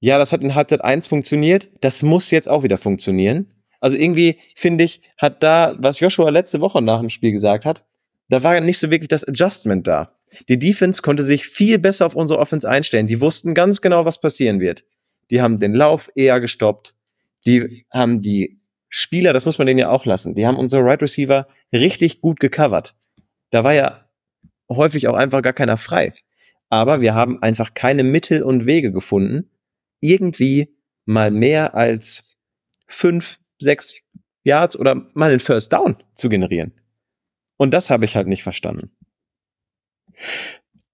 ja, 0.00 0.18
das 0.18 0.32
hat 0.32 0.42
in 0.42 0.54
Halbzeit 0.54 0.82
1 0.82 1.06
funktioniert, 1.06 1.68
das 1.82 2.02
muss 2.02 2.30
jetzt 2.30 2.48
auch 2.48 2.62
wieder 2.62 2.78
funktionieren. 2.78 3.52
Also 3.80 3.96
irgendwie, 3.96 4.38
finde 4.56 4.84
ich, 4.84 5.02
hat 5.18 5.42
da, 5.42 5.76
was 5.78 6.00
Joshua 6.00 6.30
letzte 6.30 6.60
Woche 6.60 6.82
nach 6.82 7.00
dem 7.00 7.10
Spiel 7.10 7.32
gesagt 7.32 7.64
hat, 7.64 7.84
da 8.28 8.42
war 8.42 8.58
nicht 8.60 8.78
so 8.78 8.90
wirklich 8.90 9.08
das 9.08 9.24
Adjustment 9.24 9.86
da. 9.86 10.10
Die 10.48 10.58
Defense 10.58 11.02
konnte 11.02 11.22
sich 11.22 11.46
viel 11.46 11.78
besser 11.78 12.06
auf 12.06 12.14
unsere 12.14 12.38
Offense 12.38 12.68
einstellen. 12.68 13.06
Die 13.06 13.20
wussten 13.20 13.54
ganz 13.54 13.80
genau, 13.80 14.04
was 14.04 14.20
passieren 14.20 14.60
wird. 14.60 14.84
Die 15.30 15.42
haben 15.42 15.60
den 15.60 15.74
Lauf 15.74 16.10
eher 16.14 16.40
gestoppt. 16.40 16.94
Die 17.46 17.84
haben 17.90 18.22
die 18.22 18.60
Spieler, 18.88 19.32
das 19.32 19.44
muss 19.44 19.58
man 19.58 19.66
denen 19.66 19.78
ja 19.78 19.90
auch 19.90 20.04
lassen, 20.04 20.34
die 20.34 20.46
haben 20.46 20.56
unsere 20.56 20.82
Right 20.82 21.00
Receiver 21.00 21.46
richtig 21.72 22.20
gut 22.20 22.40
gecovert. 22.40 22.94
Da 23.50 23.64
war 23.64 23.72
ja 23.72 24.08
häufig 24.68 25.08
auch 25.08 25.14
einfach 25.14 25.42
gar 25.42 25.52
keiner 25.52 25.76
frei. 25.76 26.12
Aber 26.70 27.00
wir 27.00 27.14
haben 27.14 27.42
einfach 27.42 27.74
keine 27.74 28.04
Mittel 28.04 28.42
und 28.42 28.64
Wege 28.64 28.92
gefunden, 28.92 29.50
irgendwie 30.00 30.74
mal 31.04 31.30
mehr 31.30 31.74
als 31.74 32.38
fünf, 32.86 33.38
sechs 33.58 33.94
Yards 34.44 34.76
oder 34.76 34.94
mal 35.14 35.30
einen 35.30 35.40
First 35.40 35.72
Down 35.72 35.96
zu 36.14 36.28
generieren. 36.28 36.72
Und 37.56 37.74
das 37.74 37.90
habe 37.90 38.04
ich 38.04 38.16
halt 38.16 38.26
nicht 38.26 38.42
verstanden. 38.42 38.96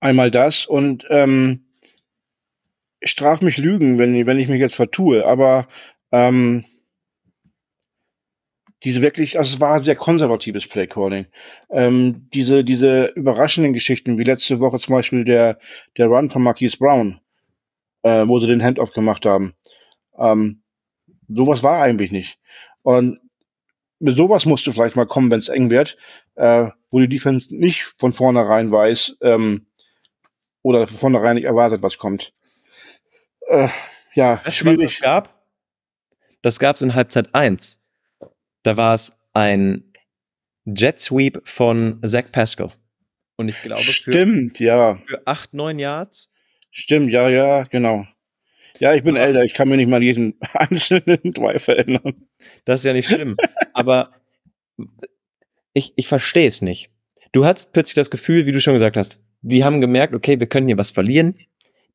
Einmal 0.01 0.31
das 0.31 0.67
und 0.67 1.07
ähm, 1.11 1.67
straf 3.03 3.43
mich 3.43 3.57
Lügen, 3.57 3.99
wenn, 3.99 4.27
wenn 4.27 4.39
ich 4.39 4.49
mich 4.49 4.61
jetzt 4.61 4.75
vertue, 4.75 5.27
aber 5.27 5.69
ähm, 6.11 6.65
diese 8.87 9.03
wirklich, 9.03 9.37
also 9.37 9.53
es 9.53 9.61
war 9.61 9.81
sehr 9.81 9.97
konservatives 9.97 10.69
Playcalling. 10.69 11.27
Ähm, 11.71 12.29
diese, 12.33 12.63
diese 12.63 13.07
überraschenden 13.17 13.73
Geschichten, 13.73 14.17
wie 14.17 14.23
letzte 14.23 14.61
Woche 14.61 14.79
zum 14.79 14.95
Beispiel 14.95 15.25
der, 15.25 15.59
der 15.99 16.07
Run 16.07 16.31
von 16.31 16.41
Marquise 16.41 16.77
Brown, 16.79 17.21
äh, 18.03 18.29
wo 18.29 18.39
sie 18.39 18.47
den 18.47 18.63
Handoff 18.63 18.93
gemacht 18.93 19.27
haben. 19.27 19.55
Ähm, 20.17 20.63
sowas 21.27 21.65
war 21.65 21.83
eigentlich 21.83 22.13
nicht. 22.13 22.39
Und 22.83 23.19
mit 23.99 24.15
sowas 24.15 24.47
musst 24.47 24.65
du 24.69 24.71
vielleicht 24.71 24.95
mal 24.95 25.09
kommen, 25.09 25.33
wenn 25.33 25.41
es 25.41 25.49
eng 25.49 25.69
wird, 25.69 25.97
äh, 26.37 26.69
wo 26.93 27.01
die 27.01 27.09
Defense 27.09 27.53
nicht 27.53 27.93
von 27.99 28.13
vornherein 28.13 28.71
weiß 28.71 29.17
ähm, 29.21 29.67
oder 30.63 30.87
von 30.87 30.99
vornherein 30.99 31.35
nicht 31.35 31.47
erwartet, 31.47 31.83
was 31.83 31.99
kommt. 31.99 32.33
Äh, 33.49 33.67
ja, 34.15 34.41
weißt 34.45 34.59
schwierig. 34.59 34.85
Was 34.85 34.95
das 34.95 35.03
gab? 35.03 35.43
Das 36.41 36.61
gab 36.61 36.77
es 36.77 36.83
in 36.83 36.95
Halbzeit 36.95 37.35
1. 37.35 37.83
Da 38.67 38.77
war 38.77 38.95
es 38.95 39.13
ein 39.33 39.85
Jet 40.65 40.99
Sweep 40.99 41.41
von 41.45 42.01
Zach 42.05 42.33
Pascal. 42.33 42.73
Und 43.37 43.49
ich 43.49 43.63
glaube, 43.63 43.81
Stimmt, 43.81 44.57
für, 44.57 44.65
ja. 44.65 44.99
für 45.07 45.25
8, 45.25 45.55
9 45.55 45.79
Yards. 45.79 46.33
Stimmt, 46.73 47.13
ja, 47.13 47.29
ja, 47.29 47.63
genau. 47.63 48.09
Ja, 48.81 48.93
ich 48.95 49.05
bin 49.05 49.17
Aber 49.17 49.25
älter, 49.25 49.45
ich 49.45 49.55
kann 49.55 49.69
mir 49.69 49.77
nicht 49.77 49.89
mal 49.89 50.03
jeden 50.03 50.35
einzelnen 50.55 51.33
Drive 51.33 51.69
erinnern. 51.69 52.27
Das 52.65 52.81
ist 52.81 52.85
ja 52.85 52.93
nicht 52.93 53.09
schlimm. 53.09 53.37
Aber 53.73 54.11
ich, 55.73 55.93
ich 55.95 56.09
verstehe 56.09 56.49
es 56.49 56.61
nicht. 56.61 56.91
Du 57.31 57.45
hast 57.45 57.73
plötzlich 57.73 57.95
das 57.95 58.11
Gefühl, 58.11 58.47
wie 58.47 58.53
du 58.53 58.61
schon 58.61 58.75
gesagt 58.75 58.97
hast, 58.97 59.23
die 59.43 59.63
haben 59.63 59.81
gemerkt, 59.81 60.13
okay, 60.13 60.41
wir 60.41 60.49
können 60.49 60.67
hier 60.67 60.79
was 60.79 60.91
verlieren. 60.91 61.37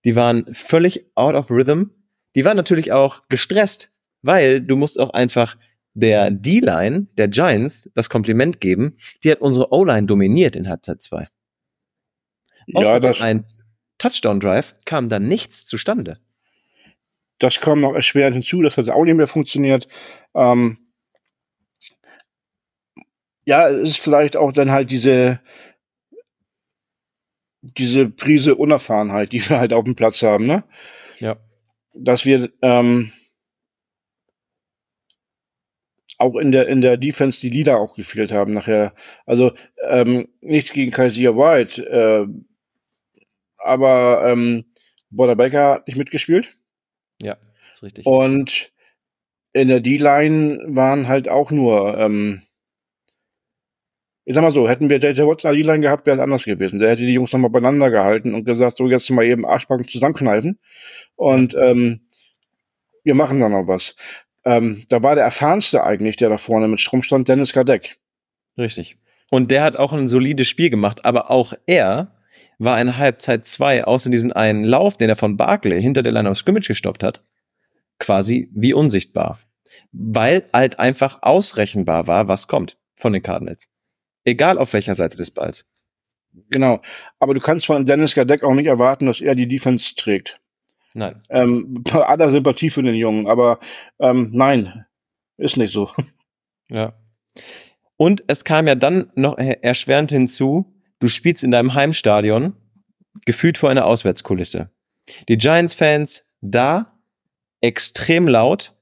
Die 0.06 0.16
waren 0.16 0.54
völlig 0.54 1.06
out 1.16 1.36
of 1.36 1.52
rhythm. 1.52 1.88
Die 2.36 2.46
waren 2.46 2.56
natürlich 2.56 2.94
auch 2.94 3.24
gestresst, 3.28 3.90
weil 4.22 4.62
du 4.62 4.78
musst 4.78 4.98
auch 4.98 5.10
einfach 5.10 5.58
der 5.94 6.32
D-Line 6.32 7.08
der 7.18 7.28
Giants 7.28 7.90
das 7.96 8.10
Kompliment 8.10 8.62
geben. 8.62 8.98
Die 9.24 9.32
hat 9.32 9.42
unsere 9.42 9.72
O-Line 9.72 10.08
dominiert 10.08 10.56
in 10.56 10.70
Halbzeit 10.70 11.02
2. 11.02 11.26
Ja, 12.68 13.00
das 13.00 13.22
ein 13.22 13.46
Touchdown-Drive 13.98 14.76
kam 14.86 15.10
dann 15.10 15.28
nichts 15.28 15.66
zustande. 15.66 16.20
Das 17.40 17.60
kam 17.60 17.82
noch 17.82 17.94
erschwerend 17.94 18.36
hinzu, 18.36 18.62
das 18.62 18.78
hat 18.78 18.90
auch 18.90 19.04
nicht 19.04 19.16
mehr 19.16 19.28
funktioniert. 19.28 19.88
Ähm, 20.36 20.78
ja, 23.46 23.70
es 23.70 23.90
ist 23.90 23.98
vielleicht 23.98 24.38
auch 24.38 24.52
dann 24.52 24.72
halt 24.72 24.92
diese, 24.92 25.40
diese 27.62 28.10
Prise 28.10 28.56
Unerfahrenheit, 28.56 29.32
die 29.32 29.48
wir 29.50 29.60
halt 29.60 29.74
auf 29.74 29.84
dem 29.84 29.96
Platz 29.96 30.22
haben, 30.22 30.46
ne? 30.46 30.64
Ja. 31.20 31.38
Dass 31.94 32.26
wir 32.26 32.52
ähm, 32.62 33.12
auch 36.22 36.36
in 36.36 36.52
der 36.52 36.68
in 36.68 36.82
der 36.82 36.98
Defense 36.98 37.42
die 37.42 37.50
Leader 37.50 37.78
auch 37.78 37.96
gefehlt 37.96 38.32
haben 38.32 38.54
nachher. 38.54 38.94
Also 39.26 39.52
ähm, 39.88 40.28
nichts 40.42 40.72
gegen 40.72 40.92
Kaiser 40.92 41.36
White, 41.36 41.86
äh, 41.86 42.28
aber 43.58 44.24
ähm, 44.26 44.66
Border 45.10 45.36
Baker 45.36 45.74
hat 45.76 45.88
nicht 45.88 45.98
mitgespielt. 45.98 46.58
Ja, 47.22 47.38
ist 47.74 47.84
richtig. 47.84 48.06
Und 48.06 48.72
in 49.54 49.68
der 49.68 49.82
D-Line 49.82 50.64
waren 50.68 51.08
halt 51.08 51.28
auch 51.28 51.52
nur 51.52 51.98
ähm, 51.98 52.44
ich 54.24 54.36
sag 54.36 54.44
mal 54.44 54.52
so, 54.52 54.70
hätten 54.70 54.90
wir 54.90 55.00
JJ 55.00 55.22
Watson 55.24 55.50
an 55.50 55.56
die 55.58 55.64
Line 55.64 55.82
gehabt, 55.82 56.06
wäre 56.06 56.18
es 56.18 56.24
anders 56.24 56.46
gewesen. 56.46 56.80
Der 56.80 56.92
hätte 56.92 57.02
die 57.02 57.14
Jungs 57.14 57.32
nochmal 57.32 57.50
beieinander 57.50 57.90
gehalten 57.90 58.34
und 58.34 58.46
gesagt, 58.46 58.78
so 58.78 58.88
jetzt 58.88 59.10
mal 59.10 59.26
eben 59.26 59.46
Arschbacken 59.46 59.88
zusammenkneifen 59.88 60.60
und 61.16 61.56
ähm, 61.56 62.02
wir 63.04 63.16
machen 63.16 63.40
dann 63.40 63.52
noch 63.52 63.68
was. 63.68 63.96
Ähm, 64.44 64.86
da 64.90 65.04
war 65.04 65.16
der 65.16 65.24
erfahrenste 65.24 65.84
eigentlich, 65.84 66.18
der 66.18 66.30
da 66.30 66.38
vorne 66.38 66.68
mit 66.68 66.82
Strom 66.82 67.04
stand, 67.04 67.28
Dennis 67.28 67.54
Kadeck. 67.54 67.98
Richtig. 68.58 68.96
Und 69.30 69.52
der 69.52 69.64
hat 69.64 69.78
auch 69.78 69.94
ein 69.94 70.08
solides 70.08 70.48
Spiel 70.48 70.70
gemacht, 70.70 71.06
aber 71.06 71.32
auch 71.32 71.54
er 71.66 72.18
war 72.60 72.80
in 72.80 72.98
Halbzeit 72.98 73.48
zwei, 73.48 73.84
außer 73.84 74.10
diesen 74.10 74.34
einen 74.34 74.64
Lauf, 74.64 74.98
den 74.98 75.10
er 75.10 75.16
von 75.16 75.38
Barkley 75.38 75.82
hinter 75.82 76.04
der 76.04 76.12
Line 76.12 76.30
of 76.30 76.38
Scrimmage 76.38 76.68
gestoppt 76.68 77.04
hat, 77.04 77.24
quasi 77.98 78.50
wie 78.54 78.74
unsichtbar. 78.74 79.40
Weil 79.92 80.50
halt 80.52 80.80
einfach 80.80 81.20
ausrechenbar 81.22 82.08
war, 82.08 82.28
was 82.28 82.48
kommt 82.48 82.78
von 82.96 83.14
den 83.14 83.22
Cardinals. 83.22 83.70
Egal 84.26 84.58
auf 84.58 84.74
welcher 84.74 84.96
Seite 84.96 85.18
des 85.18 85.32
Balls. 85.32 85.66
Genau. 86.50 86.82
Aber 87.20 87.34
du 87.34 87.40
kannst 87.40 87.66
von 87.66 87.86
Dennis 87.86 88.16
Gadeck 88.16 88.44
auch 88.44 88.54
nicht 88.54 88.68
erwarten, 88.68 89.06
dass 89.06 89.22
er 89.22 89.36
die 89.36 89.48
Defense 89.48 89.96
trägt. 89.96 90.41
Nein. 90.94 91.22
Ähm, 91.30 91.84
bei 91.84 92.06
aller 92.06 92.32
Sympathie 92.32 92.70
für 92.70 92.84
den 92.84 92.96
Jungen, 92.96 93.28
aber 93.28 93.60
ähm, 94.00 94.30
nein, 94.34 94.86
ist 95.38 95.58
nicht 95.58 95.74
so. 95.74 95.90
Ja. 96.70 96.94
Und 97.98 98.24
es 98.28 98.46
kam 98.46 98.66
ja 98.66 98.76
dann 98.76 99.12
noch 99.16 99.38
erschwerend 99.38 100.10
hinzu, 100.10 100.74
du 101.00 101.10
spielst 101.10 101.44
in 101.44 101.52
deinem 101.52 101.74
Heimstadion, 101.74 102.54
gefühlt 103.26 103.58
vor 103.58 103.70
einer 103.70 103.86
Auswärtskulisse. 103.86 104.72
Die 105.28 105.38
Giants-Fans 105.38 106.38
da 106.40 106.98
extrem 107.60 108.30
laut 108.30 108.74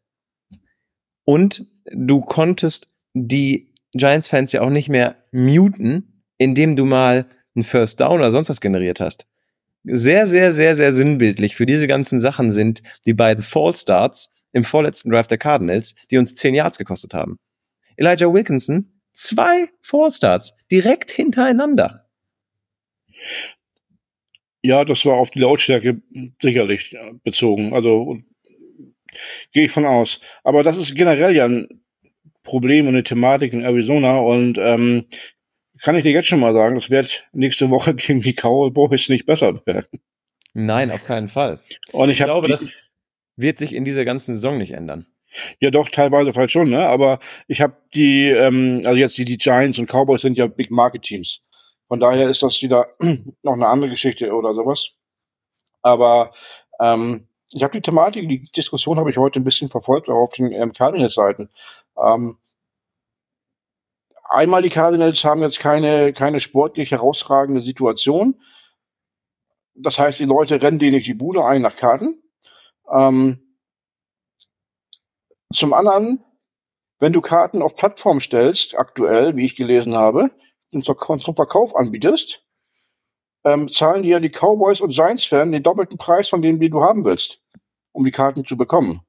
und 1.26 1.66
du 1.91 2.22
konntest 2.22 2.93
die 3.14 3.74
Giants-Fans 3.93 4.51
ja 4.51 4.62
auch 4.62 4.70
nicht 4.70 4.89
mehr 4.89 5.16
muten, 5.32 6.24
indem 6.38 6.76
du 6.76 6.86
mal 6.86 7.26
einen 7.55 7.64
First 7.64 7.99
Down 7.99 8.20
oder 8.20 8.32
sonst 8.32 8.49
was 8.49 8.62
generiert 8.62 8.99
hast. 8.99 9.28
Sehr, 9.84 10.28
sehr, 10.28 10.52
sehr, 10.52 10.76
sehr 10.76 10.94
sinnbildlich 10.94 11.56
für 11.56 11.66
diese 11.66 11.88
ganzen 11.88 12.20
Sachen 12.20 12.52
sind 12.52 12.82
die 13.06 13.14
beiden 13.14 13.44
Fall 13.44 13.74
Starts 13.74 14.44
im 14.52 14.64
vorletzten 14.64 15.10
Draft 15.10 15.32
der 15.32 15.38
Cardinals, 15.38 16.08
die 16.08 16.18
uns 16.18 16.36
10 16.36 16.56
Yards 16.56 16.78
gekostet 16.78 17.14
haben. 17.14 17.38
Elijah 17.96 18.32
Wilkinson, 18.32 18.86
zwei 19.14 19.70
Fall 19.82 20.12
Starts 20.12 20.68
direkt 20.68 21.12
hintereinander. 21.12 22.06
Ja, 24.62 24.84
das 24.84 25.06
war 25.06 25.16
auf 25.16 25.30
die 25.32 25.40
Lautstärke 25.40 26.02
sicherlich 26.42 26.96
bezogen. 27.24 27.74
Also 27.74 28.18
gehe 29.54 29.66
ich 29.66 29.72
von 29.72 29.86
aus. 29.86 30.20
Aber 30.44 30.64
das 30.64 30.78
ist 30.78 30.96
generell 30.96 31.36
ja 31.36 31.46
ein 31.46 31.82
Problem 32.44 32.88
und 32.88 32.96
eine 32.96 33.04
Thematik 33.04 33.54
in 33.54 33.62
Arizona 33.62 34.20
und 34.20 34.58
ähm, 34.58 35.06
kann 35.82 35.96
ich 35.96 36.04
dir 36.04 36.12
jetzt 36.12 36.28
schon 36.28 36.40
mal 36.40 36.54
sagen, 36.54 36.76
das 36.76 36.90
wird 36.90 37.28
nächste 37.34 37.70
Woche 37.70 37.94
gegen 37.96 38.22
die 38.22 38.34
Cowboys 38.34 39.10
nicht 39.10 39.26
besser 39.26 39.66
werden. 39.66 39.88
Nein, 40.54 40.92
auf 40.92 41.06
keinen 41.06 41.28
Fall. 41.28 41.60
Und 41.92 42.10
ich, 42.10 42.20
ich 42.20 42.26
glaube, 42.26 42.48
das 42.48 42.72
wird 43.36 43.58
sich 43.58 43.74
in 43.74 43.86
dieser 43.86 44.06
ganzen 44.06 44.36
Saison 44.36 44.58
nicht 44.58 44.72
ändern. 44.72 45.06
Ja, 45.60 45.70
doch, 45.70 45.90
teilweise 45.90 46.34
vielleicht 46.34 46.52
schon, 46.52 46.70
ne? 46.70 46.88
Aber 46.88 47.20
ich 47.48 47.62
habe 47.62 47.78
die, 47.94 48.30
ähm, 48.30 48.82
also 48.86 48.98
jetzt 48.98 49.18
die, 49.18 49.26
die 49.26 49.38
Giants 49.38 49.78
und 49.78 49.88
Cowboys 49.90 50.22
sind 50.22 50.38
ja 50.38 50.48
Big 50.48 50.72
Market 50.72 51.04
Teams. 51.04 51.42
Von 51.88 52.00
daher 52.00 52.30
ist 52.30 52.44
das 52.44 52.62
wieder 52.62 52.88
noch 53.44 53.54
eine 53.54 53.68
andere 53.68 53.92
Geschichte 53.92 54.32
oder 54.34 54.54
sowas. 54.56 54.92
Aber 55.82 56.32
ähm, 56.80 57.28
ich 57.52 57.64
habe 57.64 57.74
die 57.74 57.82
Thematik, 57.82 58.28
die 58.28 58.44
Diskussion 58.52 58.98
habe 58.98 59.10
ich 59.10 59.18
heute 59.18 59.40
ein 59.40 59.44
bisschen 59.44 59.70
verfolgt, 59.70 60.10
auch 60.10 60.24
auf 60.24 60.34
den 60.34 60.52
ähm, 60.52 60.74
Cardinals-Seiten. 60.74 61.50
Ähm, 61.98 62.38
einmal 64.30 64.62
die 64.62 64.70
Cardinals 64.70 65.24
haben 65.26 65.42
jetzt 65.42 65.60
keine, 65.60 66.14
keine 66.14 66.40
sportlich 66.40 66.92
herausragende 66.92 67.62
Situation. 67.62 68.42
Das 69.74 70.00
heißt, 70.00 70.20
die 70.20 70.26
Leute 70.26 70.62
rennen 70.62 70.80
denen 70.80 70.96
nicht 70.96 71.08
die 71.08 71.14
Bude 71.14 71.44
ein 71.44 71.62
nach 71.62 71.76
Karten. 71.76 72.22
Ähm, 72.92 73.56
zum 75.54 75.74
anderen, 75.74 76.24
wenn 77.00 77.14
du 77.14 77.22
Karten 77.22 77.62
auf 77.62 77.76
Plattform 77.76 78.20
stellst, 78.20 78.78
aktuell, 78.78 79.36
wie 79.36 79.46
ich 79.46 79.56
gelesen 79.56 79.96
habe, 79.96 80.32
und 80.72 80.86
zum 80.86 81.36
Verkauf 81.36 81.76
anbietest, 81.76 82.46
ähm, 83.44 83.70
zahlen 83.70 84.04
dir 84.04 84.20
die 84.20 84.30
Cowboys 84.30 84.82
und 84.82 84.94
Giants-Fans 84.94 85.52
den 85.52 85.64
doppelten 85.64 85.98
Preis 85.98 86.30
von 86.30 86.42
dem, 86.42 86.60
den 86.60 86.72
du 86.72 86.82
haben 86.82 87.06
willst, 87.06 87.42
um 87.92 88.04
die 88.04 88.12
Karten 88.12 88.46
zu 88.46 88.58
bekommen. 88.58 89.02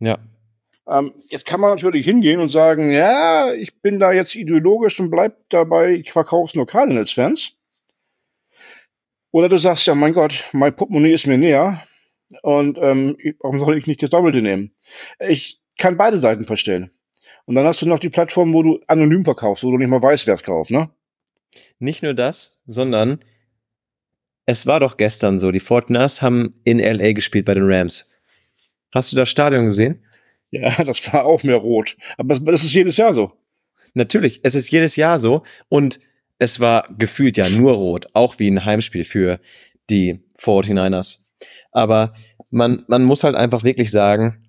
Ja. 0.00 0.18
Ähm, 0.86 1.14
jetzt 1.28 1.46
kann 1.46 1.60
man 1.60 1.70
natürlich 1.74 2.04
hingehen 2.04 2.40
und 2.40 2.50
sagen, 2.50 2.90
ja, 2.90 3.52
ich 3.54 3.80
bin 3.80 3.98
da 3.98 4.12
jetzt 4.12 4.34
ideologisch 4.34 5.00
und 5.00 5.10
bleib 5.10 5.36
dabei, 5.48 5.92
ich 5.92 6.12
verkaufe 6.12 6.50
es 6.50 6.54
nur 6.54 6.66
Cardinals-Fans. 6.66 7.56
Oder 9.30 9.48
du 9.48 9.58
sagst, 9.58 9.86
ja, 9.86 9.94
mein 9.94 10.12
Gott, 10.12 10.44
mein 10.52 10.76
Portemonnaie 10.76 11.14
ist 11.14 11.26
mir 11.26 11.38
näher 11.38 11.82
und 12.42 12.78
ähm, 12.78 13.16
warum 13.40 13.58
soll 13.58 13.78
ich 13.78 13.86
nicht 13.86 14.02
das 14.02 14.10
Doppelte 14.10 14.42
nehmen? 14.42 14.74
Ich 15.18 15.60
kann 15.78 15.96
beide 15.96 16.18
Seiten 16.18 16.44
verstehen. 16.44 16.90
Und 17.46 17.54
dann 17.54 17.64
hast 17.64 17.82
du 17.82 17.86
noch 17.86 17.98
die 17.98 18.10
Plattform, 18.10 18.52
wo 18.54 18.62
du 18.62 18.80
anonym 18.86 19.24
verkaufst, 19.24 19.64
wo 19.64 19.70
du 19.70 19.78
nicht 19.78 19.88
mal 19.88 20.02
weißt, 20.02 20.26
wer 20.26 20.34
es 20.34 20.42
kauft, 20.42 20.70
ne? 20.70 20.90
Nicht 21.78 22.02
nur 22.02 22.14
das, 22.14 22.62
sondern 22.66 23.24
es 24.46 24.66
war 24.66 24.80
doch 24.80 24.96
gestern 24.96 25.40
so, 25.40 25.50
die 25.50 25.60
Fortiners 25.60 26.20
haben 26.20 26.60
in 26.64 26.78
LA 26.78 27.12
gespielt 27.12 27.46
bei 27.46 27.54
den 27.54 27.70
Rams. 27.70 28.12
Hast 28.92 29.12
du 29.12 29.16
das 29.16 29.28
Stadion 29.28 29.66
gesehen? 29.66 30.03
Ja, 30.54 30.84
das 30.84 31.12
war 31.12 31.24
auch 31.24 31.42
mehr 31.42 31.56
rot. 31.56 31.96
Aber 32.16 32.34
das, 32.34 32.64
ist 32.64 32.72
jedes 32.72 32.96
Jahr 32.96 33.12
so. 33.12 33.32
Natürlich, 33.92 34.40
es 34.44 34.54
ist 34.54 34.70
jedes 34.70 34.96
Jahr 34.96 35.18
so. 35.18 35.42
Und 35.68 35.98
es 36.38 36.60
war 36.60 36.88
gefühlt 36.96 37.36
ja 37.36 37.48
nur 37.48 37.72
rot, 37.72 38.06
auch 38.12 38.38
wie 38.38 38.50
ein 38.50 38.64
Heimspiel 38.64 39.04
für 39.04 39.40
die 39.90 40.20
49ers. 40.38 41.32
Aber 41.72 42.14
man, 42.50 42.84
man 42.86 43.02
muss 43.02 43.24
halt 43.24 43.34
einfach 43.34 43.64
wirklich 43.64 43.90
sagen, 43.90 44.44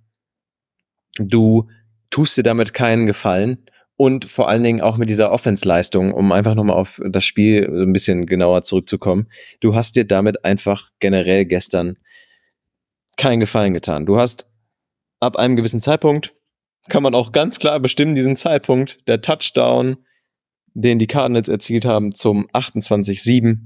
du 1.18 1.70
tust 2.12 2.38
dir 2.38 2.44
damit 2.44 2.74
keinen 2.74 3.08
Gefallen 3.08 3.66
und 3.98 4.26
vor 4.26 4.50
allen 4.50 4.64
Dingen 4.64 4.82
auch 4.82 4.98
mit 4.98 5.10
dieser 5.10 5.32
Offense-Leistung, 5.32 6.14
um 6.14 6.32
einfach 6.32 6.56
nochmal 6.56 6.78
auf 6.78 7.02
das 7.08 7.24
Spiel 7.24 7.66
ein 7.66 7.94
bisschen 7.94 8.26
genauer 8.26 8.62
zurückzukommen. 8.62 9.28
Du 9.60 9.74
hast 9.74 9.96
dir 9.96 10.06
damit 10.06 10.46
einfach 10.46 10.92
generell 11.00 11.46
gestern 11.46 11.98
keinen 13.18 13.40
Gefallen 13.40 13.74
getan. 13.74 14.06
Du 14.06 14.18
hast 14.18 14.52
ab 15.20 15.38
einem 15.38 15.56
gewissen 15.56 15.82
Zeitpunkt 15.82 16.34
kann 16.90 17.04
man 17.04 17.16
auch 17.16 17.32
ganz 17.32 17.60
klar 17.60 17.80
bestimmen, 17.80 18.16
diesen 18.16 18.36
Zeitpunkt, 18.36 19.08
der 19.08 19.22
Touchdown, 19.22 19.98
den 20.74 21.00
die 21.00 21.08
Cardinals 21.08 21.50
erzielt 21.50 21.86
haben 21.86 22.14
zum 22.14 22.48
28-7. 22.52 23.58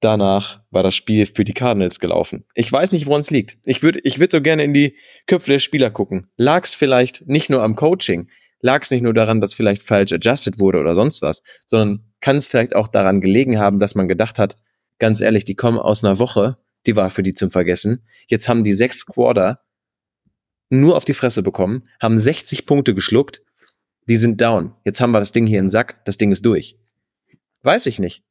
Danach 0.00 0.62
war 0.70 0.82
das 0.82 0.94
Spiel 0.94 1.26
für 1.26 1.44
die 1.44 1.52
Cardinals 1.52 2.00
gelaufen. 2.00 2.44
Ich 2.54 2.72
weiß 2.72 2.92
nicht, 2.92 3.06
woran 3.06 3.20
es 3.20 3.30
liegt. 3.30 3.58
Ich 3.64 3.82
würde 3.82 4.00
ich 4.02 4.18
würd 4.18 4.32
so 4.32 4.40
gerne 4.40 4.64
in 4.64 4.72
die 4.72 4.96
Köpfe 5.26 5.50
der 5.50 5.58
Spieler 5.58 5.90
gucken. 5.90 6.28
Lag 6.36 6.64
es 6.64 6.74
vielleicht 6.74 7.26
nicht 7.26 7.50
nur 7.50 7.62
am 7.62 7.76
Coaching? 7.76 8.28
Lag 8.60 8.82
es 8.82 8.90
nicht 8.90 9.02
nur 9.02 9.14
daran, 9.14 9.40
dass 9.40 9.54
vielleicht 9.54 9.82
falsch 9.82 10.12
adjusted 10.12 10.58
wurde 10.58 10.78
oder 10.78 10.94
sonst 10.94 11.22
was, 11.22 11.42
sondern 11.66 12.04
kann 12.20 12.36
es 12.36 12.46
vielleicht 12.46 12.74
auch 12.74 12.88
daran 12.88 13.20
gelegen 13.20 13.58
haben, 13.58 13.78
dass 13.78 13.94
man 13.94 14.08
gedacht 14.08 14.38
hat, 14.38 14.56
ganz 14.98 15.20
ehrlich, 15.20 15.44
die 15.44 15.54
kommen 15.54 15.78
aus 15.78 16.04
einer 16.04 16.18
Woche, 16.18 16.58
die 16.86 16.96
war 16.96 17.10
für 17.10 17.22
die 17.22 17.34
zum 17.34 17.50
Vergessen. 17.50 18.04
Jetzt 18.26 18.48
haben 18.48 18.64
die 18.64 18.74
sechs 18.74 19.04
Quarter 19.06 19.60
nur 20.70 20.96
auf 20.96 21.04
die 21.04 21.14
Fresse 21.14 21.42
bekommen, 21.42 21.88
haben 22.00 22.18
60 22.18 22.64
Punkte 22.64 22.94
geschluckt, 22.94 23.42
die 24.08 24.16
sind 24.16 24.40
down. 24.40 24.74
Jetzt 24.84 25.00
haben 25.00 25.12
wir 25.12 25.18
das 25.18 25.32
Ding 25.32 25.46
hier 25.46 25.58
im 25.58 25.68
Sack, 25.68 26.04
das 26.04 26.16
Ding 26.16 26.32
ist 26.32 26.46
durch. 26.46 26.78
Weiß 27.62 27.86
ich 27.86 27.98
nicht. 27.98 28.24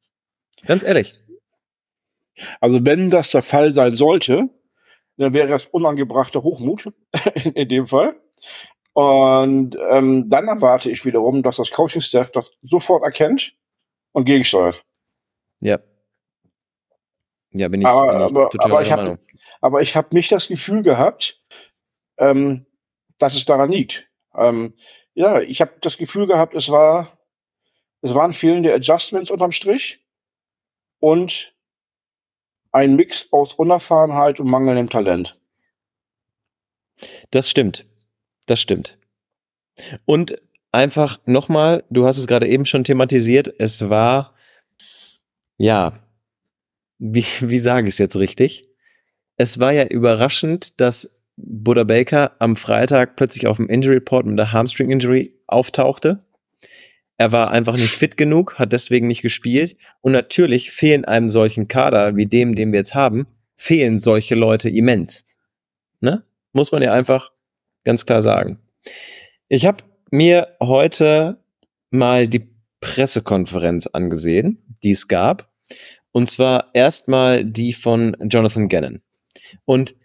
Ganz 0.66 0.84
ehrlich. 0.84 1.16
Also 2.60 2.84
wenn 2.86 3.10
das 3.10 3.32
der 3.32 3.42
Fall 3.42 3.74
sein 3.74 3.96
sollte, 3.96 4.50
dann 5.18 5.34
wäre 5.34 5.50
das 5.50 5.66
unangebrachter 5.66 6.42
Hochmut 6.42 6.92
in 7.54 7.68
dem 7.70 7.86
Fall. 7.86 8.16
Und 8.94 9.78
ähm, 9.92 10.30
dann 10.30 10.48
erwarte 10.48 10.90
ich 10.90 11.06
wiederum, 11.06 11.44
dass 11.44 11.58
das 11.58 11.72
Coaching-Staff 11.72 12.32
das 12.32 12.50
sofort 12.62 13.04
erkennt 13.04 13.54
und 14.12 14.26
gegensteuert. 14.26 14.84
Ja. 15.60 15.80
Ja, 17.52 17.68
bin 17.68 17.82
ich 17.82 17.88
aber, 17.88 18.14
aber, 18.14 18.50
total 18.50 18.72
aber 18.72 18.82
ich 18.82 19.18
aber 19.62 19.82
ich 19.82 19.96
habe 19.96 20.16
nicht 20.16 20.32
das 20.32 20.48
Gefühl 20.48 20.84
gehabt, 20.84 21.42
ähm, 22.20 22.66
dass 23.18 23.36
es 23.36 23.46
daran 23.46 23.72
liegt. 23.72 24.08
Ähm, 24.36 24.76
ja, 25.16 25.42
ich 25.42 25.60
habe 25.62 25.74
das 25.82 25.98
Gefühl 25.98 26.28
gehabt, 26.28 26.54
es 26.54 26.70
war 26.70 27.20
es 28.02 28.16
waren 28.16 28.34
fehlende 28.34 28.74
Adjustments 28.74 29.32
unterm 29.32 29.52
Strich 29.52 30.06
und 31.00 31.54
ein 32.72 32.96
Mix 32.96 33.28
aus 33.32 33.54
Unerfahrenheit 33.54 34.40
und 34.40 34.50
mangelndem 34.50 34.90
Talent. 34.90 35.38
Das 37.32 37.50
stimmt. 37.50 37.86
Das 38.46 38.60
stimmt. 38.60 38.98
Und 40.06 40.42
einfach 40.72 41.20
nochmal, 41.26 41.84
du 41.90 42.06
hast 42.06 42.18
es 42.18 42.28
gerade 42.28 42.48
eben 42.48 42.66
schon 42.66 42.84
thematisiert, 42.84 43.54
es 43.60 43.90
war, 43.90 44.36
ja, 45.58 46.00
wie, 46.98 47.26
wie 47.42 47.60
sage 47.60 47.88
ich 47.88 47.96
es 47.96 47.98
jetzt 47.98 48.16
richtig? 48.16 48.69
Es 49.40 49.58
war 49.58 49.72
ja 49.72 49.86
überraschend, 49.86 50.82
dass 50.82 51.24
Buddha 51.38 51.86
Baker 51.86 52.34
am 52.40 52.58
Freitag 52.58 53.16
plötzlich 53.16 53.48
auf 53.48 53.56
dem 53.56 53.70
Injury 53.70 53.96
Report 53.96 54.26
mit 54.26 54.38
der 54.38 54.52
Hamstring 54.52 54.92
Injury 54.92 55.34
auftauchte. 55.48 56.20
Er 57.16 57.32
war 57.32 57.50
einfach 57.52 57.78
nicht 57.78 57.96
fit 57.96 58.18
genug, 58.18 58.60
hat 58.60 58.74
deswegen 58.74 59.08
nicht 59.08 59.22
gespielt. 59.22 59.78
Und 60.02 60.12
natürlich 60.12 60.72
fehlen 60.72 61.06
einem 61.06 61.30
solchen 61.30 61.70
Kader 61.70 62.18
wie 62.18 62.26
dem, 62.26 62.54
den 62.54 62.74
wir 62.74 62.80
jetzt 62.80 62.96
haben, 62.96 63.28
fehlen 63.56 63.98
solche 63.98 64.36
Leute 64.36 64.68
immens. 64.68 65.40
Ne? 66.02 66.26
Muss 66.52 66.74
man 66.74 66.82
ja 66.82 66.92
einfach 66.92 67.32
ganz 67.86 68.06
klar 68.06 68.22
sagen. 68.22 68.60
Ich 69.48 69.66
habe 69.66 69.82
mir 70.12 70.58
heute 70.60 71.42
mal 71.92 72.28
die 72.28 72.50
Pressekonferenz 72.82 73.88
angesehen, 73.88 74.62
die 74.84 74.92
es 74.92 75.08
gab. 75.08 75.50
Und 76.12 76.30
zwar 76.30 76.72
erstmal 76.74 77.46
die 77.46 77.72
von 77.72 78.18
Jonathan 78.30 78.68
Gannon. 78.68 79.02
Und 79.66 79.96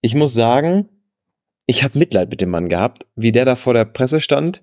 ich 0.00 0.14
muss 0.14 0.34
sagen, 0.34 0.88
ich 1.66 1.82
habe 1.82 1.98
Mitleid 1.98 2.30
mit 2.30 2.40
dem 2.40 2.50
Mann 2.50 2.68
gehabt, 2.68 3.06
wie 3.16 3.32
der 3.32 3.44
da 3.44 3.56
vor 3.56 3.74
der 3.74 3.84
Presse 3.84 4.20
stand. 4.20 4.62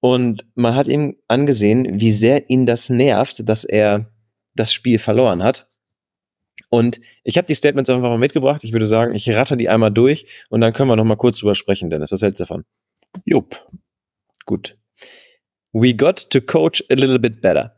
Und 0.00 0.46
man 0.54 0.74
hat 0.74 0.88
ihm 0.88 1.16
angesehen, 1.28 2.00
wie 2.00 2.12
sehr 2.12 2.48
ihn 2.50 2.66
das 2.66 2.90
nervt, 2.90 3.48
dass 3.48 3.64
er 3.64 4.10
das 4.54 4.72
Spiel 4.72 4.98
verloren 4.98 5.42
hat. 5.42 5.66
Und 6.70 7.00
ich 7.24 7.36
habe 7.36 7.46
die 7.46 7.54
Statements 7.54 7.90
einfach 7.90 8.08
mal 8.08 8.18
mitgebracht. 8.18 8.64
Ich 8.64 8.72
würde 8.72 8.86
sagen, 8.86 9.14
ich 9.14 9.28
ratter 9.30 9.56
die 9.56 9.68
einmal 9.68 9.90
durch 9.90 10.46
und 10.50 10.60
dann 10.60 10.72
können 10.72 10.88
wir 10.88 10.96
noch 10.96 11.04
mal 11.04 11.16
kurz 11.16 11.38
drüber 11.38 11.54
sprechen, 11.54 11.90
Dennis. 11.90 12.12
Was 12.12 12.22
hältst 12.22 12.40
du 12.40 12.44
davon? 12.44 12.64
Jupp. 13.24 13.56
Gut. 14.46 14.76
We 15.72 15.94
got 15.94 16.30
to 16.30 16.40
coach 16.40 16.82
a 16.90 16.94
little 16.94 17.18
bit 17.18 17.40
better. 17.40 17.74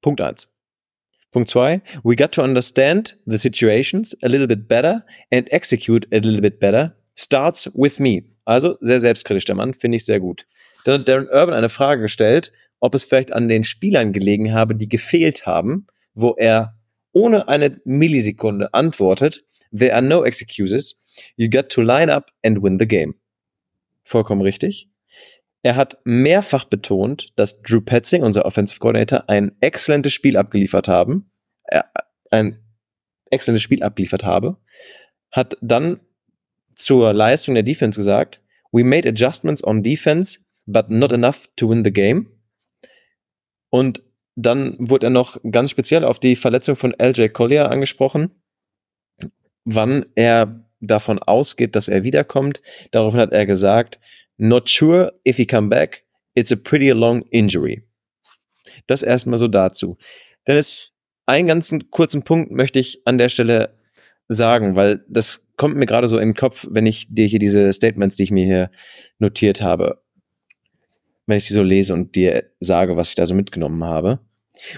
Punkt 0.00 0.20
eins. 0.20 0.48
Punkt 1.32 1.48
zwei, 1.48 1.82
we 2.02 2.16
got 2.16 2.32
to 2.32 2.42
understand 2.42 3.16
the 3.26 3.38
situations 3.38 4.16
a 4.22 4.28
little 4.28 4.46
bit 4.46 4.68
better 4.68 5.04
and 5.30 5.50
execute 5.52 6.06
a 6.12 6.18
little 6.18 6.40
bit 6.40 6.60
better. 6.60 6.96
Starts 7.14 7.70
with 7.74 7.98
me. 7.98 8.24
Also 8.44 8.76
sehr 8.80 9.00
selbstkritisch 9.00 9.44
der 9.44 9.56
Mann, 9.56 9.74
finde 9.74 9.96
ich 9.96 10.04
sehr 10.04 10.20
gut. 10.20 10.46
Dann 10.84 11.00
hat 11.00 11.08
Darren 11.08 11.28
Urban 11.28 11.54
eine 11.54 11.68
Frage 11.68 12.02
gestellt, 12.02 12.52
ob 12.80 12.94
es 12.94 13.04
vielleicht 13.04 13.32
an 13.32 13.48
den 13.48 13.64
Spielern 13.64 14.12
gelegen 14.12 14.52
habe, 14.52 14.74
die 14.74 14.88
gefehlt 14.88 15.46
haben, 15.46 15.86
wo 16.14 16.34
er 16.38 16.78
ohne 17.12 17.48
eine 17.48 17.80
Millisekunde 17.84 18.72
antwortet, 18.72 19.42
there 19.76 19.92
are 19.94 20.02
no 20.02 20.24
excuses, 20.24 21.08
you 21.36 21.48
got 21.48 21.70
to 21.70 21.82
line 21.82 22.12
up 22.12 22.30
and 22.44 22.62
win 22.62 22.78
the 22.78 22.86
game. 22.86 23.14
Vollkommen 24.04 24.42
richtig. 24.42 24.88
Er 25.66 25.74
hat 25.74 25.98
mehrfach 26.04 26.64
betont, 26.66 27.32
dass 27.34 27.60
Drew 27.60 27.80
Petzing, 27.80 28.22
unser 28.22 28.44
Offensive 28.44 28.78
Coordinator, 28.78 29.28
ein 29.28 29.50
exzellentes 29.60 30.12
Spiel 30.12 30.36
abgeliefert 30.36 30.86
haben. 30.86 31.28
Er, 31.64 31.90
ein 32.30 32.60
exzellentes 33.32 33.64
Spiel 33.64 33.82
abgeliefert 33.82 34.22
habe. 34.22 34.58
Hat 35.32 35.58
dann 35.60 35.98
zur 36.76 37.12
Leistung 37.12 37.54
der 37.54 37.64
Defense 37.64 37.98
gesagt, 37.98 38.40
we 38.70 38.84
made 38.84 39.08
adjustments 39.08 39.64
on 39.64 39.82
defense, 39.82 40.38
but 40.68 40.88
not 40.88 41.10
enough 41.10 41.48
to 41.56 41.68
win 41.68 41.82
the 41.82 41.92
game. 41.92 42.30
Und 43.68 44.04
dann 44.36 44.76
wurde 44.78 45.08
er 45.08 45.10
noch 45.10 45.36
ganz 45.50 45.72
speziell 45.72 46.04
auf 46.04 46.20
die 46.20 46.36
Verletzung 46.36 46.76
von 46.76 46.94
LJ 46.96 47.30
Collier 47.30 47.72
angesprochen, 47.72 48.30
wann 49.64 50.06
er 50.14 50.64
davon 50.78 51.18
ausgeht, 51.18 51.74
dass 51.74 51.88
er 51.88 52.04
wiederkommt. 52.04 52.62
Daraufhin 52.92 53.18
hat 53.18 53.32
er 53.32 53.46
gesagt, 53.46 53.98
Not 54.38 54.68
sure 54.68 55.12
if 55.26 55.36
he 55.36 55.46
come 55.46 55.68
back. 55.68 56.04
It's 56.34 56.52
a 56.52 56.56
pretty 56.56 56.90
long 56.90 57.22
injury. 57.30 57.82
Das 58.86 59.02
erstmal 59.02 59.38
so 59.38 59.48
dazu. 59.48 59.96
Dennis, 60.46 60.92
einen 61.24 61.48
ganzen 61.48 61.90
kurzen 61.90 62.22
Punkt 62.22 62.50
möchte 62.52 62.78
ich 62.78 63.02
an 63.06 63.18
der 63.18 63.28
Stelle 63.28 63.74
sagen, 64.28 64.76
weil 64.76 65.04
das 65.08 65.46
kommt 65.56 65.76
mir 65.76 65.86
gerade 65.86 66.08
so 66.08 66.18
in 66.18 66.30
den 66.30 66.34
Kopf, 66.34 66.66
wenn 66.70 66.86
ich 66.86 67.06
dir 67.08 67.26
hier 67.26 67.38
diese 67.38 67.72
Statements, 67.72 68.16
die 68.16 68.24
ich 68.24 68.30
mir 68.30 68.44
hier 68.44 68.70
notiert 69.18 69.62
habe, 69.62 70.02
wenn 71.26 71.38
ich 71.38 71.46
die 71.46 71.52
so 71.52 71.62
lese 71.62 71.94
und 71.94 72.14
dir 72.14 72.50
sage, 72.60 72.96
was 72.96 73.10
ich 73.10 73.14
da 73.14 73.26
so 73.26 73.34
mitgenommen 73.34 73.84
habe. 73.84 74.20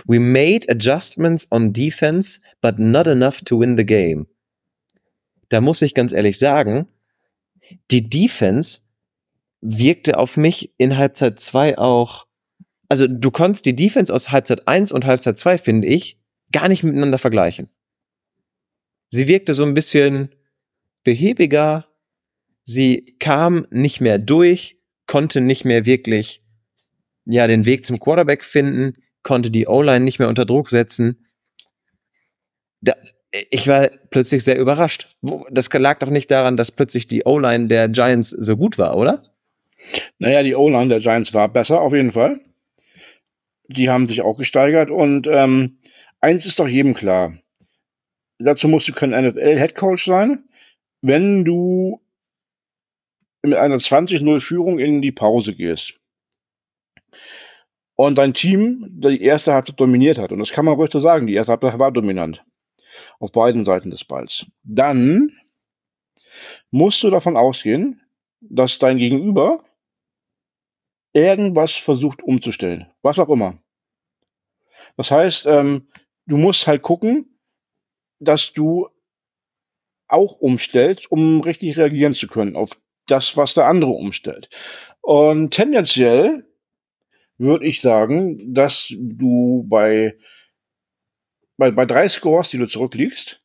We 0.07 0.19
made 0.19 0.69
adjustments 0.69 1.47
on 1.51 1.73
defense, 1.73 2.41
but 2.61 2.79
not 2.79 3.07
enough 3.07 3.43
to 3.43 3.59
win 3.61 3.77
the 3.77 3.87
game. 3.87 4.27
Da 5.49 5.61
muss 5.61 5.83
ich 5.83 5.95
ganz 5.95 6.13
ehrlich 6.13 6.39
sagen, 6.39 6.89
die 7.91 8.09
Defense 8.09 8.81
wirkte 9.61 10.19
auf 10.19 10.37
mich 10.37 10.75
in 10.79 10.97
Halbzeit 10.97 11.41
2 11.41 11.79
auch. 11.79 12.27
Also 12.89 13.07
du 13.07 13.31
konntest 13.31 13.67
die 13.67 13.77
Defense 13.77 14.13
aus 14.13 14.31
Halbzeit 14.31 14.67
1 14.67 14.93
und 14.93 15.05
Halbzeit 15.05 15.37
2, 15.37 15.59
finde 15.59 15.89
ich, 15.89 16.19
gar 16.53 16.69
nicht 16.69 16.83
miteinander 16.83 17.19
vergleichen. 17.19 17.69
Sie 19.11 19.27
wirkte 19.27 19.55
so 19.55 19.65
ein 19.65 19.75
bisschen 19.75 20.35
behäbiger, 21.05 21.87
sie 22.65 23.17
kam 23.19 23.67
nicht 23.71 24.01
mehr 24.01 24.19
durch, 24.19 24.79
konnte 25.07 25.41
nicht 25.41 25.65
mehr 25.65 25.87
wirklich 25.87 26.43
ja 27.25 27.47
den 27.47 27.67
Weg 27.67 27.85
zum 27.85 27.99
Quarterback 27.99 28.45
finden, 28.45 28.95
konnte 29.23 29.51
die 29.51 29.67
O-Line 29.67 30.05
nicht 30.05 30.19
mehr 30.19 30.29
unter 30.29 30.47
Druck 30.47 30.69
setzen. 30.69 31.27
Da, 32.81 32.95
ich 33.51 33.69
war 33.69 33.91
plötzlich 34.11 34.45
sehr 34.45 34.59
überrascht. 34.59 35.17
Das 35.51 35.71
lag 35.73 35.99
doch 35.99 36.11
nicht 36.11 36.31
daran, 36.31 36.57
dass 36.57 36.73
plötzlich 36.73 37.07
die 37.07 37.25
O-Line 37.25 37.69
der 37.69 37.89
Giants 37.89 38.31
so 38.31 38.57
gut 38.57 38.79
war, 38.79 38.97
oder? 38.97 39.23
Naja, 40.19 40.43
die 40.43 40.55
O-Line 40.55 40.89
der 40.89 41.01
Giants 41.01 41.35
war 41.35 41.49
besser, 41.49 41.81
auf 41.81 41.93
jeden 41.93 42.13
Fall. 42.13 42.41
Die 43.69 43.91
haben 43.91 44.07
sich 44.07 44.23
auch 44.23 44.37
gesteigert 44.37 44.91
und 44.91 45.27
ähm, 45.27 45.79
eins 46.21 46.47
ist 46.47 46.59
doch 46.59 46.69
jedem 46.69 46.95
klar. 46.95 47.39
Dazu 48.39 48.69
musst 48.69 48.89
du 48.89 48.93
kein 48.93 49.11
NFL-Headcoach 49.11 50.05
sein. 50.05 50.45
Wenn 51.01 51.45
du 51.45 52.01
mit 53.43 53.55
einer 53.55 53.77
20-0-Führung 53.77 54.79
in 54.79 55.03
die 55.03 55.13
Pause 55.13 55.55
gehst 55.55 55.95
und 57.95 58.19
dein 58.19 58.35
Team 58.35 58.87
die 58.91 59.23
erste 59.23 59.55
Halbzeit 59.55 59.79
dominiert 59.79 60.19
hat, 60.19 60.33
und 60.33 60.39
das 60.39 60.51
kann 60.51 60.65
man 60.65 60.75
ruhig 60.75 60.91
so 60.93 61.01
sagen, 61.01 61.27
die 61.27 61.35
erste 61.35 61.53
Halbzeit 61.53 61.79
war 61.79 61.93
dominant 61.93 62.45
auf 63.21 63.33
beiden 63.33 63.65
Seiten 63.65 63.91
des 63.91 64.05
Balls, 64.05 64.47
dann 64.63 65.33
musst 66.71 67.03
du 67.03 67.11
davon 67.11 67.37
ausgehen, 67.37 68.01
dass 68.41 68.79
dein 68.79 68.99
Gegenüber 68.99 69.65
irgendwas 71.19 71.73
versucht 71.73 72.23
umzustellen. 72.23 72.91
Was 73.03 73.19
auch 73.19 73.29
immer. 73.29 73.59
Das 74.97 75.11
heißt, 75.11 75.47
ähm, 75.47 75.89
du 76.27 76.37
musst 76.37 76.67
halt 76.67 76.83
gucken, 76.83 77.39
dass 78.21 78.53
du 78.53 78.89
auch 80.09 80.35
umstellst, 80.41 81.11
um 81.11 81.41
richtig 81.41 81.77
reagieren 81.77 82.15
zu 82.15 82.27
können 82.27 82.57
auf 82.57 82.71
das, 83.07 83.37
was 83.37 83.55
der 83.55 83.67
andere 83.67 83.91
umstellt. 83.91 84.49
Und 85.01 85.51
tendenziell 85.51 86.47
würde 87.39 87.67
ich 87.67 87.81
sagen, 87.81 88.55
dass 88.55 88.89
du 88.91 89.65
bei, 89.69 90.17
bei, 91.57 91.71
bei 91.71 91.87
drei 91.87 92.09
Scores, 92.09 92.51
die 92.51 92.59
du 92.59 92.67
zurückliegst, 92.67 93.41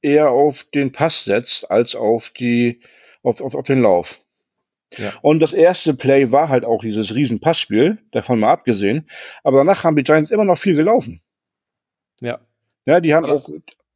eher 0.00 0.30
auf 0.30 0.64
den 0.74 0.92
Pass 0.92 1.24
setzt 1.24 1.70
als 1.70 1.94
auf 1.94 2.30
die 2.30 2.80
auf, 3.22 3.40
auf, 3.40 3.54
auf 3.54 3.66
den 3.66 3.82
Lauf. 3.82 4.20
Ja. 4.96 5.12
Und 5.22 5.40
das 5.40 5.52
erste 5.52 5.94
Play 5.94 6.32
war 6.32 6.48
halt 6.48 6.64
auch 6.64 6.80
dieses 6.80 7.14
riesen 7.14 7.40
Passspiel, 7.40 7.98
davon 8.12 8.40
mal 8.40 8.52
abgesehen. 8.52 9.06
Aber 9.44 9.58
danach 9.58 9.84
haben 9.84 9.96
die 9.96 10.04
Giants 10.04 10.30
immer 10.30 10.44
noch 10.44 10.58
viel 10.58 10.74
gelaufen. 10.74 11.20
Ja. 12.20 12.40
Ja, 12.86 13.00
die 13.00 13.14
haben 13.14 13.26
ja. 13.26 13.34
auch 13.34 13.50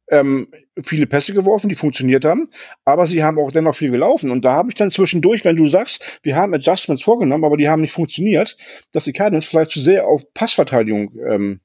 ähm, 0.09 0.47
viele 0.81 1.07
Pässe 1.07 1.33
geworfen, 1.33 1.69
die 1.69 1.75
funktioniert 1.75 2.25
haben, 2.25 2.49
aber 2.85 3.07
sie 3.07 3.23
haben 3.23 3.39
auch 3.39 3.51
dennoch 3.51 3.75
viel 3.75 3.89
gelaufen. 3.89 4.29
Und 4.29 4.43
da 4.45 4.53
habe 4.53 4.69
ich 4.69 4.75
dann 4.75 4.91
zwischendurch, 4.91 5.43
wenn 5.45 5.55
du 5.55 5.67
sagst, 5.67 6.19
wir 6.23 6.35
haben 6.35 6.53
Adjustments 6.53 7.03
vorgenommen, 7.03 7.43
aber 7.43 7.57
die 7.57 7.69
haben 7.69 7.81
nicht 7.81 7.93
funktioniert, 7.93 8.55
dass 8.91 9.05
die 9.05 9.13
Cardinals 9.13 9.47
vielleicht 9.47 9.71
zu 9.71 9.81
sehr 9.81 10.05
auf 10.05 10.31
Passverteidigung 10.33 11.15
ähm, 11.27 11.61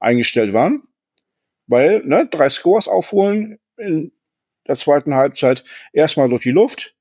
eingestellt 0.00 0.52
waren. 0.52 0.82
Weil, 1.68 2.04
ne, 2.04 2.28
drei 2.30 2.48
Scores 2.48 2.88
aufholen 2.88 3.58
in 3.76 4.12
der 4.66 4.76
zweiten 4.76 5.14
Halbzeit 5.14 5.64
erstmal 5.92 6.28
durch 6.28 6.42
die 6.42 6.50
Luft. 6.50 6.95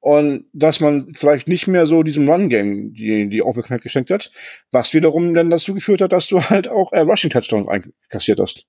Und 0.00 0.46
dass 0.52 0.80
man 0.80 1.14
vielleicht 1.14 1.48
nicht 1.48 1.66
mehr 1.66 1.86
so 1.86 2.02
diesem 2.02 2.28
Run-Game 2.28 2.92
die, 2.92 3.28
die 3.28 3.42
Aufmerksamkeit 3.42 3.82
geschenkt 3.82 4.10
hat, 4.10 4.30
was 4.70 4.94
wiederum 4.94 5.34
dann 5.34 5.50
dazu 5.50 5.74
geführt 5.74 6.00
hat, 6.00 6.12
dass 6.12 6.28
du 6.28 6.40
halt 6.40 6.68
auch 6.68 6.92
äh, 6.92 7.00
Rushing-Touchdowns 7.00 7.66
einkassiert 7.68 8.38
hast. 8.38 8.66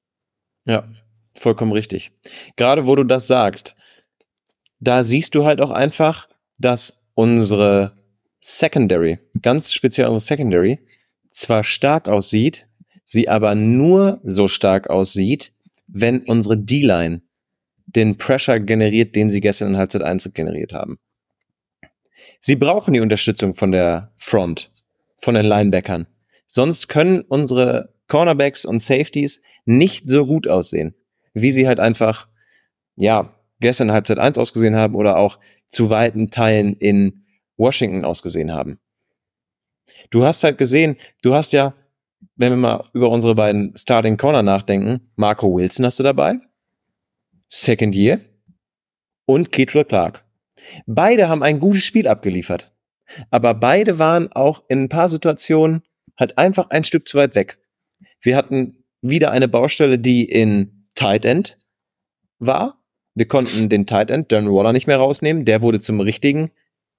Ja, 0.65 0.87
vollkommen 1.35 1.71
richtig. 1.71 2.11
Gerade 2.55 2.87
wo 2.87 2.95
du 2.95 3.03
das 3.03 3.27
sagst, 3.27 3.75
da 4.79 5.03
siehst 5.03 5.35
du 5.35 5.45
halt 5.45 5.61
auch 5.61 5.71
einfach, 5.71 6.27
dass 6.57 7.11
unsere 7.13 7.97
Secondary, 8.39 9.19
ganz 9.41 9.73
speziell 9.73 10.07
unsere 10.07 10.25
Secondary, 10.25 10.79
zwar 11.31 11.63
stark 11.63 12.07
aussieht, 12.07 12.67
sie 13.05 13.29
aber 13.29 13.55
nur 13.55 14.19
so 14.23 14.47
stark 14.47 14.89
aussieht, 14.89 15.51
wenn 15.87 16.21
unsere 16.23 16.57
D-Line 16.57 17.21
den 17.85 18.17
Pressure 18.17 18.59
generiert, 18.59 19.15
den 19.15 19.29
sie 19.29 19.39
gestern 19.39 19.69
in 19.69 19.77
Halbzeit 19.77 20.01
1 20.01 20.31
generiert 20.33 20.73
haben. 20.73 20.97
Sie 22.39 22.55
brauchen 22.55 22.93
die 22.93 22.99
Unterstützung 22.99 23.55
von 23.55 23.71
der 23.71 24.11
Front, 24.17 24.71
von 25.19 25.35
den 25.35 25.45
Linebackern. 25.45 26.07
Sonst 26.45 26.87
können 26.87 27.21
unsere 27.21 27.93
Cornerbacks 28.07 28.65
und 28.65 28.79
Safeties 28.79 29.41
nicht 29.65 30.09
so 30.09 30.23
gut 30.23 30.47
aussehen, 30.47 30.95
wie 31.33 31.51
sie 31.51 31.67
halt 31.67 31.79
einfach, 31.79 32.27
ja, 32.95 33.33
gestern 33.59 33.91
Halbzeit 33.91 34.19
1 34.19 34.37
ausgesehen 34.37 34.75
haben 34.75 34.95
oder 34.95 35.17
auch 35.17 35.39
zu 35.67 35.89
weiten 35.89 36.29
Teilen 36.29 36.73
in 36.75 37.25
Washington 37.57 38.05
ausgesehen 38.05 38.53
haben. 38.53 38.79
Du 40.09 40.23
hast 40.23 40.43
halt 40.43 40.57
gesehen, 40.57 40.97
du 41.21 41.33
hast 41.33 41.53
ja, 41.53 41.73
wenn 42.35 42.51
wir 42.51 42.57
mal 42.57 42.89
über 42.93 43.09
unsere 43.09 43.35
beiden 43.35 43.75
Starting 43.75 44.17
Corner 44.17 44.43
nachdenken, 44.43 45.11
Marco 45.15 45.53
Wilson 45.53 45.85
hast 45.85 45.99
du 45.99 46.03
dabei, 46.03 46.35
Second 47.47 47.95
Year 47.95 48.19
und 49.25 49.51
Keetrell 49.51 49.85
Clark. 49.85 50.23
Beide 50.85 51.29
haben 51.29 51.43
ein 51.43 51.59
gutes 51.59 51.83
Spiel 51.83 52.07
abgeliefert. 52.07 52.73
Aber 53.31 53.53
beide 53.53 53.99
waren 53.99 54.31
auch 54.31 54.63
in 54.67 54.83
ein 54.83 54.89
paar 54.89 55.09
Situationen 55.09 55.83
halt 56.17 56.37
einfach 56.37 56.69
ein 56.69 56.83
Stück 56.83 57.07
zu 57.07 57.17
weit 57.17 57.35
weg. 57.35 57.59
Wir 58.21 58.35
hatten 58.35 58.83
wieder 59.01 59.31
eine 59.31 59.47
Baustelle, 59.47 59.99
die 59.99 60.25
in 60.25 60.87
Tight 60.95 61.25
End 61.25 61.57
war. 62.39 62.83
Wir 63.15 63.27
konnten 63.27 63.69
den 63.69 63.85
Tight 63.85 64.11
End, 64.11 64.31
Darren 64.31 64.51
Waller, 64.51 64.73
nicht 64.73 64.87
mehr 64.87 64.97
rausnehmen. 64.97 65.45
Der 65.45 65.61
wurde 65.61 65.79
zum 65.79 65.99
richtigen 65.99 66.51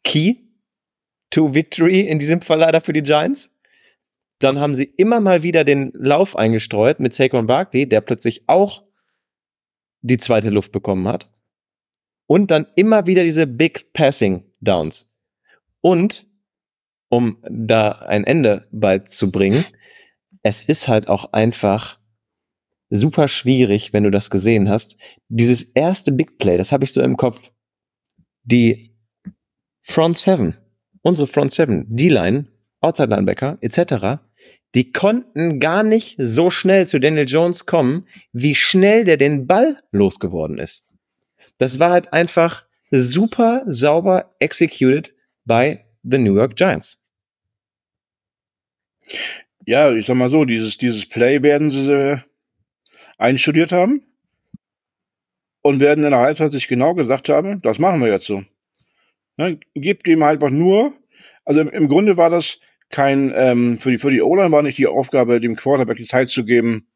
Key 0.04 0.36
to 1.30 1.54
Victory, 1.54 2.00
in 2.00 2.18
diesem 2.18 2.40
Fall 2.40 2.58
leider 2.58 2.80
für 2.80 2.92
die 2.92 3.02
Giants. 3.02 3.50
Dann 4.38 4.58
haben 4.58 4.74
sie 4.74 4.84
immer 4.84 5.20
mal 5.20 5.42
wieder 5.42 5.64
den 5.64 5.90
Lauf 5.94 6.36
eingestreut 6.36 7.00
mit 7.00 7.12
Saquon 7.12 7.46
Barkley, 7.46 7.88
der 7.88 8.00
plötzlich 8.00 8.48
auch 8.48 8.84
die 10.00 10.18
zweite 10.18 10.50
Luft 10.50 10.72
bekommen 10.72 11.08
hat. 11.08 11.28
Und 12.28 12.50
dann 12.50 12.66
immer 12.76 13.06
wieder 13.06 13.24
diese 13.24 13.46
Big 13.46 13.92
Passing 13.94 14.44
Downs. 14.60 15.18
Und, 15.80 16.26
um 17.08 17.38
da 17.48 17.92
ein 17.92 18.24
Ende 18.24 18.68
beizubringen, 18.70 19.64
es 20.42 20.60
ist 20.60 20.88
halt 20.88 21.08
auch 21.08 21.32
einfach 21.32 21.98
super 22.90 23.28
schwierig, 23.28 23.94
wenn 23.94 24.04
du 24.04 24.10
das 24.10 24.28
gesehen 24.28 24.68
hast. 24.68 24.96
Dieses 25.28 25.62
erste 25.62 26.12
Big 26.12 26.38
Play, 26.38 26.58
das 26.58 26.70
habe 26.70 26.84
ich 26.84 26.92
so 26.92 27.00
im 27.00 27.16
Kopf. 27.16 27.50
Die 28.42 28.94
Front 29.80 30.18
Seven, 30.18 30.54
unsere 31.00 31.26
Front 31.26 31.52
Seven, 31.52 31.86
D-Line, 31.88 32.46
Outside 32.80 33.08
Linebacker 33.08 33.56
etc., 33.62 34.20
die 34.74 34.92
konnten 34.92 35.60
gar 35.60 35.82
nicht 35.82 36.16
so 36.18 36.50
schnell 36.50 36.86
zu 36.86 37.00
Daniel 37.00 37.26
Jones 37.26 37.64
kommen, 37.64 38.06
wie 38.32 38.54
schnell 38.54 39.04
der 39.04 39.16
den 39.16 39.46
Ball 39.46 39.82
losgeworden 39.92 40.58
ist. 40.58 40.97
Das 41.58 41.78
war 41.78 41.90
halt 41.90 42.12
einfach 42.12 42.64
super 42.90 43.64
sauber 43.66 44.34
executed 44.38 45.14
bei 45.44 45.84
the 46.02 46.18
New 46.18 46.34
York 46.34 46.56
Giants. 46.56 46.98
Ja, 49.66 49.92
ich 49.92 50.06
sag 50.06 50.16
mal 50.16 50.30
so, 50.30 50.44
dieses, 50.44 50.78
dieses 50.78 51.06
Play 51.06 51.42
werden 51.42 51.70
sie 51.70 51.92
äh, 51.92 52.18
einstudiert 53.18 53.72
haben 53.72 54.02
und 55.62 55.80
werden 55.80 56.04
in 56.04 56.10
der 56.10 56.20
Halbzeit 56.20 56.52
sich 56.52 56.68
genau 56.68 56.94
gesagt 56.94 57.28
haben, 57.28 57.60
das 57.62 57.78
machen 57.78 58.00
wir 58.00 58.08
jetzt 58.08 58.26
so. 58.26 58.44
Ne, 59.36 59.60
gibt 59.74 60.08
ihm 60.08 60.24
halt 60.24 60.42
einfach 60.42 60.50
nur, 60.50 60.94
also 61.44 61.60
im, 61.60 61.68
im 61.68 61.88
Grunde 61.88 62.16
war 62.16 62.30
das 62.30 62.58
kein, 62.90 63.32
ähm, 63.34 63.78
für 63.78 63.90
die, 63.90 63.98
für 63.98 64.10
die 64.10 64.22
O-Line 64.22 64.50
war 64.50 64.62
nicht 64.62 64.78
die 64.78 64.86
Aufgabe, 64.86 65.40
dem 65.40 65.56
Quarterback 65.56 65.98
die 65.98 66.06
Zeit 66.06 66.30
zu 66.30 66.44
geben, 66.44 66.88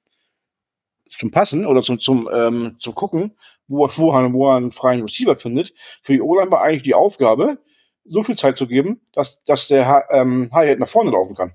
zum 1.18 1.30
Passen 1.30 1.66
oder 1.66 1.82
zum, 1.82 1.98
zum, 1.98 2.28
ähm, 2.32 2.76
zum 2.78 2.94
Gucken, 2.94 3.36
wo 3.68 3.88
wo, 3.96 4.12
er, 4.12 4.32
wo 4.32 4.50
er 4.50 4.56
einen 4.56 4.72
freien 4.72 5.02
Receiver 5.02 5.36
findet. 5.36 5.72
Für 6.02 6.12
die 6.12 6.20
O-Line 6.20 6.50
war 6.50 6.62
eigentlich 6.62 6.82
die 6.82 6.94
Aufgabe, 6.94 7.58
so 8.04 8.22
viel 8.22 8.36
Zeit 8.36 8.58
zu 8.58 8.66
geben, 8.66 9.00
dass, 9.12 9.42
dass 9.44 9.68
der 9.68 10.06
ähm, 10.10 10.50
High 10.52 10.78
nach 10.78 10.88
vorne 10.88 11.10
laufen 11.10 11.34
kann. 11.34 11.52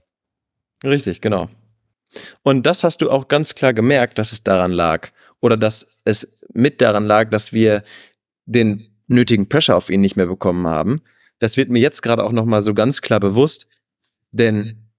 Richtig, 0.84 1.22
genau. 1.22 1.50
Und 2.44 2.66
das 2.66 2.84
hast 2.84 3.02
du 3.02 3.10
auch 3.10 3.28
ganz 3.28 3.56
klar 3.56 3.74
gemerkt, 3.74 4.18
dass 4.18 4.32
es 4.32 4.44
daran 4.44 4.72
lag. 4.72 5.10
Oder 5.42 5.58
dass 5.58 5.88
es 6.06 6.28
mit 6.54 6.82
daran 6.82 7.06
lag, 7.06 7.30
dass 7.30 7.54
wir 7.54 7.84
den 8.46 8.98
nötigen 9.08 9.50
Pressure 9.50 9.76
auf 9.76 9.90
ihn 9.90 10.02
nicht 10.02 10.16
mehr 10.16 10.26
bekommen 10.26 10.68
haben. 10.68 11.02
Das 11.40 11.58
wird 11.58 11.70
mir 11.70 11.80
jetzt 11.80 12.02
gerade 12.02 12.24
auch 12.24 12.32
nochmal 12.32 12.62
so 12.62 12.74
ganz 12.74 13.02
klar 13.02 13.20
bewusst, 13.20 13.68
denn 14.32 14.90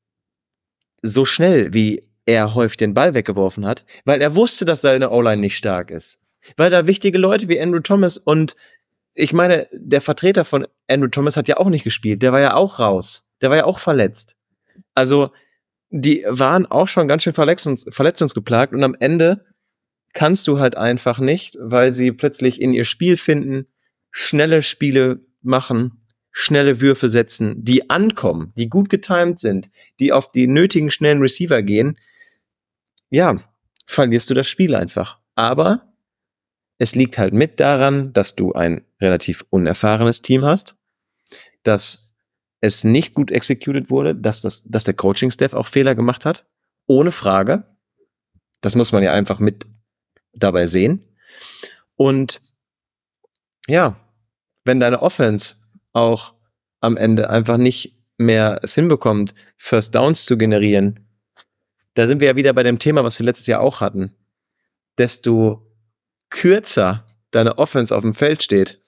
so 1.03 1.25
schnell 1.25 1.75
wie 1.75 2.08
er 2.29 2.55
häufig 2.55 2.76
den 2.76 2.93
Ball 2.93 3.14
weggeworfen 3.14 3.64
hat, 3.64 3.87
weil 4.05 4.20
er 4.20 4.35
wusste, 4.37 4.66
dass 4.66 4.83
seine 4.83 5.11
O-Line 5.11 5.41
nicht 5.41 5.57
stark 5.57 5.91
ist. 5.91 6.18
Weil 6.59 6.68
da 6.68 6.87
wichtige 6.87 7.16
Leute 7.16 7.49
wie 7.49 7.59
Andrew 7.59 7.81
Thomas 7.81 8.18
und 8.18 8.55
ich 9.14 9.33
meine, 9.33 9.66
der 9.72 10.03
Vertreter 10.03 10.45
von 10.45 10.66
Andrew 10.89 11.09
Thomas 11.09 11.39
hat 11.39 11.49
ja 11.49 11.57
auch 11.57 11.70
nicht 11.70 11.85
gespielt. 11.85 12.22
Der 12.22 12.33
war 12.33 12.41
ja 12.41 12.55
auch 12.55 12.79
raus. 12.79 13.24
Der 13.41 13.49
war 13.49 13.57
ja 13.57 13.64
auch 13.64 13.79
verletzt. 13.79 14.37
Also, 14.95 15.29
die 15.89 16.24
waren 16.29 16.66
auch 16.66 16.87
schon 16.87 17.09
ganz 17.09 17.22
schön 17.22 17.33
verletzungs 17.33 17.87
verletzungsgeplagt 17.91 18.74
und 18.74 18.85
am 18.85 18.95
Ende 19.01 19.43
kannst 20.12 20.47
du 20.49 20.59
halt 20.59 20.76
einfach 20.76 21.18
nicht, 21.18 21.57
weil 21.59 21.95
sie 21.95 22.12
plötzlich 22.12 22.61
in 22.61 22.74
ihr 22.74 22.85
Spiel 22.85 23.16
finden, 23.16 23.66
schnelle 24.11 24.61
Spiele 24.61 25.20
machen 25.41 25.99
schnelle 26.41 26.81
Würfe 26.81 27.09
setzen, 27.09 27.64
die 27.64 27.91
ankommen, 27.91 28.53
die 28.57 28.68
gut 28.68 28.91
getimed 28.91 29.41
sind, 29.41 29.70
die 29.99 30.12
auf 30.12 30.31
die 30.31 30.47
nötigen 30.47 30.89
schnellen 30.89 31.20
Receiver 31.20 31.62
gehen, 31.62 31.97
ja, 33.11 33.41
verlierst 33.87 34.31
du 34.31 34.35
das 34.35 34.47
Spiel 34.47 34.75
einfach. 34.75 35.19
Aber 35.35 35.93
es 36.79 36.95
liegt 36.95 37.19
halt 37.19 37.35
mit 37.35 37.61
daran, 37.61 38.13
dass 38.13 38.37
du 38.37 38.53
ein 38.53 38.85
relativ 39.01 39.45
unerfahrenes 39.51 40.23
Team 40.23 40.45
hast, 40.45 40.77
dass 41.63 42.15
es 42.61 42.85
nicht 42.85 43.15
gut 43.15 43.31
executed 43.31 43.91
wurde, 43.91 44.15
dass, 44.15 44.41
das, 44.41 44.65
dass 44.65 44.85
der 44.85 44.95
Coaching-Staff 44.95 45.55
auch 45.55 45.67
Fehler 45.67 45.95
gemacht 45.95 46.25
hat, 46.25 46.47
ohne 46.87 47.13
Frage. 47.13 47.65
Das 48.61 48.75
muss 48.75 48.93
man 48.93 49.03
ja 49.03 49.13
einfach 49.13 49.39
mit 49.39 49.67
dabei 50.33 50.67
sehen. 50.67 51.05
Und 51.95 52.41
ja, 53.69 53.97
wenn 54.65 54.81
deine 54.81 55.03
Offense 55.03 55.57
auch 55.93 56.35
am 56.81 56.97
Ende 56.97 57.31
einfach 57.31 57.57
nicht 57.57 57.95
mehr 58.19 58.61
es 58.63 58.75
hinbekommt, 58.75 59.35
First 59.57 59.95
Downs 59.95 60.27
zu 60.27 60.37
generieren, 60.37 61.08
da 61.95 62.07
sind 62.07 62.20
wir 62.20 62.28
ja 62.28 62.36
wieder 62.36 62.53
bei 62.53 62.62
dem 62.62 62.78
Thema, 62.78 63.05
was 63.05 63.18
wir 63.18 63.26
letztes 63.26 63.47
Jahr 63.47 63.61
auch 63.61 63.80
hatten. 63.80 64.14
Desto 64.99 65.66
kürzer 66.30 67.07
deine 67.30 67.59
Offense 67.59 67.95
auf 67.95 68.03
dem 68.03 68.14
Feld 68.14 68.43
steht, 68.43 68.80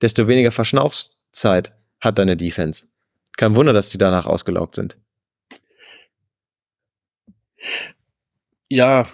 desto 0.00 0.28
weniger 0.28 0.52
Verschnaufszeit 0.52 1.72
hat 2.00 2.18
deine 2.18 2.36
Defense. 2.36 2.86
Kein 3.36 3.54
Wunder, 3.54 3.72
dass 3.72 3.88
die 3.88 3.98
danach 3.98 4.26
ausgelaugt 4.26 4.74
sind. 4.74 4.96
Ja, 8.68 9.08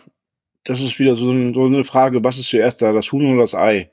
das 0.65 0.81
ist 0.81 0.99
wieder 0.99 1.17
so, 1.17 1.31
eine 1.31 1.85
Frage, 1.85 2.25
was 2.25 2.39
ist 2.39 2.49
zuerst 2.49 2.83
da, 2.83 2.93
das 2.93 3.13
Huhn 3.13 3.33
oder 3.33 3.43
das 3.43 3.55
Ei? 3.55 3.91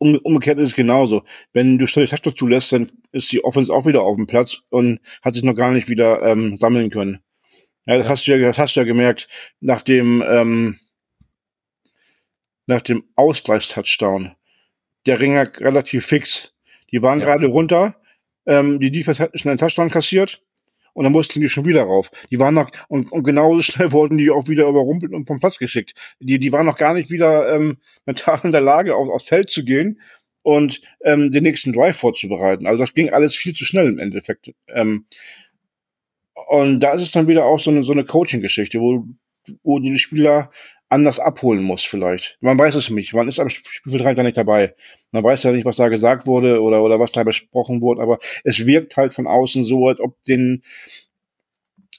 um, 0.00 0.16
umgekehrt 0.22 0.58
ist 0.58 0.70
es 0.70 0.74
genauso. 0.74 1.22
Wenn 1.52 1.78
du 1.78 1.86
schnell 1.86 2.08
Touchdowns 2.08 2.36
zulässt, 2.36 2.72
dann 2.72 2.90
ist 3.12 3.30
die 3.30 3.44
Offense 3.44 3.72
auch 3.72 3.86
wieder 3.86 4.02
auf 4.02 4.16
dem 4.16 4.26
Platz 4.26 4.58
und 4.70 4.98
hat 5.22 5.34
sich 5.34 5.44
noch 5.44 5.54
gar 5.54 5.72
nicht 5.72 5.88
wieder 5.88 6.22
ähm, 6.22 6.56
sammeln 6.56 6.90
können. 6.90 7.20
Ja, 7.86 7.98
das 7.98 8.06
ja. 8.06 8.12
hast 8.12 8.26
du 8.26 8.36
ja, 8.36 8.48
das 8.48 8.58
hast 8.58 8.76
du 8.76 8.80
ja 8.80 8.84
gemerkt, 8.84 9.28
nach 9.60 9.82
dem, 9.82 10.22
ähm, 10.26 10.78
nach 12.66 12.82
dem 12.82 13.04
Ausgleichstouchdown. 13.16 14.36
Der 15.06 15.20
Ringer 15.20 15.50
relativ 15.58 16.06
fix. 16.06 16.52
Die 16.92 17.02
waren 17.02 17.20
ja. 17.20 17.26
gerade 17.26 17.46
runter, 17.46 18.00
ähm, 18.46 18.80
die 18.80 18.90
Defense 18.90 19.22
hat 19.22 19.38
schnell 19.38 19.52
einen 19.52 19.58
Touchdown 19.58 19.90
kassiert 19.90 20.42
und 20.92 21.04
dann 21.04 21.12
mussten 21.12 21.40
die 21.40 21.48
schon 21.48 21.64
wieder 21.64 21.82
rauf. 21.82 22.10
Die 22.30 22.40
waren 22.40 22.54
noch, 22.54 22.70
und, 22.88 23.12
und 23.12 23.22
genauso 23.22 23.62
schnell 23.72 23.92
wurden 23.92 24.18
die 24.18 24.30
auch 24.30 24.48
wieder 24.48 24.68
überrumpelt 24.68 25.12
und 25.12 25.26
vom 25.26 25.40
Platz 25.40 25.58
geschickt. 25.58 25.94
Die, 26.20 26.38
die 26.38 26.52
waren 26.52 26.66
noch 26.66 26.76
gar 26.76 26.94
nicht 26.94 27.10
wieder 27.10 27.54
ähm, 27.54 27.78
mental 28.06 28.40
in 28.44 28.52
der 28.52 28.60
Lage, 28.60 28.96
auf, 28.96 29.08
aufs 29.08 29.26
Feld 29.26 29.50
zu 29.50 29.64
gehen 29.64 30.00
und 30.42 30.80
ähm, 31.04 31.30
den 31.30 31.42
nächsten 31.42 31.72
Drive 31.72 31.96
vorzubereiten. 31.96 32.66
Also 32.66 32.80
das 32.80 32.94
ging 32.94 33.10
alles 33.10 33.36
viel 33.36 33.54
zu 33.54 33.64
schnell 33.64 33.86
im 33.86 33.98
Endeffekt. 33.98 34.52
Ähm, 34.68 35.06
und 36.48 36.80
da 36.80 36.94
ist 36.94 37.02
es 37.02 37.10
dann 37.10 37.28
wieder 37.28 37.44
auch 37.44 37.58
so 37.58 37.70
eine, 37.70 37.84
so 37.84 37.92
eine 37.92 38.04
Coaching-Geschichte, 38.04 38.80
wo, 38.80 39.04
wo 39.62 39.78
die 39.78 39.98
Spieler 39.98 40.50
anders 40.90 41.20
abholen 41.20 41.62
muss 41.62 41.84
vielleicht. 41.84 42.36
Man 42.40 42.58
weiß 42.58 42.74
es 42.74 42.90
nicht. 42.90 43.14
Man 43.14 43.28
ist 43.28 43.38
am 43.38 43.48
Spielfeld 43.48 44.16
gar 44.16 44.24
nicht 44.24 44.36
dabei. 44.36 44.74
Man 45.12 45.22
weiß 45.22 45.44
ja 45.44 45.52
nicht, 45.52 45.64
was 45.64 45.76
da 45.76 45.88
gesagt 45.88 46.26
wurde 46.26 46.60
oder, 46.60 46.82
oder 46.82 46.98
was 46.98 47.12
da 47.12 47.22
besprochen 47.22 47.80
wurde, 47.80 48.02
aber 48.02 48.18
es 48.42 48.66
wirkt 48.66 48.96
halt 48.96 49.14
von 49.14 49.28
außen 49.28 49.64
so, 49.64 49.86
als 49.86 50.00
ob 50.00 50.20
den 50.22 50.62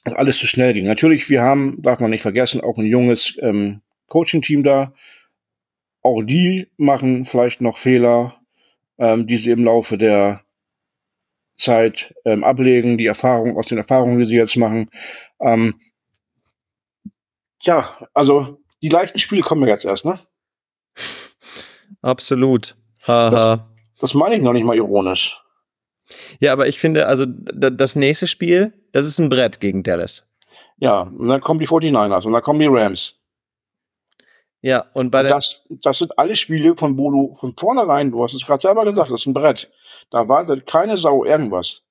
alles 0.04 0.38
zu 0.38 0.46
schnell 0.46 0.74
ging. 0.74 0.84
Natürlich, 0.84 1.30
wir 1.30 1.42
haben, 1.42 1.80
darf 1.80 2.00
man 2.00 2.10
nicht 2.10 2.22
vergessen, 2.22 2.60
auch 2.60 2.76
ein 2.76 2.86
junges 2.86 3.38
ähm, 3.40 3.80
Coaching-Team 4.08 4.62
da. 4.62 4.92
Auch 6.02 6.22
die 6.22 6.68
machen 6.76 7.24
vielleicht 7.24 7.60
noch 7.60 7.78
Fehler, 7.78 8.36
ähm, 8.98 9.26
die 9.26 9.38
sie 9.38 9.50
im 9.50 9.64
Laufe 9.64 9.96
der 9.96 10.42
Zeit 11.62 12.14
ähm, 12.24 12.44
ablegen, 12.44 12.98
die 12.98 13.06
Erfahrung 13.06 13.56
aus 13.56 13.66
den 13.66 13.78
Erfahrungen, 13.78 14.18
die 14.18 14.26
sie 14.26 14.36
jetzt 14.36 14.56
machen. 14.56 14.90
Ähm, 15.40 15.80
ja, 17.62 17.96
also 18.14 18.58
die 18.82 18.88
leichten 18.88 19.18
Spiele 19.18 19.42
kommen 19.42 19.66
jetzt 19.68 19.84
erst, 19.84 20.04
ne? 20.04 20.14
Absolut. 22.02 22.74
Das, 23.06 23.60
das 24.00 24.14
meine 24.14 24.36
ich 24.36 24.42
noch 24.42 24.52
nicht 24.52 24.64
mal 24.64 24.76
ironisch. 24.76 25.40
Ja, 26.40 26.52
aber 26.52 26.66
ich 26.68 26.78
finde, 26.78 27.06
also 27.06 27.26
das 27.26 27.96
nächste 27.96 28.26
Spiel, 28.26 28.72
das 28.92 29.06
ist 29.06 29.18
ein 29.18 29.28
Brett 29.28 29.60
gegen 29.60 29.82
Dallas. 29.82 30.28
Ja, 30.78 31.02
und 31.02 31.26
dann 31.26 31.40
kommen 31.40 31.60
die 31.60 31.68
49ers 31.68 32.26
und 32.26 32.32
dann 32.32 32.42
kommen 32.42 32.60
die 32.60 32.66
Rams. 32.66 33.21
Ja, 34.62 34.86
und 34.94 35.10
bei 35.10 35.24
der. 35.24 35.32
Das, 35.32 35.62
das 35.68 35.98
sind 35.98 36.16
alle 36.18 36.36
Spiele, 36.36 36.76
von 36.76 36.96
wo 36.96 37.10
du 37.10 37.36
von 37.36 37.54
vornherein, 37.58 38.12
du 38.12 38.22
hast 38.22 38.32
es 38.32 38.46
gerade 38.46 38.62
selber 38.62 38.84
gesagt, 38.84 39.10
das 39.10 39.20
ist 39.20 39.26
ein 39.26 39.34
Brett. 39.34 39.70
Da 40.10 40.28
wartet 40.28 40.66
keine 40.66 40.96
Sau 40.96 41.24
irgendwas. 41.24 41.82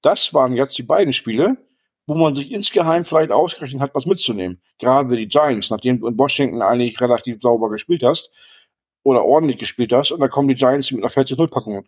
Das 0.00 0.32
waren 0.32 0.56
jetzt 0.56 0.76
die 0.78 0.82
beiden 0.82 1.12
Spiele, 1.12 1.58
wo 2.06 2.14
man 2.14 2.34
sich 2.34 2.50
insgeheim 2.50 3.04
vielleicht 3.04 3.30
ausgerechnet 3.30 3.82
hat, 3.82 3.94
was 3.94 4.06
mitzunehmen. 4.06 4.62
Gerade 4.78 5.16
die 5.16 5.28
Giants, 5.28 5.68
nachdem 5.68 6.00
du 6.00 6.08
in 6.08 6.18
Washington 6.18 6.62
eigentlich 6.62 6.98
relativ 7.00 7.42
sauber 7.42 7.68
gespielt 7.68 8.02
hast 8.02 8.30
oder 9.02 9.24
ordentlich 9.24 9.58
gespielt 9.58 9.92
hast, 9.92 10.10
und 10.10 10.20
dann 10.20 10.30
kommen 10.30 10.48
die 10.48 10.54
Giants 10.54 10.90
mit 10.90 11.02
einer 11.02 11.12
40-0-Packung. 11.12 11.84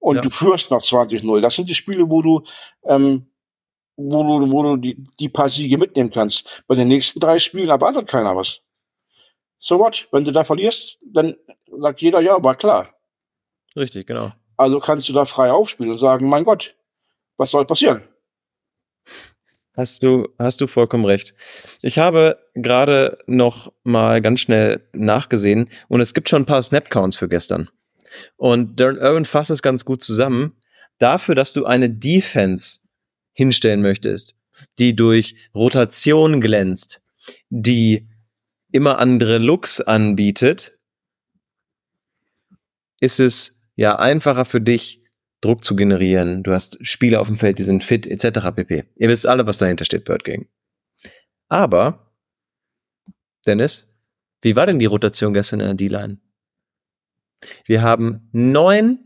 Und 0.00 0.16
ja. 0.16 0.22
du 0.22 0.30
führst 0.30 0.70
noch 0.70 0.82
20-0. 0.82 1.40
Das 1.40 1.56
sind 1.56 1.68
die 1.68 1.74
Spiele, 1.74 2.10
wo 2.10 2.20
du, 2.20 2.42
ähm, 2.84 3.30
wo 3.96 4.22
du, 4.40 4.52
wo 4.52 4.62
du 4.64 4.76
die, 4.76 5.06
die 5.18 5.28
paar 5.30 5.48
Siege 5.48 5.78
mitnehmen 5.78 6.10
kannst. 6.10 6.62
Bei 6.66 6.74
den 6.74 6.88
nächsten 6.88 7.20
drei 7.20 7.38
Spielen 7.38 7.70
erwartet 7.70 8.08
keiner 8.08 8.36
was. 8.36 8.60
So 9.64 9.78
what? 9.78 10.08
Wenn 10.10 10.24
du 10.24 10.32
da 10.32 10.42
verlierst, 10.42 10.98
dann 11.00 11.36
sagt 11.78 12.02
jeder, 12.02 12.20
ja, 12.20 12.42
war 12.42 12.56
klar. 12.56 12.92
Richtig, 13.76 14.08
genau. 14.08 14.32
Also 14.56 14.80
kannst 14.80 15.08
du 15.08 15.12
da 15.12 15.24
frei 15.24 15.52
aufspielen 15.52 15.92
und 15.92 15.98
sagen, 15.98 16.28
mein 16.28 16.44
Gott, 16.44 16.74
was 17.36 17.52
soll 17.52 17.64
passieren? 17.64 18.02
Hast 19.76 20.02
du, 20.02 20.28
hast 20.36 20.60
du 20.60 20.66
vollkommen 20.66 21.04
recht. 21.04 21.34
Ich 21.80 21.98
habe 21.98 22.40
gerade 22.54 23.18
noch 23.26 23.72
mal 23.84 24.20
ganz 24.20 24.40
schnell 24.40 24.86
nachgesehen 24.92 25.70
und 25.88 26.00
es 26.00 26.12
gibt 26.12 26.28
schon 26.28 26.42
ein 26.42 26.46
paar 26.46 26.62
Snapcounts 26.62 27.16
für 27.16 27.28
gestern. 27.28 27.70
Und 28.36 28.80
Darren 28.80 28.98
Irwin 28.98 29.24
fasst 29.24 29.50
es 29.50 29.62
ganz 29.62 29.84
gut 29.84 30.02
zusammen. 30.02 30.56
Dafür, 30.98 31.36
dass 31.36 31.52
du 31.52 31.64
eine 31.66 31.88
Defense 31.88 32.80
hinstellen 33.32 33.80
möchtest, 33.80 34.34
die 34.80 34.94
durch 34.96 35.36
Rotation 35.54 36.40
glänzt, 36.40 37.00
die 37.48 38.08
immer 38.72 38.98
andere 38.98 39.38
Looks 39.38 39.80
anbietet, 39.80 40.78
ist 43.00 43.20
es 43.20 43.60
ja 43.76 43.98
einfacher 43.98 44.44
für 44.44 44.60
dich, 44.60 45.02
Druck 45.40 45.64
zu 45.64 45.74
generieren. 45.74 46.42
Du 46.42 46.52
hast 46.52 46.78
Spieler 46.86 47.20
auf 47.20 47.26
dem 47.26 47.38
Feld, 47.38 47.58
die 47.58 47.64
sind 47.64 47.82
fit, 47.82 48.06
etc. 48.06 48.54
pp. 48.54 48.84
Ihr 48.94 49.08
wisst 49.08 49.26
alle, 49.26 49.46
was 49.46 49.58
dahinter 49.58 49.84
steht, 49.84 50.04
Bird 50.04 50.24
Gang. 50.24 50.48
Aber, 51.48 52.12
Dennis, 53.46 53.92
wie 54.40 54.56
war 54.56 54.66
denn 54.66 54.78
die 54.78 54.86
Rotation 54.86 55.34
gestern 55.34 55.60
in 55.60 55.66
der 55.66 55.74
D-Line? 55.74 56.18
Wir 57.64 57.82
haben 57.82 58.28
neun 58.32 59.00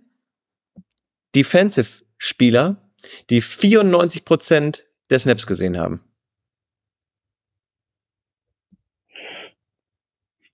Defensive-Spieler, 1.35 2.93
die 3.31 3.43
94% 3.43 4.83
der 5.11 5.19
Snaps 5.19 5.47
gesehen 5.47 5.79
haben. 5.79 6.03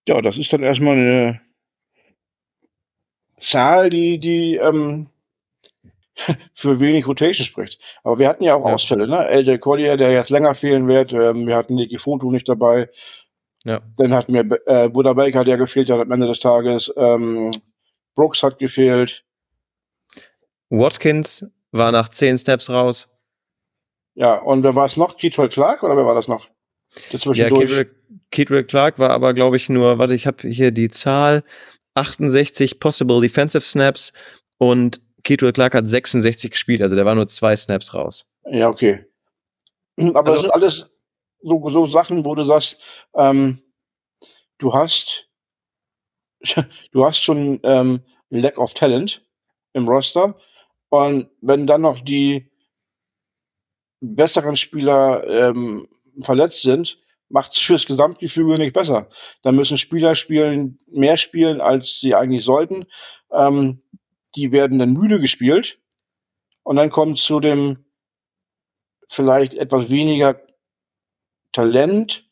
Ja, 0.09 0.21
das 0.21 0.37
ist 0.37 0.53
dann 0.53 0.63
erstmal 0.63 0.97
eine 0.97 1.41
Zahl, 3.39 3.91
die, 3.91 4.19
die 4.19 4.57
ähm, 4.57 5.09
für 6.55 6.81
wenig 6.81 7.07
Rotation 7.07 7.45
spricht. 7.45 7.81
Aber 8.03 8.19
wir 8.19 8.29
hatten 8.29 8.45
ja 8.45 8.55
auch 8.55 8.67
ja. 8.67 8.75
Ausfälle, 8.75 9.07
ne? 9.07 9.29
LJ 9.29 9.59
Collier, 9.59 9.97
der 9.97 10.13
jetzt 10.13 10.31
länger 10.31 10.55
fehlen 10.55 10.89
wird. 10.89 11.13
Ähm, 11.13 11.47
wir 11.47 11.57
hatten 11.57 11.75
Niki 11.75 11.99
Foto 11.99 12.31
nicht 12.31 12.49
dabei. 12.49 12.89
Ja. 13.65 13.81
Dann 13.97 14.13
hatten 14.13 14.33
wir 14.35 14.61
äh, 14.67 14.89
Buddha 14.89 15.13
Baker, 15.13 15.45
der 15.45 15.57
gefehlt 15.57 15.91
hat 15.91 16.01
am 16.01 16.11
Ende 16.11 16.27
des 16.27 16.41
Tages. 16.41 16.93
Ähm, 16.97 17.51
Brooks 18.15 18.43
hat 18.43 18.59
gefehlt. 18.59 19.25
Watkins 20.69 21.51
war 21.71 21.93
nach 21.93 22.09
zehn 22.09 22.39
Steps 22.39 22.71
raus. 22.71 23.09
Ja, 24.15 24.37
und 24.37 24.63
wer 24.63 24.75
war 24.75 24.87
es 24.87 24.97
noch? 24.97 25.17
Keatrell 25.17 25.49
Clark 25.49 25.83
oder 25.83 25.97
wer 25.97 26.05
war 26.05 26.15
das 26.15 26.29
noch? 26.29 26.49
Ja, 27.35 27.49
Keatrell 28.31 28.65
Clark 28.65 28.99
war 28.99 29.11
aber, 29.11 29.35
glaube 29.35 29.57
ich, 29.57 29.69
nur, 29.69 29.99
warte, 29.99 30.15
ich 30.15 30.27
habe 30.27 30.49
hier 30.49 30.71
die 30.71 30.89
Zahl, 30.89 31.43
68 31.95 32.81
possible 32.81 33.21
defensive 33.21 33.65
snaps 33.65 34.13
und 34.59 35.01
Keatrell 35.25 35.53
Clark 35.53 35.75
hat 35.75 35.87
66 35.87 36.51
gespielt, 36.51 36.83
also 36.83 36.97
der 36.97 37.05
war 37.05 37.15
nur 37.15 37.29
zwei 37.29 37.57
Snaps 37.57 37.95
raus. 37.95 38.27
Ja, 38.51 38.69
okay. 38.69 39.05
Aber 39.97 40.19
also, 40.19 40.33
das 40.33 40.41
sind 40.43 40.51
alles 40.51 40.91
so, 41.43 41.71
so 41.71 41.87
Sachen, 41.87 42.25
wo 42.25 42.35
du 42.35 42.45
sagst, 42.45 42.81
ähm, 43.15 43.63
du 44.59 44.73
hast, 44.73 45.29
du 46.93 47.05
hast 47.05 47.19
schon 47.19 47.61
ähm, 47.63 48.01
Lack 48.31 48.59
of 48.59 48.75
Talent 48.75 49.25
im 49.75 49.89
Roster. 49.89 50.37
Und 50.89 51.31
wenn 51.41 51.67
dann 51.67 51.83
noch 51.83 52.01
die 52.01 52.51
besseren 54.01 54.57
Spieler 54.57 55.27
ähm, 55.27 55.89
verletzt 56.21 56.63
sind, 56.63 56.99
macht 57.29 57.53
es 57.53 57.59
fürs 57.59 57.87
Gesamtgefüge 57.87 58.59
nicht 58.59 58.75
besser. 58.75 59.09
Da 59.43 59.53
müssen 59.53 59.79
Spieler 59.79 60.15
spielen, 60.15 60.79
mehr 60.87 61.17
spielen, 61.17 61.61
als 61.61 62.01
sie 62.01 62.15
eigentlich 62.15 62.45
sollten. 62.45 62.87
Ähm, 63.33 63.83
die 64.37 64.53
werden 64.53 64.79
dann 64.79 64.93
müde 64.93 65.21
gespielt. 65.21 65.79
Und 66.63 66.77
dann 66.77 66.91
kommt 66.91 67.19
zu 67.19 67.41
dem 67.41 67.85
vielleicht 69.09 69.55
etwas 69.55 69.91
weniger 69.91 70.41
Talent 71.53 72.29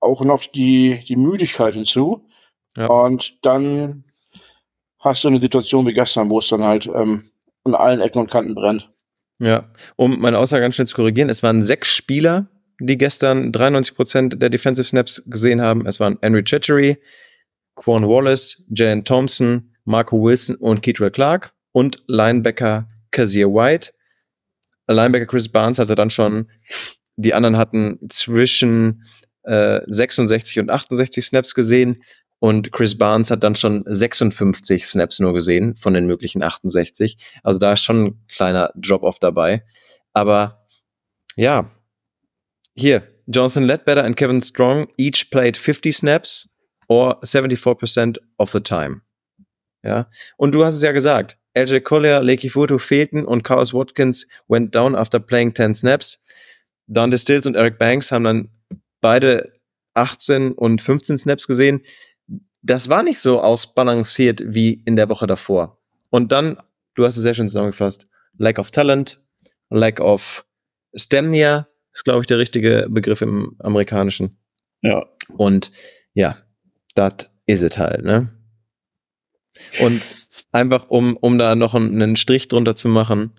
auch 0.00 0.22
noch 0.22 0.44
die, 0.44 1.04
die 1.08 1.16
Müdigkeit 1.16 1.74
hinzu. 1.74 2.28
Ja. 2.76 2.86
Und 2.86 3.44
dann 3.44 4.04
hast 4.98 5.24
du 5.24 5.28
eine 5.28 5.40
Situation 5.40 5.86
wie 5.86 5.94
gestern, 5.94 6.30
wo 6.30 6.38
es 6.38 6.48
dann 6.48 6.64
halt 6.64 6.86
ähm, 6.86 7.30
an 7.64 7.74
allen 7.74 8.00
Ecken 8.00 8.20
und 8.20 8.30
Kanten 8.30 8.54
brennt. 8.54 8.90
Ja, 9.38 9.70
um 9.96 10.18
meine 10.20 10.38
Aussage 10.38 10.62
ganz 10.62 10.76
schnell 10.76 10.86
zu 10.86 10.96
korrigieren, 10.96 11.28
es 11.28 11.42
waren 11.42 11.62
sechs 11.62 11.88
Spieler, 11.88 12.48
die 12.80 12.98
gestern 12.98 13.52
93% 13.52 14.36
der 14.36 14.50
Defensive 14.50 14.86
Snaps 14.86 15.22
gesehen 15.26 15.60
haben. 15.60 15.86
Es 15.86 16.00
waren 16.00 16.18
Henry 16.20 16.44
Chechery, 16.44 16.98
Quan 17.74 18.06
Wallace, 18.06 18.64
Jan 18.70 19.04
Thompson, 19.04 19.74
Marco 19.84 20.22
Wilson 20.22 20.56
und 20.56 20.82
Keetrell 20.82 21.10
Clark 21.10 21.52
und 21.72 22.02
Linebacker 22.06 22.88
Kazir 23.10 23.48
White. 23.48 23.92
Linebacker 24.88 25.26
Chris 25.26 25.48
Barnes 25.48 25.78
hatte 25.78 25.94
dann 25.94 26.10
schon, 26.10 26.50
die 27.16 27.34
anderen 27.34 27.56
hatten 27.56 27.98
zwischen 28.08 29.04
äh, 29.44 29.80
66 29.86 30.60
und 30.60 30.70
68 30.70 31.24
Snaps 31.24 31.54
gesehen 31.54 32.02
und 32.38 32.72
Chris 32.72 32.98
Barnes 32.98 33.30
hat 33.30 33.42
dann 33.42 33.56
schon 33.56 33.84
56 33.86 34.86
Snaps 34.86 35.18
nur 35.20 35.32
gesehen 35.32 35.74
von 35.76 35.94
den 35.94 36.06
möglichen 36.06 36.42
68. 36.42 37.16
Also 37.42 37.58
da 37.58 37.72
ist 37.72 37.82
schon 37.82 38.04
ein 38.04 38.24
kleiner 38.28 38.70
Drop-off 38.76 39.18
dabei. 39.18 39.64
Aber 40.12 40.66
ja, 41.36 41.70
hier, 42.76 43.02
Jonathan 43.26 43.64
Ledbetter 43.64 44.04
and 44.04 44.16
Kevin 44.16 44.40
Strong 44.40 44.88
each 44.96 45.30
played 45.30 45.56
50 45.56 45.92
snaps 45.92 46.48
or 46.88 47.20
74% 47.22 48.18
of 48.38 48.52
the 48.52 48.60
time. 48.60 49.02
Ja. 49.82 50.08
Und 50.36 50.52
du 50.54 50.64
hast 50.64 50.74
es 50.74 50.82
ja 50.82 50.92
gesagt. 50.92 51.38
LJ 51.54 51.80
Collier, 51.80 52.22
Lakey 52.22 52.50
Futo 52.50 52.78
fehlten 52.78 53.24
und 53.24 53.42
Carlos 53.42 53.72
Watkins 53.72 54.26
went 54.46 54.74
down 54.74 54.94
after 54.94 55.18
playing 55.18 55.54
10 55.54 55.74
snaps. 55.74 56.22
Dante 56.86 57.18
Stills 57.18 57.46
und 57.46 57.54
Eric 57.54 57.78
Banks 57.78 58.12
haben 58.12 58.24
dann 58.24 58.50
beide 59.00 59.52
18 59.94 60.52
und 60.52 60.82
15 60.82 61.16
Snaps 61.16 61.46
gesehen. 61.46 61.82
Das 62.62 62.88
war 62.88 63.02
nicht 63.02 63.18
so 63.18 63.40
ausbalanciert 63.40 64.42
wie 64.44 64.82
in 64.84 64.96
der 64.96 65.08
Woche 65.08 65.26
davor. 65.26 65.80
Und 66.10 66.32
dann, 66.32 66.58
du 66.94 67.04
hast 67.04 67.16
es 67.16 67.22
sehr 67.22 67.34
schön 67.34 67.48
zusammengefasst, 67.48 68.06
Lack 68.38 68.58
of 68.58 68.70
Talent, 68.70 69.20
Lack 69.70 70.00
of 70.00 70.44
Stamina, 70.94 71.68
ist 71.96 72.04
glaube 72.04 72.20
ich 72.20 72.26
der 72.26 72.38
richtige 72.38 72.86
Begriff 72.90 73.22
im 73.22 73.56
amerikanischen. 73.58 74.36
Ja. 74.82 75.06
Und 75.36 75.72
ja, 76.12 76.36
das 76.94 77.30
is 77.46 77.62
es 77.62 77.78
halt, 77.78 78.04
ne? 78.04 78.30
Und 79.80 80.02
einfach, 80.52 80.90
um, 80.90 81.16
um 81.16 81.38
da 81.38 81.54
noch 81.54 81.74
einen 81.74 82.16
Strich 82.16 82.48
drunter 82.48 82.76
zu 82.76 82.88
machen, 82.88 83.32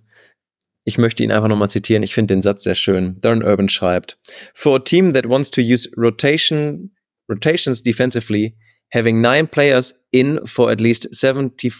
ich 0.84 0.97
möchte 0.97 1.24
ihn 1.24 1.32
einfach 1.32 1.49
nochmal 1.49 1.70
zitieren. 1.70 2.01
Ich 2.01 2.16
finde 2.16 2.34
den 2.34 2.41
Satz 2.41 2.64
sehr 2.64 2.74
schön. 2.74 3.22
Darren 3.22 3.43
Urban 3.43 3.70
schreibt: 3.70 4.18
For 4.55 4.78
a 4.78 4.80
team 4.80 5.14
that 5.14 5.30
wants 5.30 5.51
to 5.51 5.62
use 5.62 5.88
rotation, 5.95 6.91
rotations 7.30 7.84
defensively, 7.84 8.58
having 8.91 9.22
nine 9.22 9.47
players 9.47 9.95
in 10.12 10.39
for 10.45 10.72
at 10.72 10.82
least 10.82 11.14
70, 11.14 11.72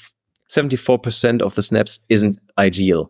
74% 0.51 1.41
of 1.41 1.55
the 1.55 1.61
snaps 1.61 2.05
isn't 2.09 2.39
ideal. 2.59 3.09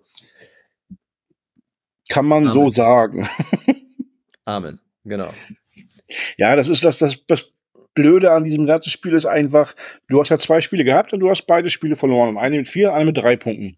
Kann 2.10 2.26
man 2.26 2.44
Amen. 2.44 2.54
so 2.54 2.70
sagen. 2.70 3.28
Amen, 4.46 4.80
genau. 5.04 5.34
Ja, 6.38 6.56
das 6.56 6.70
ist 6.70 6.86
das, 6.86 6.98
das, 6.98 7.26
das 7.28 7.52
Blöde 7.94 8.32
an 8.32 8.44
diesem 8.44 8.66
ganzen 8.66 8.92
Spiel 8.92 9.14
ist 9.14 9.26
einfach, 9.26 9.76
du 10.08 10.20
hast 10.20 10.30
ja 10.30 10.38
zwei 10.38 10.62
Spiele 10.62 10.84
gehabt 10.84 11.14
und 11.14 11.20
du 11.20 11.30
hast 11.30 11.48
beide 11.48 11.70
Spiele 11.70 11.96
verloren. 11.96 12.38
Eine 12.38 12.58
mit 12.58 12.68
vier, 12.68 12.94
eine 12.94 13.06
mit 13.06 13.18
drei 13.18 13.36
Punkten. 13.36 13.78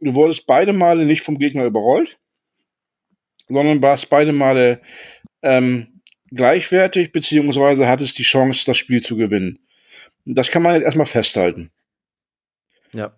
Du 0.00 0.14
wurdest 0.14 0.46
beide 0.46 0.72
Male 0.72 1.04
nicht 1.04 1.22
vom 1.22 1.38
Gegner 1.38 1.64
überrollt, 1.64 2.18
sondern 3.48 3.82
warst 3.82 4.08
beide 4.08 4.32
Male 4.32 4.80
ähm, 5.42 6.00
gleichwertig, 6.30 7.10
beziehungsweise 7.10 7.88
hattest 7.88 8.18
die 8.18 8.22
Chance, 8.22 8.64
das 8.66 8.76
Spiel 8.76 9.02
zu 9.02 9.16
gewinnen. 9.16 9.58
Das 10.24 10.50
kann 10.50 10.62
man 10.62 10.74
jetzt 10.74 10.84
erstmal 10.84 11.06
festhalten. 11.06 11.70
Ja. 12.92 13.16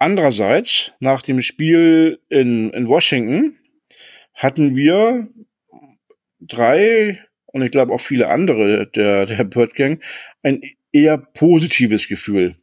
Andererseits, 0.00 0.92
nach 0.98 1.20
dem 1.20 1.42
Spiel 1.42 2.20
in, 2.30 2.70
in 2.70 2.88
Washington 2.88 3.58
hatten 4.32 4.74
wir 4.74 5.28
drei 6.40 7.22
und 7.44 7.60
ich 7.60 7.70
glaube 7.70 7.92
auch 7.92 8.00
viele 8.00 8.28
andere 8.28 8.86
der, 8.86 9.26
der 9.26 9.44
Bird 9.44 9.74
Gang 9.74 10.02
ein 10.42 10.62
eher 10.90 11.18
positives 11.18 12.08
Gefühl, 12.08 12.56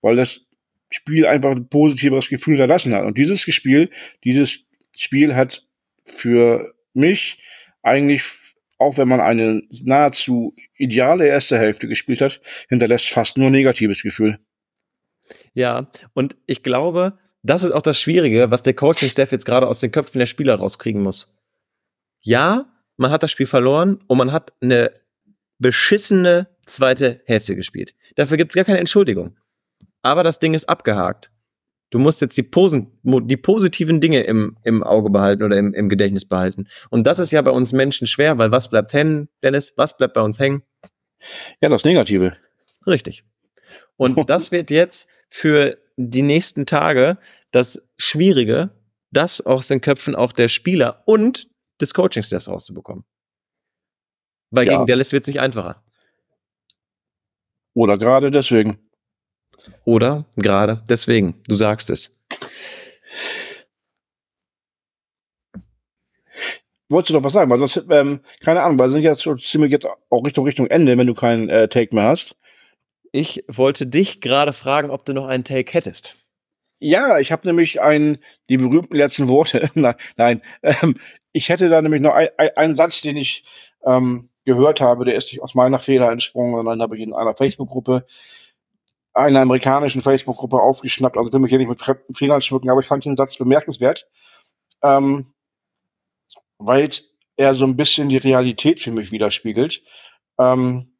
weil 0.00 0.16
das 0.16 0.40
Spiel 0.88 1.26
einfach 1.26 1.50
ein 1.50 1.68
positiveres 1.68 2.30
Gefühl 2.30 2.54
hinterlassen 2.54 2.94
hat. 2.94 3.04
Und 3.04 3.18
dieses 3.18 3.42
Spiel, 3.42 3.90
dieses 4.24 4.64
Spiel 4.96 5.34
hat 5.34 5.66
für 6.06 6.74
mich 6.94 7.42
eigentlich, 7.82 8.22
auch 8.78 8.96
wenn 8.96 9.08
man 9.08 9.20
eine 9.20 9.64
nahezu 9.82 10.56
ideale 10.78 11.26
erste 11.26 11.58
Hälfte 11.58 11.88
gespielt 11.88 12.22
hat, 12.22 12.40
hinterlässt 12.70 13.10
fast 13.10 13.36
nur 13.36 13.50
negatives 13.50 14.02
Gefühl. 14.02 14.38
Ja, 15.54 15.88
und 16.12 16.36
ich 16.46 16.62
glaube, 16.62 17.18
das 17.42 17.62
ist 17.62 17.70
auch 17.70 17.82
das 17.82 17.98
Schwierige, 17.98 18.50
was 18.50 18.62
der 18.62 18.74
Coaching-Staff 18.74 19.32
jetzt 19.32 19.46
gerade 19.46 19.66
aus 19.66 19.80
den 19.80 19.92
Köpfen 19.92 20.18
der 20.18 20.26
Spieler 20.26 20.56
rauskriegen 20.56 21.02
muss. 21.02 21.38
Ja, 22.20 22.66
man 22.96 23.10
hat 23.10 23.22
das 23.22 23.30
Spiel 23.30 23.46
verloren 23.46 24.00
und 24.06 24.18
man 24.18 24.32
hat 24.32 24.52
eine 24.60 24.92
beschissene 25.58 26.48
zweite 26.66 27.22
Hälfte 27.26 27.54
gespielt. 27.54 27.94
Dafür 28.16 28.36
gibt 28.36 28.52
es 28.52 28.56
gar 28.56 28.64
keine 28.64 28.78
Entschuldigung. 28.78 29.36
Aber 30.02 30.22
das 30.22 30.38
Ding 30.38 30.54
ist 30.54 30.68
abgehakt. 30.68 31.30
Du 31.90 31.98
musst 31.98 32.20
jetzt 32.20 32.36
die, 32.36 32.42
Posen, 32.42 32.98
die 33.04 33.36
positiven 33.36 34.00
Dinge 34.00 34.22
im, 34.22 34.56
im 34.64 34.82
Auge 34.82 35.10
behalten 35.10 35.44
oder 35.44 35.56
im, 35.56 35.72
im 35.74 35.88
Gedächtnis 35.88 36.24
behalten. 36.24 36.66
Und 36.90 37.06
das 37.06 37.18
ist 37.18 37.30
ja 37.30 37.40
bei 37.40 37.52
uns 37.52 37.72
Menschen 37.72 38.06
schwer, 38.06 38.36
weil 38.36 38.50
was 38.50 38.68
bleibt 38.68 38.92
hängen, 38.92 39.28
Dennis? 39.42 39.74
Was 39.76 39.96
bleibt 39.96 40.14
bei 40.14 40.20
uns 40.20 40.40
hängen? 40.40 40.62
Ja, 41.60 41.68
das 41.68 41.84
Negative. 41.84 42.36
Richtig. 42.86 43.24
Und 43.96 44.18
das 44.28 44.50
wird 44.50 44.70
jetzt 44.70 45.08
für 45.34 45.78
die 45.96 46.22
nächsten 46.22 46.64
Tage 46.64 47.18
das 47.50 47.82
Schwierige, 47.96 48.70
das 49.10 49.40
aus 49.40 49.66
den 49.66 49.80
Köpfen 49.80 50.14
auch 50.14 50.30
der 50.30 50.46
Spieler 50.46 51.02
und 51.06 51.48
des 51.80 51.92
Coaching-Staffs 51.92 52.46
rauszubekommen. 52.46 53.04
Weil 54.50 54.66
ja. 54.66 54.74
gegen 54.74 54.86
Dallas 54.86 55.10
wird 55.10 55.24
es 55.24 55.26
nicht 55.26 55.40
einfacher. 55.40 55.82
Oder 57.74 57.98
gerade 57.98 58.30
deswegen. 58.30 58.78
Oder 59.84 60.24
gerade 60.36 60.84
deswegen. 60.88 61.42
Du 61.48 61.56
sagst 61.56 61.90
es. 61.90 62.16
Wolltest 66.88 67.10
du 67.10 67.14
noch 67.14 67.24
was 67.24 67.32
sagen? 67.32 67.50
Weil 67.50 67.58
sonst, 67.58 67.84
ähm, 67.90 68.20
keine 68.38 68.62
Ahnung, 68.62 68.78
weil 68.78 68.90
wir 68.90 68.92
sind 68.92 69.02
jetzt 69.02 69.24
schon 69.24 69.40
ziemlich 69.40 69.72
jetzt 69.72 69.88
auch 70.10 70.24
Richtung, 70.24 70.44
Richtung 70.44 70.68
Ende, 70.68 70.96
wenn 70.96 71.08
du 71.08 71.14
keinen 71.14 71.48
äh, 71.48 71.66
Take 71.66 71.92
mehr 71.92 72.04
hast. 72.04 72.36
Ich 73.16 73.44
wollte 73.46 73.86
dich 73.86 74.20
gerade 74.20 74.52
fragen, 74.52 74.90
ob 74.90 75.04
du 75.04 75.12
noch 75.12 75.26
einen 75.26 75.44
Take 75.44 75.72
hättest. 75.72 76.16
Ja, 76.80 77.20
ich 77.20 77.30
habe 77.30 77.46
nämlich 77.46 77.80
einen, 77.80 78.18
die 78.48 78.56
berühmten 78.56 78.96
letzten 78.96 79.28
Worte. 79.28 79.70
nein, 80.16 80.42
ähm, 80.62 80.96
ich 81.30 81.48
hätte 81.48 81.68
da 81.68 81.80
nämlich 81.80 82.02
noch 82.02 82.12
ein, 82.12 82.26
ein, 82.38 82.56
einen 82.56 82.74
Satz, 82.74 83.02
den 83.02 83.16
ich 83.16 83.44
ähm, 83.86 84.30
gehört 84.44 84.80
habe, 84.80 85.04
der 85.04 85.14
ist 85.14 85.30
nicht 85.30 85.40
aus 85.42 85.54
meiner 85.54 85.78
Fehler 85.78 86.10
entsprungen, 86.10 86.56
sondern 86.56 86.82
habe 86.82 86.96
ich 86.96 87.04
in 87.04 87.14
einer 87.14 87.36
Facebook-Gruppe, 87.36 88.04
einer 89.12 89.42
amerikanischen 89.42 90.00
Facebook-Gruppe 90.00 90.58
aufgeschnappt. 90.58 91.16
Also 91.16 91.32
will 91.32 91.38
mich 91.38 91.50
hier 91.50 91.60
nicht 91.60 91.68
mit 91.68 91.78
fremden 91.78 92.14
Fehlern 92.14 92.40
schmücken, 92.40 92.68
aber 92.68 92.80
ich 92.80 92.86
fand 92.86 93.04
den 93.04 93.16
Satz 93.16 93.36
bemerkenswert, 93.36 94.08
ähm, 94.82 95.32
weil 96.58 96.88
er 97.36 97.54
so 97.54 97.64
ein 97.64 97.76
bisschen 97.76 98.08
die 98.08 98.16
Realität 98.16 98.80
für 98.80 98.90
mich 98.90 99.12
widerspiegelt. 99.12 99.84
Ähm, 100.36 100.93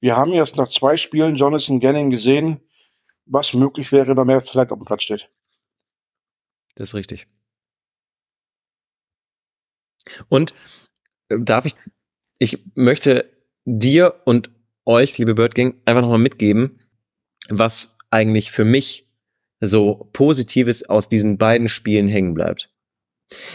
wir 0.00 0.16
haben 0.16 0.32
jetzt 0.32 0.56
nach 0.56 0.68
zwei 0.68 0.96
Spielen 0.96 1.36
Jonathan 1.36 1.80
Gannon 1.80 2.10
gesehen, 2.10 2.60
was 3.26 3.52
möglich 3.54 3.92
wäre, 3.92 4.16
wenn 4.16 4.26
mehr 4.26 4.44
Talent 4.44 4.72
auf 4.72 4.78
dem 4.78 4.84
Platz 4.84 5.02
steht. 5.02 5.30
Das 6.74 6.90
ist 6.90 6.94
richtig. 6.94 7.26
Und 10.28 10.54
äh, 11.28 11.36
darf 11.38 11.66
ich, 11.66 11.74
ich 12.38 12.58
möchte 12.74 13.30
dir 13.64 14.22
und 14.24 14.50
euch, 14.86 15.18
liebe 15.18 15.34
Bird 15.34 15.54
Gang, 15.54 15.76
einfach 15.84 16.02
nochmal 16.02 16.18
mitgeben, 16.18 16.80
was 17.48 17.96
eigentlich 18.10 18.50
für 18.50 18.64
mich 18.64 19.06
so 19.60 20.08
Positives 20.12 20.88
aus 20.88 21.08
diesen 21.08 21.36
beiden 21.36 21.68
Spielen 21.68 22.08
hängen 22.08 22.34
bleibt. 22.34 22.70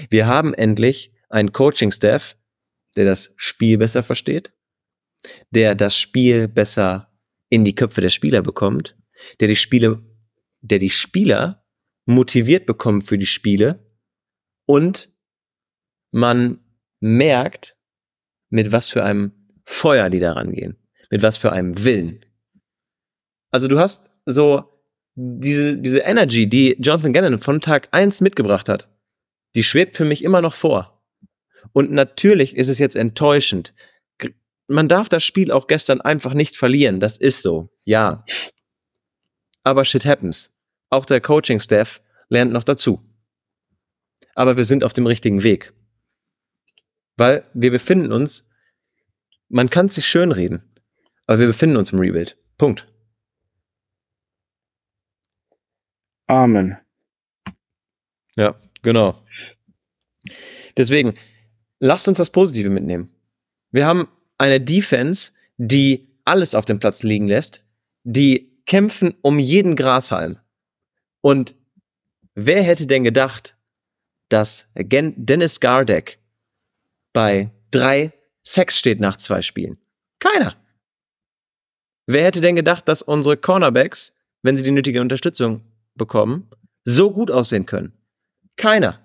Wir 0.10 0.28
haben 0.28 0.54
endlich 0.54 1.12
einen 1.30 1.52
Coaching-Staff, 1.52 2.38
der 2.96 3.06
das 3.06 3.34
Spiel 3.36 3.78
besser 3.78 4.04
versteht, 4.04 4.54
der 5.52 5.76
das 5.76 5.98
Spiel 5.98 6.48
besser 6.48 7.12
in 7.50 7.66
die 7.66 7.76
Köpfe 7.76 8.02
der 8.02 8.10
Spieler 8.10 8.42
bekommt, 8.42 8.98
der 9.40 9.48
die 9.48 9.56
Spiele, 9.56 10.02
der 10.62 10.80
die 10.80 10.90
Spieler 10.90 11.66
motiviert 12.06 12.66
bekommt 12.66 13.06
für 13.06 13.18
die 13.18 13.26
Spiele 13.26 13.92
und 14.66 15.12
man 16.12 16.60
merkt, 17.00 17.78
mit 18.50 18.72
was 18.72 18.90
für 18.90 19.04
einem 19.04 19.32
Feuer 19.66 20.10
die 20.10 20.20
da 20.20 20.34
rangehen, 20.34 20.78
mit 21.10 21.22
was 21.22 21.38
für 21.38 21.52
einem 21.52 21.84
Willen. 21.84 22.26
Also 23.52 23.68
du 23.68 23.80
hast 23.80 24.10
so 24.26 24.64
diese, 25.16 25.78
diese 25.78 26.00
Energy, 26.00 26.48
die 26.48 26.76
Jonathan 26.80 27.14
Gannon 27.14 27.42
von 27.42 27.62
Tag 27.62 27.90
1 27.92 28.22
mitgebracht 28.22 28.70
hat, 28.70 28.90
die 29.56 29.64
schwebt 29.64 29.96
für 29.96 30.06
mich 30.06 30.24
immer 30.24 30.42
noch 30.42 30.54
vor. 30.54 31.04
Und 31.74 31.92
natürlich 31.92 32.56
ist 32.56 32.70
es 32.70 32.80
jetzt 32.80 32.96
enttäuschend. 32.96 33.74
Man 34.68 34.88
darf 34.88 35.10
das 35.10 35.24
Spiel 35.24 35.52
auch 35.52 35.68
gestern 35.68 36.02
einfach 36.02 36.34
nicht 36.34 36.56
verlieren, 36.56 37.00
das 37.00 37.18
ist 37.18 37.42
so, 37.42 37.70
ja. 37.84 38.24
Aber 39.64 39.86
shit 39.86 40.06
happens. 40.06 40.52
Auch 40.90 41.06
der 41.06 41.22
Coaching-Staff 41.22 42.02
lernt 42.30 42.52
noch 42.52 42.64
dazu. 42.64 43.02
Aber 44.34 44.58
wir 44.58 44.64
sind 44.64 44.84
auf 44.84 44.94
dem 44.94 45.08
richtigen 45.08 45.44
Weg. 45.44 45.74
Weil 47.18 47.50
wir 47.54 47.72
befinden 47.72 48.12
uns, 48.12 48.52
man 49.50 49.70
kann 49.70 49.86
es 49.88 49.96
sich 49.96 50.08
schönreden, 50.08 50.64
aber 51.28 51.40
wir 51.40 51.48
befinden 51.48 51.78
uns 51.78 51.94
im 51.94 52.00
Rebuild. 52.00 52.38
Punkt. 52.58 52.86
Amen. 56.28 56.78
Ja, 58.36 58.60
genau. 58.82 59.24
Deswegen, 60.76 61.14
lasst 61.80 62.08
uns 62.08 62.18
das 62.18 62.32
Positive 62.32 62.70
mitnehmen. 62.70 63.14
Wir 63.72 63.86
haben 63.86 64.08
eine 64.38 64.62
Defense, 64.62 65.32
die 65.58 66.08
alles 66.26 66.56
auf 66.56 66.66
dem 66.66 66.80
Platz 66.80 67.04
liegen 67.04 67.28
lässt, 67.28 67.62
die 68.04 68.52
kämpfen 68.66 69.16
um 69.22 69.40
jeden 69.40 69.76
Grashalm. 69.76 70.38
Und 71.22 71.56
wer 72.34 72.64
hätte 72.64 72.88
denn 72.88 73.04
gedacht, 73.04 73.56
dass 74.30 74.68
Dennis 74.76 75.60
Gardeck 75.60 76.20
bei 77.14 77.52
drei 77.72 78.12
Sex 78.44 78.78
steht 78.78 79.00
nach 79.00 79.18
zwei 79.18 79.42
Spielen? 79.42 79.78
Keiner. 80.20 80.56
Wer 82.08 82.26
hätte 82.26 82.42
denn 82.42 82.56
gedacht, 82.56 82.88
dass 82.88 83.02
unsere 83.02 83.38
Cornerbacks 83.38 84.16
wenn 84.46 84.58
sie 84.58 84.64
die 84.64 84.72
nötige 84.72 85.02
Unterstützung 85.02 85.62
bekommen, 85.96 86.48
so 86.84 87.12
gut 87.12 87.32
aussehen 87.32 87.66
können? 87.66 87.94
Keiner. 88.58 89.04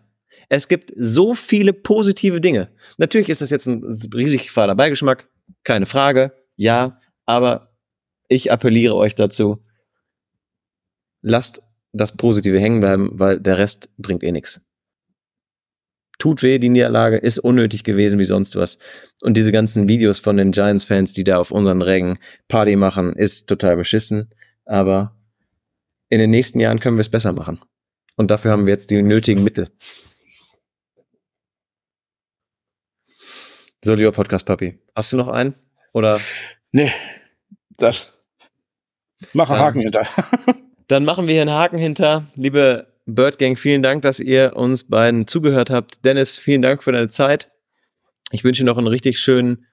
Es 0.48 0.68
gibt 0.68 0.92
so 0.96 1.34
viele 1.34 1.72
positive 1.72 2.40
Dinge. 2.40 2.70
Natürlich 2.98 3.28
ist 3.28 3.42
das 3.42 3.50
jetzt 3.50 3.66
ein 3.66 3.84
riesig 4.14 4.50
fader 4.50 4.74
Beigeschmack, 4.74 5.28
keine 5.64 5.86
Frage, 5.86 6.32
ja, 6.56 6.98
aber 7.26 7.72
ich 8.28 8.52
appelliere 8.52 8.94
euch 8.94 9.14
dazu, 9.14 9.64
lasst 11.22 11.62
das 11.92 12.16
Positive 12.16 12.58
hängen 12.58 12.80
bleiben, 12.80 13.10
weil 13.14 13.40
der 13.40 13.58
Rest 13.58 13.88
bringt 13.98 14.22
eh 14.22 14.32
nichts. 14.32 14.60
Tut 16.18 16.42
weh, 16.42 16.58
die 16.58 16.68
Niederlage 16.68 17.16
ist 17.16 17.38
unnötig 17.38 17.82
gewesen 17.82 18.18
wie 18.18 18.26
sonst 18.26 18.54
was. 18.54 18.78
Und 19.22 19.36
diese 19.36 19.52
ganzen 19.52 19.88
Videos 19.88 20.18
von 20.18 20.36
den 20.36 20.52
Giants-Fans, 20.52 21.14
die 21.14 21.24
da 21.24 21.38
auf 21.38 21.50
unseren 21.50 21.80
Rängen 21.80 22.18
Party 22.46 22.76
machen, 22.76 23.14
ist 23.14 23.48
total 23.48 23.76
beschissen. 23.76 24.30
Aber 24.66 25.16
in 26.10 26.18
den 26.18 26.30
nächsten 26.30 26.60
Jahren 26.60 26.78
können 26.78 26.98
wir 26.98 27.02
es 27.02 27.08
besser 27.08 27.32
machen. 27.32 27.60
Und 28.16 28.30
dafür 28.30 28.50
haben 28.50 28.66
wir 28.66 28.74
jetzt 28.74 28.90
die 28.90 29.00
nötigen 29.00 29.42
Mittel. 29.42 29.68
So, 33.82 33.94
lieber 33.94 34.12
Podcast-Papi, 34.12 34.78
hast 34.94 35.10
du 35.10 35.16
noch 35.16 35.28
einen? 35.28 35.54
Oder? 35.94 36.20
Nee, 36.70 36.92
das. 37.78 38.12
Mach 39.32 39.48
einen 39.48 39.58
Haken 39.58 39.80
hinter. 39.80 40.06
Dann 40.88 41.06
machen 41.06 41.26
wir 41.26 41.32
hier 41.32 41.40
einen 41.40 41.54
Haken 41.54 41.78
hinter. 41.78 42.26
Liebe 42.34 42.88
Bird 43.06 43.38
Gang, 43.38 43.58
vielen 43.58 43.82
Dank, 43.82 44.02
dass 44.02 44.20
ihr 44.20 44.54
uns 44.54 44.84
beiden 44.84 45.26
zugehört 45.26 45.70
habt. 45.70 46.04
Dennis, 46.04 46.36
vielen 46.36 46.60
Dank 46.60 46.82
für 46.82 46.92
deine 46.92 47.08
Zeit. 47.08 47.50
Ich 48.30 48.44
wünsche 48.44 48.64
dir 48.64 48.66
noch 48.66 48.76
einen 48.76 48.86
richtig 48.86 49.18
schönen 49.18 49.64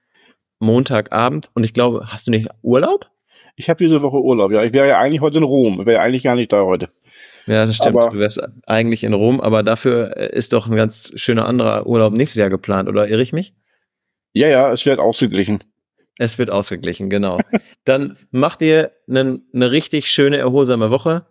Montagabend. 0.58 1.50
Und 1.52 1.64
ich 1.64 1.74
glaube, 1.74 2.06
hast 2.06 2.28
du 2.28 2.30
nicht 2.30 2.48
Urlaub? 2.62 3.10
Ich 3.56 3.68
habe 3.68 3.84
diese 3.84 4.00
Woche 4.00 4.22
Urlaub, 4.22 4.52
ja. 4.52 4.64
Ich 4.64 4.72
wäre 4.72 4.88
ja 4.88 5.00
eigentlich 5.00 5.20
heute 5.20 5.36
in 5.36 5.42
Rom. 5.42 5.80
Ich 5.80 5.86
wäre 5.86 5.98
ja 5.98 6.02
eigentlich 6.02 6.22
gar 6.22 6.34
nicht 6.34 6.50
da 6.50 6.62
heute. 6.62 6.88
Ja, 7.46 7.66
das 7.66 7.76
stimmt. 7.76 7.98
Aber 7.98 8.08
du 8.08 8.18
wärst 8.18 8.40
eigentlich 8.66 9.04
in 9.04 9.12
Rom, 9.12 9.42
aber 9.42 9.62
dafür 9.62 10.16
ist 10.16 10.54
doch 10.54 10.66
ein 10.66 10.76
ganz 10.76 11.12
schöner 11.16 11.44
anderer 11.44 11.86
Urlaub 11.86 12.14
nächstes 12.14 12.38
Jahr 12.38 12.48
geplant, 12.48 12.88
oder 12.88 13.06
irre 13.06 13.20
ich 13.20 13.34
mich? 13.34 13.52
Ja, 14.38 14.46
ja, 14.46 14.72
es 14.72 14.86
wird 14.86 15.00
ausgeglichen. 15.00 15.64
Es 16.16 16.38
wird 16.38 16.48
ausgeglichen, 16.48 17.10
genau. 17.10 17.40
dann 17.84 18.16
macht 18.30 18.62
ihr 18.62 18.92
eine 19.08 19.40
ne 19.50 19.70
richtig 19.72 20.08
schöne, 20.08 20.36
erholsame 20.36 20.90
Woche. 20.90 21.26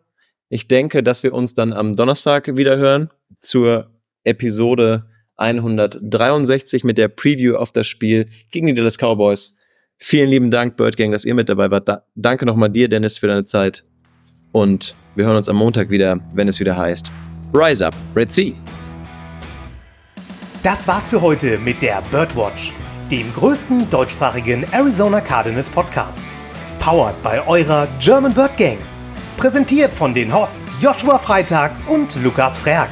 Ich 0.49 0.67
denke, 0.67 1.01
dass 1.03 1.23
wir 1.23 1.33
uns 1.33 1.53
dann 1.53 1.71
am 1.71 1.93
Donnerstag 1.93 2.57
wieder 2.57 2.75
hören 2.75 3.09
zur 3.39 3.89
Episode 4.25 5.05
163 5.37 6.83
mit 6.83 6.97
der 6.97 7.07
Preview 7.07 7.55
auf 7.55 7.71
das 7.71 7.87
Spiel 7.87 8.27
gegen 8.51 8.67
die 8.67 8.73
Dallas 8.73 8.97
Cowboys. 8.97 9.55
Vielen 9.95 10.27
lieben 10.27 10.51
Dank, 10.51 10.75
Bird 10.75 10.97
Gang, 10.97 11.13
dass 11.13 11.23
ihr 11.23 11.33
mit 11.33 11.47
dabei 11.47 11.71
wart. 11.71 11.87
Da 11.87 12.03
danke 12.15 12.45
nochmal 12.45 12.69
dir, 12.69 12.89
Dennis, 12.89 13.17
für 13.17 13.27
deine 13.27 13.45
Zeit. 13.45 13.85
Und 14.51 14.95
wir 15.15 15.25
hören 15.25 15.37
uns 15.37 15.47
am 15.47 15.55
Montag 15.55 15.89
wieder, 15.89 16.19
wenn 16.33 16.49
es 16.49 16.59
wieder 16.59 16.75
heißt 16.75 17.09
Rise 17.53 17.87
Up, 17.87 17.95
Red 18.17 18.33
Sea. 18.33 18.51
Das 20.61 20.85
war's 20.89 21.07
für 21.07 21.21
heute 21.21 21.57
mit 21.59 21.81
der 21.81 22.03
Birdwatch, 22.11 22.73
dem 23.11 23.33
größten 23.33 23.89
deutschsprachigen 23.89 24.65
Arizona 24.71 25.21
Cardinals 25.21 25.69
Podcast. 25.69 26.23
Powered 26.79 27.21
bei 27.23 27.45
eurer 27.47 27.87
German 27.99 28.33
Bird 28.33 28.55
Gang. 28.57 28.77
Präsentiert 29.37 29.93
von 29.93 30.13
den 30.13 30.33
Hosts 30.33 30.75
Joshua 30.81 31.17
Freitag 31.17 31.71
und 31.87 32.21
Lukas 32.23 32.57
Frerk. 32.57 32.89